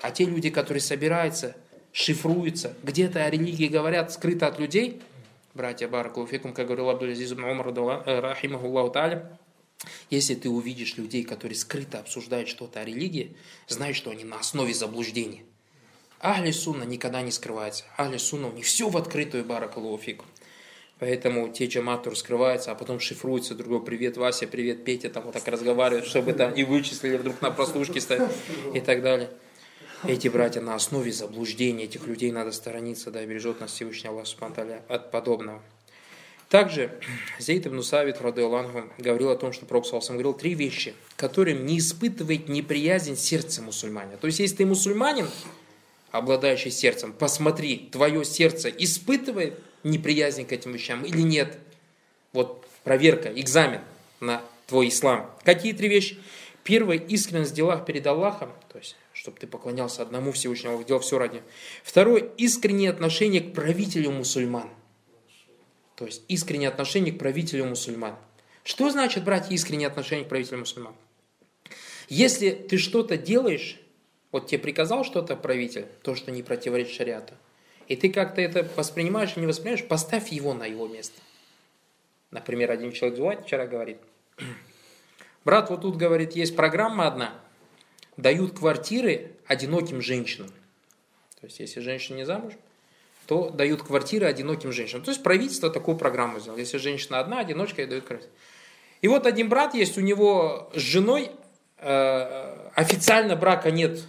А 0.00 0.10
те 0.10 0.26
люди, 0.26 0.50
которые 0.50 0.82
собираются, 0.82 1.56
шифруются, 1.92 2.76
где-то 2.82 3.24
о 3.24 3.30
религии 3.30 3.68
говорят 3.68 4.12
скрыто 4.12 4.46
от 4.46 4.58
людей, 4.58 5.00
братья 5.54 5.88
Баракулуфикум, 5.88 6.52
как 6.52 6.66
говорил 6.66 6.90
Абдул-Азиз 6.90 7.32
Умар, 7.32 7.68
э, 7.68 8.20
рахимахуллаху 8.20 8.92
если 10.10 10.34
ты 10.34 10.48
увидишь 10.48 10.96
людей, 10.96 11.24
которые 11.24 11.56
скрыто 11.56 12.00
обсуждают 12.00 12.48
что-то 12.48 12.80
о 12.80 12.84
религии, 12.84 13.36
знай, 13.66 13.94
что 13.94 14.10
они 14.10 14.24
на 14.24 14.38
основе 14.38 14.74
заблуждения. 14.74 15.42
Ахли 16.20 16.50
Сунна 16.50 16.84
никогда 16.84 17.22
не 17.22 17.30
скрывается. 17.30 17.84
Ахли 17.96 18.16
Сунна 18.16 18.48
у 18.48 18.52
них 18.52 18.64
все 18.64 18.88
в 18.88 18.96
открытую 18.96 19.44
баракалуфикум. 19.44 20.26
Поэтому 20.98 21.48
те 21.52 21.66
джаматы 21.66 22.10
раскрываются, 22.10 22.72
а 22.72 22.74
потом 22.74 22.98
шифруются 22.98 23.54
другой. 23.54 23.84
Привет, 23.84 24.16
Вася, 24.16 24.48
привет, 24.48 24.84
Петя, 24.84 25.10
там 25.10 25.22
вот 25.24 25.34
так 25.34 25.46
разговаривают, 25.46 26.06
чтобы 26.06 26.32
там 26.32 26.54
не 26.54 26.64
вычислили, 26.64 27.16
вдруг 27.16 27.40
на 27.40 27.52
прослушке 27.52 28.00
стоят 28.00 28.32
и 28.74 28.80
так 28.80 29.00
далее. 29.00 29.30
Эти 30.04 30.26
братья 30.26 30.60
на 30.60 30.74
основе 30.74 31.12
заблуждения 31.12 31.84
этих 31.84 32.06
людей 32.06 32.32
надо 32.32 32.50
сторониться, 32.50 33.12
да, 33.12 33.24
бережет 33.24 33.60
нас 33.60 33.72
Всевышний 33.72 34.08
Аллах 34.08 34.26
Субтитры 34.26 34.82
от 34.88 35.12
подобного. 35.12 35.62
Также 36.48 36.98
Зейд 37.38 37.66
ибн 37.66 37.82
Савид, 37.82 38.20
Аллаху, 38.20 38.84
говорил 38.98 39.30
о 39.30 39.36
том, 39.36 39.52
что 39.52 39.66
Пророк 39.66 39.86
Салсам 39.86 40.16
говорил 40.16 40.32
три 40.32 40.54
вещи, 40.54 40.94
которым 41.16 41.66
не 41.66 41.78
испытывает 41.78 42.48
неприязнь 42.48 43.16
сердце 43.16 43.60
мусульманина. 43.60 44.16
То 44.16 44.26
есть, 44.26 44.38
если 44.38 44.56
ты 44.56 44.66
мусульманин, 44.66 45.28
обладающий 46.10 46.70
сердцем, 46.70 47.12
посмотри, 47.12 47.88
твое 47.92 48.24
сердце 48.24 48.68
испытывает 48.68 49.60
неприязнь 49.84 50.44
к 50.44 50.52
этим 50.52 50.72
вещам 50.72 51.04
или 51.04 51.20
нет. 51.20 51.58
Вот 52.32 52.66
проверка, 52.84 53.30
экзамен 53.34 53.80
на 54.20 54.42
твой 54.66 54.88
ислам. 54.88 55.30
Какие 55.44 55.72
три 55.72 55.88
вещи? 55.88 56.18
Первое, 56.64 56.96
искренность 56.96 57.52
в 57.52 57.54
делах 57.54 57.86
перед 57.86 58.06
Аллахом, 58.06 58.52
то 58.70 58.78
есть 58.78 58.96
чтобы 59.18 59.38
ты 59.38 59.48
поклонялся 59.48 60.02
одному 60.02 60.30
Всевышнему, 60.30 60.82
делал 60.84 61.00
все 61.00 61.18
ради. 61.18 61.42
Второе, 61.82 62.30
искреннее 62.36 62.90
отношение 62.90 63.40
к 63.40 63.52
правителю 63.52 64.12
мусульман. 64.12 64.70
То 65.96 66.06
есть 66.06 66.22
искреннее 66.28 66.68
отношение 66.68 67.12
к 67.12 67.18
правителю 67.18 67.64
мусульман. 67.64 68.14
Что 68.62 68.90
значит, 68.90 69.24
братья, 69.24 69.52
искреннее 69.52 69.88
отношение 69.88 70.24
к 70.24 70.28
правителю 70.28 70.58
мусульман? 70.58 70.94
Если 72.08 72.50
ты 72.50 72.78
что-то 72.78 73.16
делаешь, 73.16 73.80
вот 74.32 74.46
тебе 74.46 74.58
приказал 74.58 75.04
что-то 75.04 75.36
правитель, 75.36 75.86
то, 76.02 76.14
что 76.14 76.30
не 76.30 76.42
противоречит 76.42 76.94
шариату, 76.94 77.34
и 77.86 77.96
ты 77.96 78.10
как-то 78.10 78.40
это 78.40 78.68
воспринимаешь 78.76 79.32
или 79.32 79.40
не 79.40 79.46
воспринимаешь, 79.46 79.86
поставь 79.86 80.28
его 80.28 80.54
на 80.54 80.66
его 80.66 80.86
место. 80.86 81.20
Например, 82.30 82.70
один 82.70 82.92
человек 82.92 83.16
звонит 83.16 83.44
вчера 83.44 83.66
говорит, 83.66 83.98
брат, 85.44 85.70
вот 85.70 85.80
тут, 85.80 85.96
говорит, 85.96 86.36
есть 86.36 86.54
программа 86.56 87.06
одна– 87.06 87.34
дают 88.18 88.58
квартиры 88.58 89.30
одиноким 89.46 90.02
женщинам. 90.02 90.50
То 91.40 91.46
есть, 91.46 91.60
если 91.60 91.80
женщина 91.80 92.16
не 92.16 92.26
замуж, 92.26 92.52
то 93.26 93.48
дают 93.50 93.82
квартиры 93.82 94.26
одиноким 94.26 94.72
женщинам. 94.72 95.04
То 95.04 95.12
есть, 95.12 95.22
правительство 95.22 95.70
такую 95.70 95.96
программу 95.96 96.40
сделало. 96.40 96.58
Если 96.58 96.76
женщина 96.78 97.20
одна, 97.20 97.38
одиночка, 97.38 97.82
и 97.82 97.86
дают 97.86 98.04
квартиру. 98.04 98.30
И 99.00 99.08
вот 99.08 99.26
один 99.26 99.48
брат 99.48 99.74
есть, 99.74 99.96
у 99.96 100.00
него 100.00 100.70
с 100.74 100.80
женой 100.80 101.30
э, 101.78 102.70
официально 102.74 103.36
брака 103.36 103.70
нет. 103.70 104.00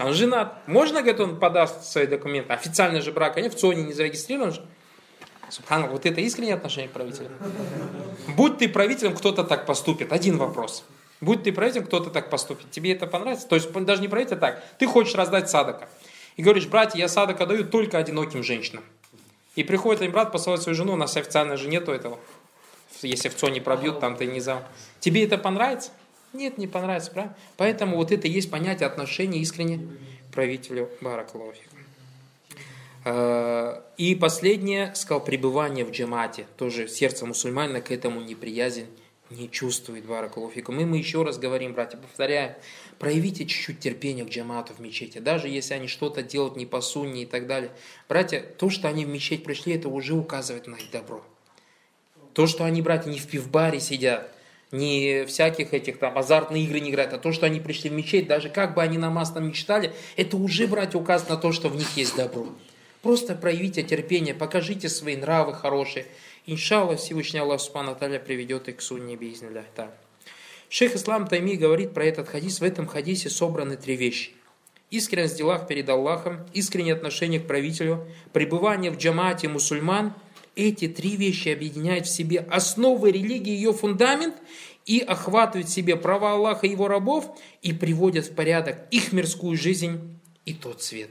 Он 0.00 0.14
женат. 0.14 0.56
Можно, 0.66 1.00
говорит, 1.00 1.20
он 1.20 1.38
подаст 1.38 1.84
свои 1.84 2.06
документы. 2.06 2.52
Официально 2.52 3.00
же 3.00 3.12
брака 3.12 3.40
нет, 3.40 3.54
в 3.54 3.58
ЦОНе 3.58 3.82
не 3.82 3.92
зарегистрирован. 3.92 4.54
Субхану, 5.48 5.88
вот 5.88 6.06
это 6.06 6.20
искреннее 6.20 6.54
отношение 6.54 6.88
к 6.88 6.92
правителю. 6.92 7.28
Будь 8.36 8.58
ты 8.58 8.68
правителем, 8.68 9.14
кто-то 9.14 9.44
так 9.44 9.66
поступит. 9.66 10.12
Один 10.12 10.38
вопрос. 10.38 10.84
Будь 11.20 11.42
ты 11.42 11.52
правителем, 11.52 11.84
кто-то 11.84 12.10
так 12.10 12.30
поступит. 12.30 12.70
Тебе 12.70 12.92
это 12.92 13.06
понравится? 13.06 13.46
То 13.46 13.56
есть 13.56 13.70
даже 13.70 14.00
не 14.00 14.08
правитель, 14.08 14.34
а 14.34 14.38
так. 14.38 14.64
Ты 14.78 14.86
хочешь 14.86 15.14
раздать 15.14 15.50
садака. 15.50 15.88
И 16.36 16.42
говоришь, 16.42 16.66
братья, 16.66 16.98
я 16.98 17.06
садака 17.06 17.44
даю 17.44 17.64
только 17.64 17.98
одиноким 17.98 18.42
женщинам. 18.42 18.82
И 19.54 19.62
приходит 19.62 20.00
один 20.00 20.12
брат, 20.12 20.32
посылает 20.32 20.62
свою 20.62 20.74
жену, 20.74 20.94
у 20.94 20.96
нас 20.96 21.16
официально 21.16 21.56
же 21.56 21.68
нету 21.68 21.92
этого. 21.92 22.18
Если 23.02 23.28
в 23.28 23.36
ЦОНе 23.36 23.60
пробьют, 23.60 24.00
там 24.00 24.16
ты 24.16 24.26
не 24.26 24.40
за. 24.40 24.66
Тебе 25.00 25.24
это 25.24 25.36
понравится? 25.36 25.90
Нет, 26.32 26.58
не 26.58 26.66
понравится, 26.66 27.10
правильно? 27.10 27.36
Поэтому 27.56 27.96
вот 27.96 28.10
это 28.10 28.26
и 28.26 28.30
есть 28.30 28.50
понятие 28.50 28.86
отношения 28.86 29.38
искренне 29.40 29.78
к 30.28 30.34
правителю 30.34 30.88
Баракалуфи. 31.00 31.62
Э, 33.04 33.80
и 33.96 34.14
последнее, 34.14 34.94
сказал, 34.94 35.22
пребывание 35.22 35.84
в 35.84 35.90
джамате. 35.90 36.46
Тоже 36.56 36.88
сердце 36.88 37.26
мусульманина 37.26 37.80
к 37.80 37.90
этому 37.90 38.20
неприязнь 38.20 38.86
не 39.30 39.50
чувствует 39.50 40.04
баракалуфикум. 40.04 40.80
И 40.80 40.84
мы 40.84 40.98
еще 40.98 41.22
раз 41.22 41.38
говорим, 41.38 41.72
братья, 41.72 41.96
повторяем, 41.98 42.54
проявите 42.98 43.46
чуть-чуть 43.46 43.80
терпения 43.80 44.24
к 44.24 44.28
джамату 44.28 44.74
в 44.74 44.80
мечети, 44.80 45.18
даже 45.18 45.48
если 45.48 45.74
они 45.74 45.88
что-то 45.88 46.22
делают 46.22 46.56
не 46.56 46.66
по 46.66 46.80
сунне 46.80 47.22
и 47.22 47.26
так 47.26 47.46
далее. 47.46 47.70
Братья, 48.08 48.40
то, 48.40 48.70
что 48.70 48.88
они 48.88 49.04
в 49.04 49.08
мечеть 49.08 49.44
пришли, 49.44 49.74
это 49.74 49.88
уже 49.88 50.14
указывает 50.14 50.66
на 50.66 50.76
их 50.76 50.90
добро. 50.90 51.24
То, 52.34 52.46
что 52.46 52.64
они, 52.64 52.82
братья, 52.82 53.10
не 53.10 53.18
в 53.18 53.26
пивбаре 53.26 53.80
сидят, 53.80 54.30
не 54.72 55.24
всяких 55.26 55.72
этих 55.72 55.98
там 55.98 56.18
азартных 56.18 56.60
игр 56.60 56.78
не 56.78 56.90
играют, 56.90 57.12
а 57.12 57.18
то, 57.18 57.30
что 57.32 57.46
они 57.46 57.60
пришли 57.60 57.90
в 57.90 57.92
мечеть, 57.92 58.26
даже 58.26 58.48
как 58.48 58.74
бы 58.74 58.82
они 58.82 58.98
намаз 58.98 59.30
там 59.30 59.46
не 59.46 59.54
читали, 59.54 59.92
это 60.16 60.36
уже, 60.36 60.66
братья, 60.66 60.98
указывает 60.98 61.30
на 61.30 61.36
то, 61.36 61.52
что 61.52 61.68
в 61.68 61.76
них 61.76 61.96
есть 61.96 62.16
добро. 62.16 62.48
Просто 63.02 63.34
проявите 63.34 63.82
терпение, 63.82 64.34
покажите 64.34 64.88
свои 64.88 65.16
нравы 65.16 65.54
хорошие, 65.54 66.06
Иншаллах, 66.44 66.98
Всевышний 66.98 67.38
Аллах 67.38 67.60
Субхану 67.60 67.94
Таля 67.94 68.18
приведет 68.18 68.68
их 68.68 68.78
к 68.78 68.82
сунне 68.82 69.14
бизнеля. 69.14 69.64
Шейх 70.68 70.96
Ислам 70.96 71.28
Тайми 71.28 71.56
говорит 71.56 71.94
про 71.94 72.04
этот 72.04 72.28
хадис. 72.28 72.58
В 72.58 72.64
этом 72.64 72.86
хадисе 72.86 73.30
собраны 73.30 73.76
три 73.76 73.94
вещи. 73.94 74.32
Искренность 74.90 75.34
в 75.34 75.36
делах 75.36 75.68
перед 75.68 75.88
Аллахом, 75.88 76.44
искреннее 76.52 76.94
отношение 76.94 77.38
к 77.38 77.46
правителю, 77.46 78.08
пребывание 78.32 78.90
в 78.90 78.96
джамате 78.96 79.48
мусульман. 79.48 80.14
Эти 80.54 80.88
три 80.88 81.16
вещи 81.16 81.48
объединяют 81.48 82.06
в 82.06 82.14
себе 82.14 82.40
основы 82.40 83.10
религии, 83.10 83.52
ее 83.52 83.72
фундамент 83.72 84.34
и 84.84 85.00
охватывают 85.00 85.68
в 85.68 85.72
себе 85.72 85.96
права 85.96 86.32
Аллаха 86.32 86.66
и 86.66 86.70
его 86.70 86.88
рабов 86.88 87.38
и 87.62 87.72
приводят 87.72 88.26
в 88.26 88.34
порядок 88.34 88.78
их 88.90 89.12
мирскую 89.12 89.56
жизнь 89.56 90.18
и 90.44 90.52
тот 90.52 90.82
свет. 90.82 91.10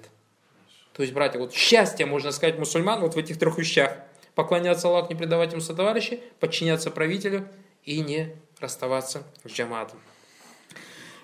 То 0.93 1.03
есть, 1.03 1.13
братья, 1.13 1.39
вот 1.39 1.53
счастье, 1.53 2.05
можно 2.05 2.31
сказать, 2.31 2.59
мусульман 2.59 3.01
вот 3.01 3.15
в 3.15 3.17
этих 3.17 3.39
трех 3.39 3.57
вещах– 3.57 3.97
поклоняться 4.35 4.87
Аллаху, 4.87 5.09
не 5.13 5.17
предавать 5.17 5.51
ему 5.51 5.61
сотоварища, 5.61 6.19
подчиняться 6.39 6.91
правителю 6.91 7.47
и 7.83 7.99
не 8.01 8.35
расставаться 8.59 9.23
с 9.43 9.51
джаматом. 9.51 9.99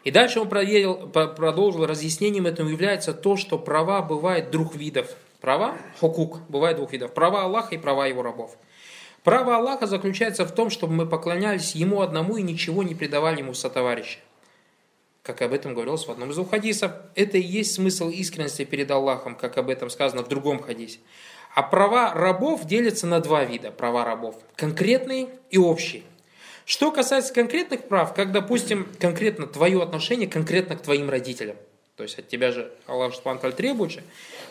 И 0.04 0.12
дальше 0.12 0.40
он 0.40 0.50
проверил, 0.50 1.10
продолжил 1.10 1.86
разъяснением 1.86 2.48
этому 2.48 2.70
является 2.70 3.14
то, 3.14 3.36
что 3.36 3.60
права 3.60 4.02
бывают 4.02 4.52
двух 4.52 4.76
видов. 4.76 5.10
Права, 5.42 5.78
хукук, 6.00 6.40
бывает 6.50 6.78
двух 6.78 6.92
видов. 6.92 7.14
Права 7.14 7.44
Аллаха 7.44 7.76
и 7.76 7.78
права 7.78 8.08
его 8.08 8.24
рабов. 8.24 8.58
Право 9.24 9.58
Аллаха 9.58 9.88
заключается 9.88 10.46
в 10.46 10.52
том, 10.52 10.70
чтобы 10.70 10.94
мы 10.94 11.06
поклонялись 11.06 11.76
Ему 11.76 12.02
одному 12.02 12.38
и 12.38 12.42
ничего 12.42 12.82
не 12.84 12.96
предавали 12.96 13.40
Ему 13.40 13.54
сотоварища. 13.54 14.20
Как 15.22 15.42
об 15.42 15.52
этом 15.52 15.74
говорилось 15.74 16.08
в 16.08 16.12
одном 16.12 16.32
из 16.32 16.36
двух 16.36 16.52
хадисов. 16.52 16.94
Это 17.14 17.38
и 17.38 17.42
есть 17.42 17.74
смысл 17.74 18.10
искренности 18.10 18.64
перед 18.64 18.90
Аллахом, 18.90 19.36
как 19.36 19.58
об 19.58 19.70
этом 19.70 19.90
сказано 19.90 20.24
в 20.24 20.30
другом 20.30 20.62
хадисе. 20.64 21.00
А 21.54 21.62
права 21.62 22.14
рабов 22.14 22.66
делятся 22.66 23.06
на 23.08 23.20
два 23.20 23.44
вида 23.44 23.72
права 23.72 24.06
рабов. 24.06 24.36
Конкретные 24.56 25.28
и 25.50 25.58
общие. 25.58 26.04
Что 26.66 26.92
касается 26.92 27.34
конкретных 27.34 27.88
прав, 27.88 28.14
как, 28.14 28.32
допустим, 28.32 28.88
конкретно 29.00 29.48
твое 29.48 29.82
отношение 29.84 30.28
конкретно 30.28 30.78
к 30.78 30.82
твоим 30.82 31.10
родителям. 31.10 31.58
То 31.98 32.04
есть 32.04 32.18
от 32.20 32.28
тебя 32.28 32.52
же 32.52 32.72
Аллах 32.86 33.14
Субтитры 33.16 33.52
требует 33.52 33.92
же 33.92 34.04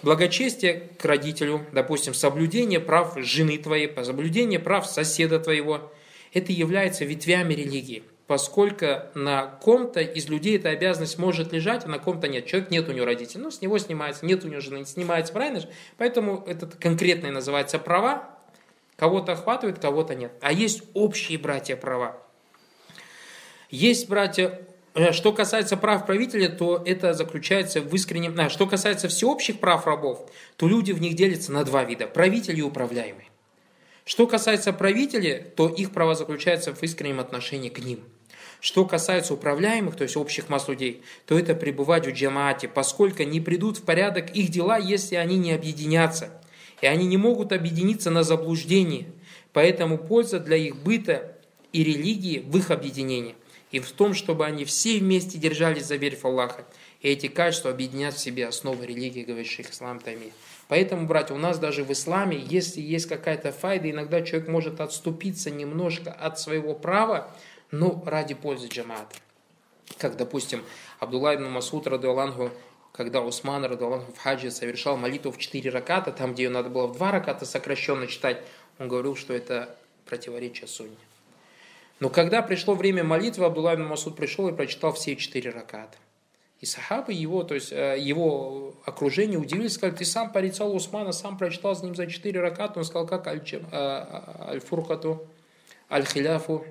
благочестие 0.03 0.91
к 0.99 1.05
родителю, 1.05 1.65
допустим, 1.73 2.13
соблюдение 2.13 2.81
прав 2.81 3.15
жены 3.17 3.57
твоей, 3.57 3.91
соблюдение 4.05 4.59
прав 4.59 4.87
соседа 4.87 5.39
твоего. 5.39 5.93
Это 6.35 6.53
является 6.53 7.05
ветвями 7.05 7.55
религии 7.55 8.03
поскольку 8.27 8.87
на 9.15 9.47
ком-то 9.47 10.01
из 10.01 10.29
людей 10.29 10.57
эта 10.57 10.71
обязанность 10.71 11.19
может 11.19 11.53
лежать, 11.53 11.85
а 11.85 11.89
на 11.89 11.99
ком-то 11.99 12.29
нет. 12.29 12.47
Человек 12.47 12.71
нет 12.71 12.89
у 12.89 12.93
него 12.93 13.07
родителей, 13.07 13.43
ну, 13.43 13.51
с 13.51 13.61
него 13.61 13.79
снимается, 13.79 14.27
нет 14.27 14.45
у 14.45 14.49
него 14.49 14.61
жены, 14.61 14.85
снимается, 14.85 15.33
правильно 15.33 15.61
же? 15.61 15.69
Поэтому 15.97 16.43
это 16.47 16.67
конкретное 16.67 17.31
называется 17.31 17.79
права, 17.79 18.29
кого-то 18.97 19.33
охватывает, 19.33 19.79
кого-то 19.79 20.15
нет. 20.15 20.33
А 20.41 20.53
есть 20.53 20.83
общие 20.95 21.39
братья 21.39 21.77
права. 21.77 22.21
Есть 23.71 24.09
братья, 24.09 24.61
что 25.13 25.33
касается 25.33 25.77
прав 25.77 26.07
правителя, 26.07 26.49
то 26.49 26.83
это 26.85 27.15
заключается 27.15 27.81
в 27.81 27.95
искреннем... 27.95 28.35
А, 28.39 28.49
что 28.49 28.67
касается 28.67 29.09
всеобщих 29.09 29.61
прав 29.61 29.87
рабов, 29.87 30.31
то 30.57 30.69
люди 30.69 30.93
в 30.93 31.01
них 31.01 31.15
делятся 31.15 31.53
на 31.53 31.65
два 31.65 31.85
вида. 31.85 32.07
Правитель 32.07 32.59
и 32.59 32.63
управляемый. 32.63 33.31
Что 34.05 34.27
касается 34.27 34.73
правителей, 34.73 35.39
то 35.41 35.69
их 35.69 35.93
права 35.93 36.15
заключаются 36.15 36.75
в 36.75 36.83
искреннем 36.83 37.21
отношении 37.21 37.69
к 37.69 37.79
ним– 37.79 38.01
что 38.61 38.85
касается 38.85 39.35
управляемых, 39.35 39.97
то 39.97 40.03
есть 40.03 40.17
общих 40.17 40.49
масс 40.49 40.69
людей, 40.69 41.03
то 41.27 41.39
это 41.39 41.55
пребывать 41.55 42.07
в 42.07 42.11
джамаате, 42.11 42.69
поскольку 42.69 43.23
не 43.23 43.41
придут 43.41 43.79
в 43.79 43.83
порядок 43.83 44.31
их 44.35 44.49
дела, 44.51 44.79
если 44.79 45.17
они 45.17 45.37
не 45.37 45.53
объединятся. 45.53 46.31
И 46.81 46.87
они 46.87 47.07
не 47.07 47.17
могут 47.17 47.53
объединиться 47.53 48.11
на 48.11 48.23
заблуждении. 48.23 49.07
Поэтому 49.53 49.99
польза 49.99 50.41
для 50.41 50.57
их 50.57 50.77
быта 50.77 51.37
и 51.73 51.83
религии 51.83 52.45
в 52.47 52.57
их 52.57 52.71
объединении. 52.71 53.35
И 53.77 53.79
в 53.79 53.93
том, 53.93 54.15
чтобы 54.15 54.47
они 54.47 54.65
все 54.65 54.99
вместе 54.99 55.37
держались 55.37 55.85
за 55.85 55.97
верь 55.97 56.17
в 56.17 56.25
Аллаха. 56.25 56.65
И 57.03 57.11
эти 57.11 57.29
качества 57.29 57.71
объединят 57.71 58.15
в 58.15 58.19
себе 58.19 58.47
основы 58.47 58.87
религии, 58.87 59.23
говорит 59.23 59.47
шейх 59.47 59.71
Ислам 59.71 60.01
Тайми. 60.01 60.33
Поэтому, 60.69 61.07
братья, 61.07 61.35
у 61.35 61.39
нас 61.39 61.59
даже 61.59 61.85
в 61.85 61.93
исламе, 61.93 62.39
если 62.39 62.81
есть 62.81 63.05
какая-то 63.05 63.53
файда, 63.53 63.91
иногда 63.91 64.23
человек 64.23 64.49
может 64.49 64.81
отступиться 64.81 65.51
немножко 65.51 66.11
от 66.11 66.41
своего 66.41 66.75
права, 66.75 67.31
но 67.71 68.03
ради 68.07 68.33
пользы 68.33 68.69
джамаата. 68.69 69.15
Как, 69.99 70.17
допустим, 70.17 70.65
Абдулла 70.99 71.35
ибн 71.35 71.51
Масуд, 71.51 71.87
радуалангу, 71.87 72.53
когда 72.93 73.21
Усман, 73.21 73.67
радуалангу, 73.67 74.11
в 74.11 74.17
хаджи 74.17 74.51
совершал 74.51 74.97
молитву 74.97 75.33
в 75.33 75.37
четыре 75.37 75.69
раката, 75.69 76.13
там, 76.13 76.33
где 76.33 76.45
ее 76.45 76.49
надо 76.49 76.71
было 76.71 76.87
в 76.87 76.97
два 76.97 77.11
раката 77.11 77.45
сокращенно 77.45 78.07
читать, 78.07 78.43
он 78.79 78.89
говорил, 78.89 79.17
что 79.17 79.35
это 79.35 79.77
противоречие 80.07 80.67
сунне. 80.67 80.97
Но 81.99 82.11
когда 82.11 82.43
пришло 82.43 82.75
время 82.75 83.05
молитвы, 83.05 83.47
Абдулла 83.47 83.77
Масуд 83.77 84.17
пришел 84.17 84.49
и 84.49 84.53
прочитал 84.53 84.93
все 84.93 85.17
четыре 85.17 85.51
раката. 85.51 85.97
И 86.61 86.67
сахабы 86.67 87.13
его, 87.13 87.43
то 87.43 87.55
есть 87.55 87.73
э, 87.73 87.97
его 87.99 88.75
окружение 88.85 89.39
удивились, 89.39 89.75
сказали, 89.75 89.97
ты 89.97 90.05
сам 90.05 90.33
порицал 90.33 90.75
Усмана, 90.75 91.13
сам 91.13 91.37
прочитал 91.37 91.77
с 91.77 91.83
ним 91.83 91.95
за 91.95 92.07
четыре 92.07 92.41
раката. 92.41 92.79
Он 92.79 92.85
сказал, 92.85 93.07
как 93.07 93.27
э, 93.27 93.61
аль-фуркату, 93.73 95.27
аль-хиляфу, 95.91 96.65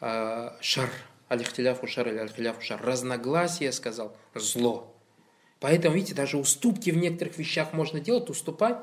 шар, 0.00 0.90
алихтиляфу 1.28 1.86
шар 1.86 2.08
или 2.08 2.18
алихтиляфу 2.18 2.60
шар, 2.60 2.80
разногласие, 2.82 3.72
сказал, 3.72 4.14
зло. 4.34 4.94
Поэтому, 5.60 5.94
видите, 5.94 6.14
даже 6.14 6.38
уступки 6.38 6.90
в 6.90 6.96
некоторых 6.96 7.38
вещах 7.38 7.72
можно 7.72 8.00
делать, 8.00 8.28
уступать, 8.28 8.78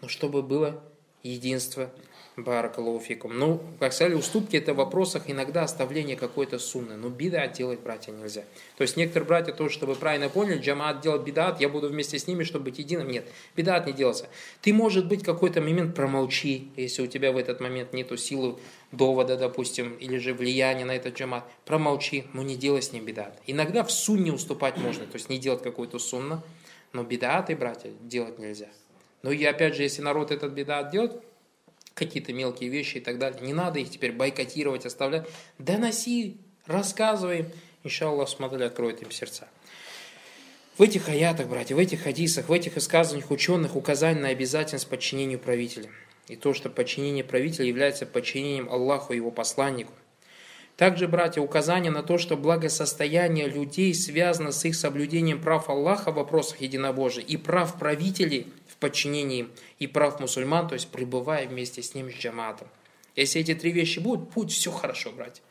но 0.00 0.08
чтобы 0.08 0.42
было 0.42 0.82
единство 1.22 1.90
Баракалуфикум. 2.36 3.38
Ну, 3.38 3.62
как 3.80 3.94
сказали, 3.94 4.14
уступки 4.14 4.56
это 4.56 4.74
в 4.74 4.76
вопросах 4.76 5.22
иногда 5.26 5.62
оставление 5.62 6.16
какой-то 6.16 6.58
сунны. 6.58 6.96
Но 6.96 7.08
бида 7.08 7.46
делать, 7.46 7.80
братья, 7.80 8.12
нельзя. 8.12 8.44
То 8.76 8.82
есть 8.82 8.98
некоторые 8.98 9.26
братья 9.26 9.52
тоже, 9.52 9.72
чтобы 9.72 9.94
правильно 9.94 10.28
поняли, 10.28 10.58
джамаат 10.58 11.00
делать 11.00 11.22
бидат, 11.22 11.62
я 11.62 11.70
буду 11.70 11.88
вместе 11.88 12.18
с 12.18 12.26
ними, 12.26 12.44
чтобы 12.44 12.66
быть 12.66 12.78
единым. 12.78 13.08
Нет, 13.08 13.26
бидат 13.56 13.86
не 13.86 13.94
делается. 13.94 14.28
Ты, 14.60 14.74
может 14.74 15.08
быть, 15.08 15.24
какой-то 15.24 15.62
момент 15.62 15.94
промолчи, 15.94 16.70
если 16.76 17.02
у 17.02 17.06
тебя 17.06 17.32
в 17.32 17.38
этот 17.38 17.60
момент 17.60 17.94
нету 17.94 18.18
силы 18.18 18.56
довода, 18.92 19.38
допустим, 19.38 19.94
или 19.94 20.18
же 20.18 20.34
влияния 20.34 20.84
на 20.84 20.94
этот 20.94 21.16
джамаат. 21.16 21.44
Промолчи, 21.64 22.26
но 22.34 22.42
не 22.42 22.56
делай 22.56 22.82
с 22.82 22.92
ним 22.92 23.06
бидат. 23.06 23.40
Иногда 23.46 23.82
в 23.82 23.90
сунне 23.90 24.30
уступать 24.30 24.76
можно, 24.76 25.06
то 25.06 25.14
есть 25.14 25.30
не 25.30 25.38
делать 25.38 25.62
какую-то 25.62 25.98
сунну, 25.98 26.42
но 26.92 27.02
бидаты, 27.02 27.56
братья, 27.56 27.90
делать 28.02 28.38
нельзя. 28.38 28.68
Но 29.22 29.32
и 29.32 29.42
опять 29.44 29.74
же, 29.74 29.82
если 29.82 30.02
народ 30.02 30.30
этот 30.30 30.52
бедат 30.52 30.90
делает, 30.90 31.12
какие-то 31.96 32.32
мелкие 32.32 32.68
вещи 32.68 32.98
и 32.98 33.00
так 33.00 33.18
далее. 33.18 33.40
Не 33.40 33.54
надо 33.54 33.80
их 33.80 33.90
теперь 33.90 34.12
бойкотировать, 34.12 34.86
оставлять. 34.86 35.26
Доноси, 35.58 36.36
рассказывай. 36.66 37.46
Иншаллах, 37.82 38.28
смотри, 38.28 38.62
откроет 38.64 39.02
им 39.02 39.10
сердца. 39.10 39.48
В 40.76 40.82
этих 40.82 41.08
аятах, 41.08 41.48
братья, 41.48 41.74
в 41.74 41.78
этих 41.78 42.02
хадисах, 42.02 42.50
в 42.50 42.52
этих 42.52 42.74
высказываниях 42.74 43.30
ученых 43.30 43.76
указание 43.76 44.22
на 44.22 44.28
обязательность 44.28 44.88
подчинению 44.88 45.38
правителя. 45.38 45.88
И 46.28 46.36
то, 46.36 46.52
что 46.52 46.68
подчинение 46.68 47.24
правителя 47.24 47.64
является 47.64 48.04
подчинением 48.04 48.68
Аллаху 48.68 49.14
и 49.14 49.16
его 49.16 49.30
посланнику. 49.30 49.92
Также, 50.76 51.08
братья, 51.08 51.40
указание 51.40 51.90
на 51.90 52.02
то, 52.02 52.18
что 52.18 52.36
благосостояние 52.36 53.48
людей 53.48 53.94
связано 53.94 54.52
с 54.52 54.62
их 54.66 54.76
соблюдением 54.76 55.40
прав 55.40 55.70
Аллаха 55.70 56.10
в 56.10 56.16
вопросах 56.16 56.60
единобожия 56.60 57.24
и 57.24 57.38
прав 57.38 57.78
правителей 57.78 58.52
в 58.76 58.80
подчинении 58.80 59.48
и 59.78 59.86
прав 59.86 60.20
мусульман, 60.20 60.68
то 60.68 60.74
есть 60.74 60.88
пребывая 60.88 61.48
вместе 61.48 61.82
с 61.82 61.94
ним 61.94 62.10
с 62.10 62.14
джаматом. 62.14 62.68
Если 63.14 63.40
эти 63.40 63.54
три 63.54 63.72
вещи 63.72 63.98
будут, 63.98 64.28
будет 64.34 64.50
все 64.50 64.70
хорошо, 64.70 65.12
братья. 65.12 65.42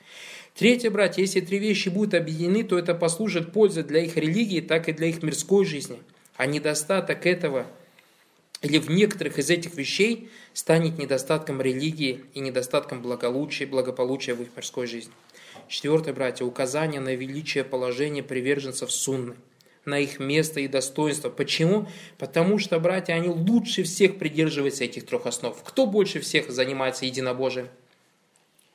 Третье, 0.53 0.91
братья, 0.91 1.21
если 1.21 1.41
три 1.41 1.57
вещи 1.57 1.89
будут 1.89 2.13
объединены, 2.13 2.63
то 2.63 2.78
это 2.78 2.93
послужит 2.93 3.51
пользой 3.51 3.84
для 3.84 4.01
их 4.01 4.15
религии, 4.15 4.61
так 4.61 4.88
и 4.88 4.93
для 4.93 5.07
их 5.07 5.23
мирской 5.23 5.65
жизни. 5.65 5.99
А 6.36 6.45
недостаток 6.45 7.26
этого 7.26 7.65
или 8.61 8.78
в 8.78 8.89
некоторых 8.89 9.39
из 9.39 9.49
этих 9.49 9.76
вещей 9.76 10.30
станет 10.53 10.97
недостатком 10.97 11.61
религии 11.61 12.26
и 12.34 12.39
недостатком 12.39 13.01
благополучия, 13.01 13.65
благополучия 13.65 14.34
в 14.34 14.41
их 14.41 14.49
мирской 14.55 14.88
жизни. 14.88 15.13
Четвертое, 15.67 16.13
братья, 16.13 16.45
указание 16.45 17.01
на 17.01 17.15
величие 17.15 17.63
положения 17.63 18.21
приверженцев 18.21 18.91
сунны– 18.91 19.36
на 19.86 19.99
их 19.99 20.19
место 20.19 20.59
и 20.59 20.67
достоинство. 20.67 21.29
Почему? 21.29 21.88
Потому 22.17 22.59
что, 22.59 22.79
братья, 22.79 23.13
они 23.13 23.29
лучше 23.29 23.83
всех 23.83 24.17
придерживаются 24.17 24.83
этих 24.83 25.05
трех 25.05 25.25
основ. 25.25 25.55
Кто 25.63 25.86
больше 25.86 26.19
всех 26.19 26.49
занимается 26.49 27.05
единобожием? 27.05 27.69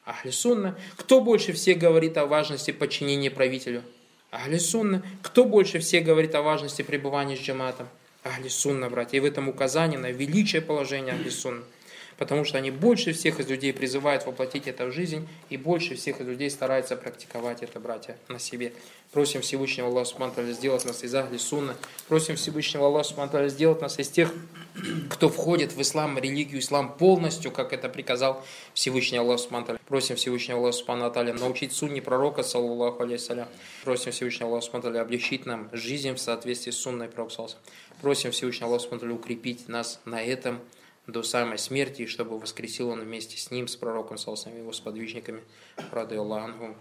Ахли 0.05 0.31
Сунна. 0.31 0.79
Кто 0.97 1.21
больше 1.21 1.53
всех 1.53 1.79
говорит 1.79 2.17
о 2.17 2.27
важности 2.27 2.71
подчинения 2.71 3.31
правителю? 3.31 3.83
Ахли 4.31 4.59
Сунна. 4.59 5.03
Кто 5.23 5.45
больше 5.45 5.81
всех 5.81 6.05
говорит 6.05 6.35
о 6.35 6.43
важности 6.43 6.83
пребывания 6.83 7.37
с 7.37 7.41
джаматом? 7.41 7.89
Ахли 8.25 8.49
Сунна, 8.49 8.89
братья. 8.89 9.17
И 9.17 9.21
в 9.21 9.25
этом 9.25 9.49
указании 9.49 9.97
на 9.97 10.11
величие 10.11 10.63
положения 10.63 11.13
Ахли 11.13 11.31
Сунна 11.31 11.63
потому 12.21 12.45
что 12.45 12.59
они 12.59 12.71
больше 12.71 13.15
всех 13.15 13.41
из 13.41 13.49
людей 13.49 13.73
призывают 13.73 14.27
воплотить 14.27 14.67
это 14.67 14.85
в 14.85 14.93
жизнь, 14.93 15.27
и 15.49 15.57
больше 15.57 15.95
всех 15.95 16.21
из 16.21 16.27
людей 16.27 16.51
стараются 16.51 16.95
практиковать 16.95 17.63
это, 17.63 17.81
братья, 17.81 18.19
на 18.29 18.39
себе. 18.39 18.75
Просим 19.11 19.41
Всевышнего 19.41 19.89
Аллаха 19.89 20.11
Субтитры 20.11 20.53
сделать 20.53 20.85
нас 20.85 21.03
из 21.03 21.15
Ахли 21.15 21.39
Сунна. 21.39 21.75
Просим 22.09 22.37
Всевышнего 22.37 22.85
Аллаха 22.87 23.09
Субтитры 23.09 23.49
сделать 23.49 23.81
нас 23.81 23.99
из 23.99 24.11
тех, 24.11 24.35
кто 25.11 25.31
входит 25.31 25.73
в 25.73 25.81
ислам, 25.81 26.19
религию 26.19 26.61
ислам 26.61 26.95
полностью, 26.95 27.51
как 27.51 27.73
это 27.73 27.89
приказал 27.89 28.45
Всевышний 28.75 29.17
Аллах 29.17 29.41
Субтитры. 29.41 29.81
Просим 29.89 30.17
Всевышнего 30.17 30.59
Аллаха 30.59 30.77
Субтитры 30.77 31.33
научить 31.33 31.73
сунне 31.73 32.03
пророка, 32.03 32.43
саллаллаху 32.43 33.03
алейхиссалям. 33.03 33.49
Просим 33.83 34.13
Всевышнего 34.13 34.51
Аллаха 34.51 34.67
Субтитры 34.67 34.99
облегчить 34.99 35.47
нам 35.47 35.71
жизнь 35.73 36.13
в 36.13 36.19
соответствии 36.19 36.71
с 36.71 36.77
сунной 36.77 37.09
пророка. 37.09 37.47
Просим 38.03 38.31
Всевышнего 38.31 38.69
Аллаха 38.69 38.83
Субтитры 38.83 39.15
укрепить 39.15 39.69
нас 39.69 40.01
на 40.05 40.23
этом 40.23 40.61
до 41.13 41.23
самой 41.23 41.59
смерти, 41.59 42.03
и 42.03 42.07
чтобы 42.07 42.39
воскресил 42.39 42.91
он 42.91 43.01
вместе 43.01 43.37
с 43.37 43.51
ним, 43.51 43.69
с 43.69 43.77
пророком, 43.77 44.19
с 44.19 44.27
его 44.59 44.73
сподвижниками. 44.73 45.43
Рады 45.91 46.17
Аллаху, 46.17 46.75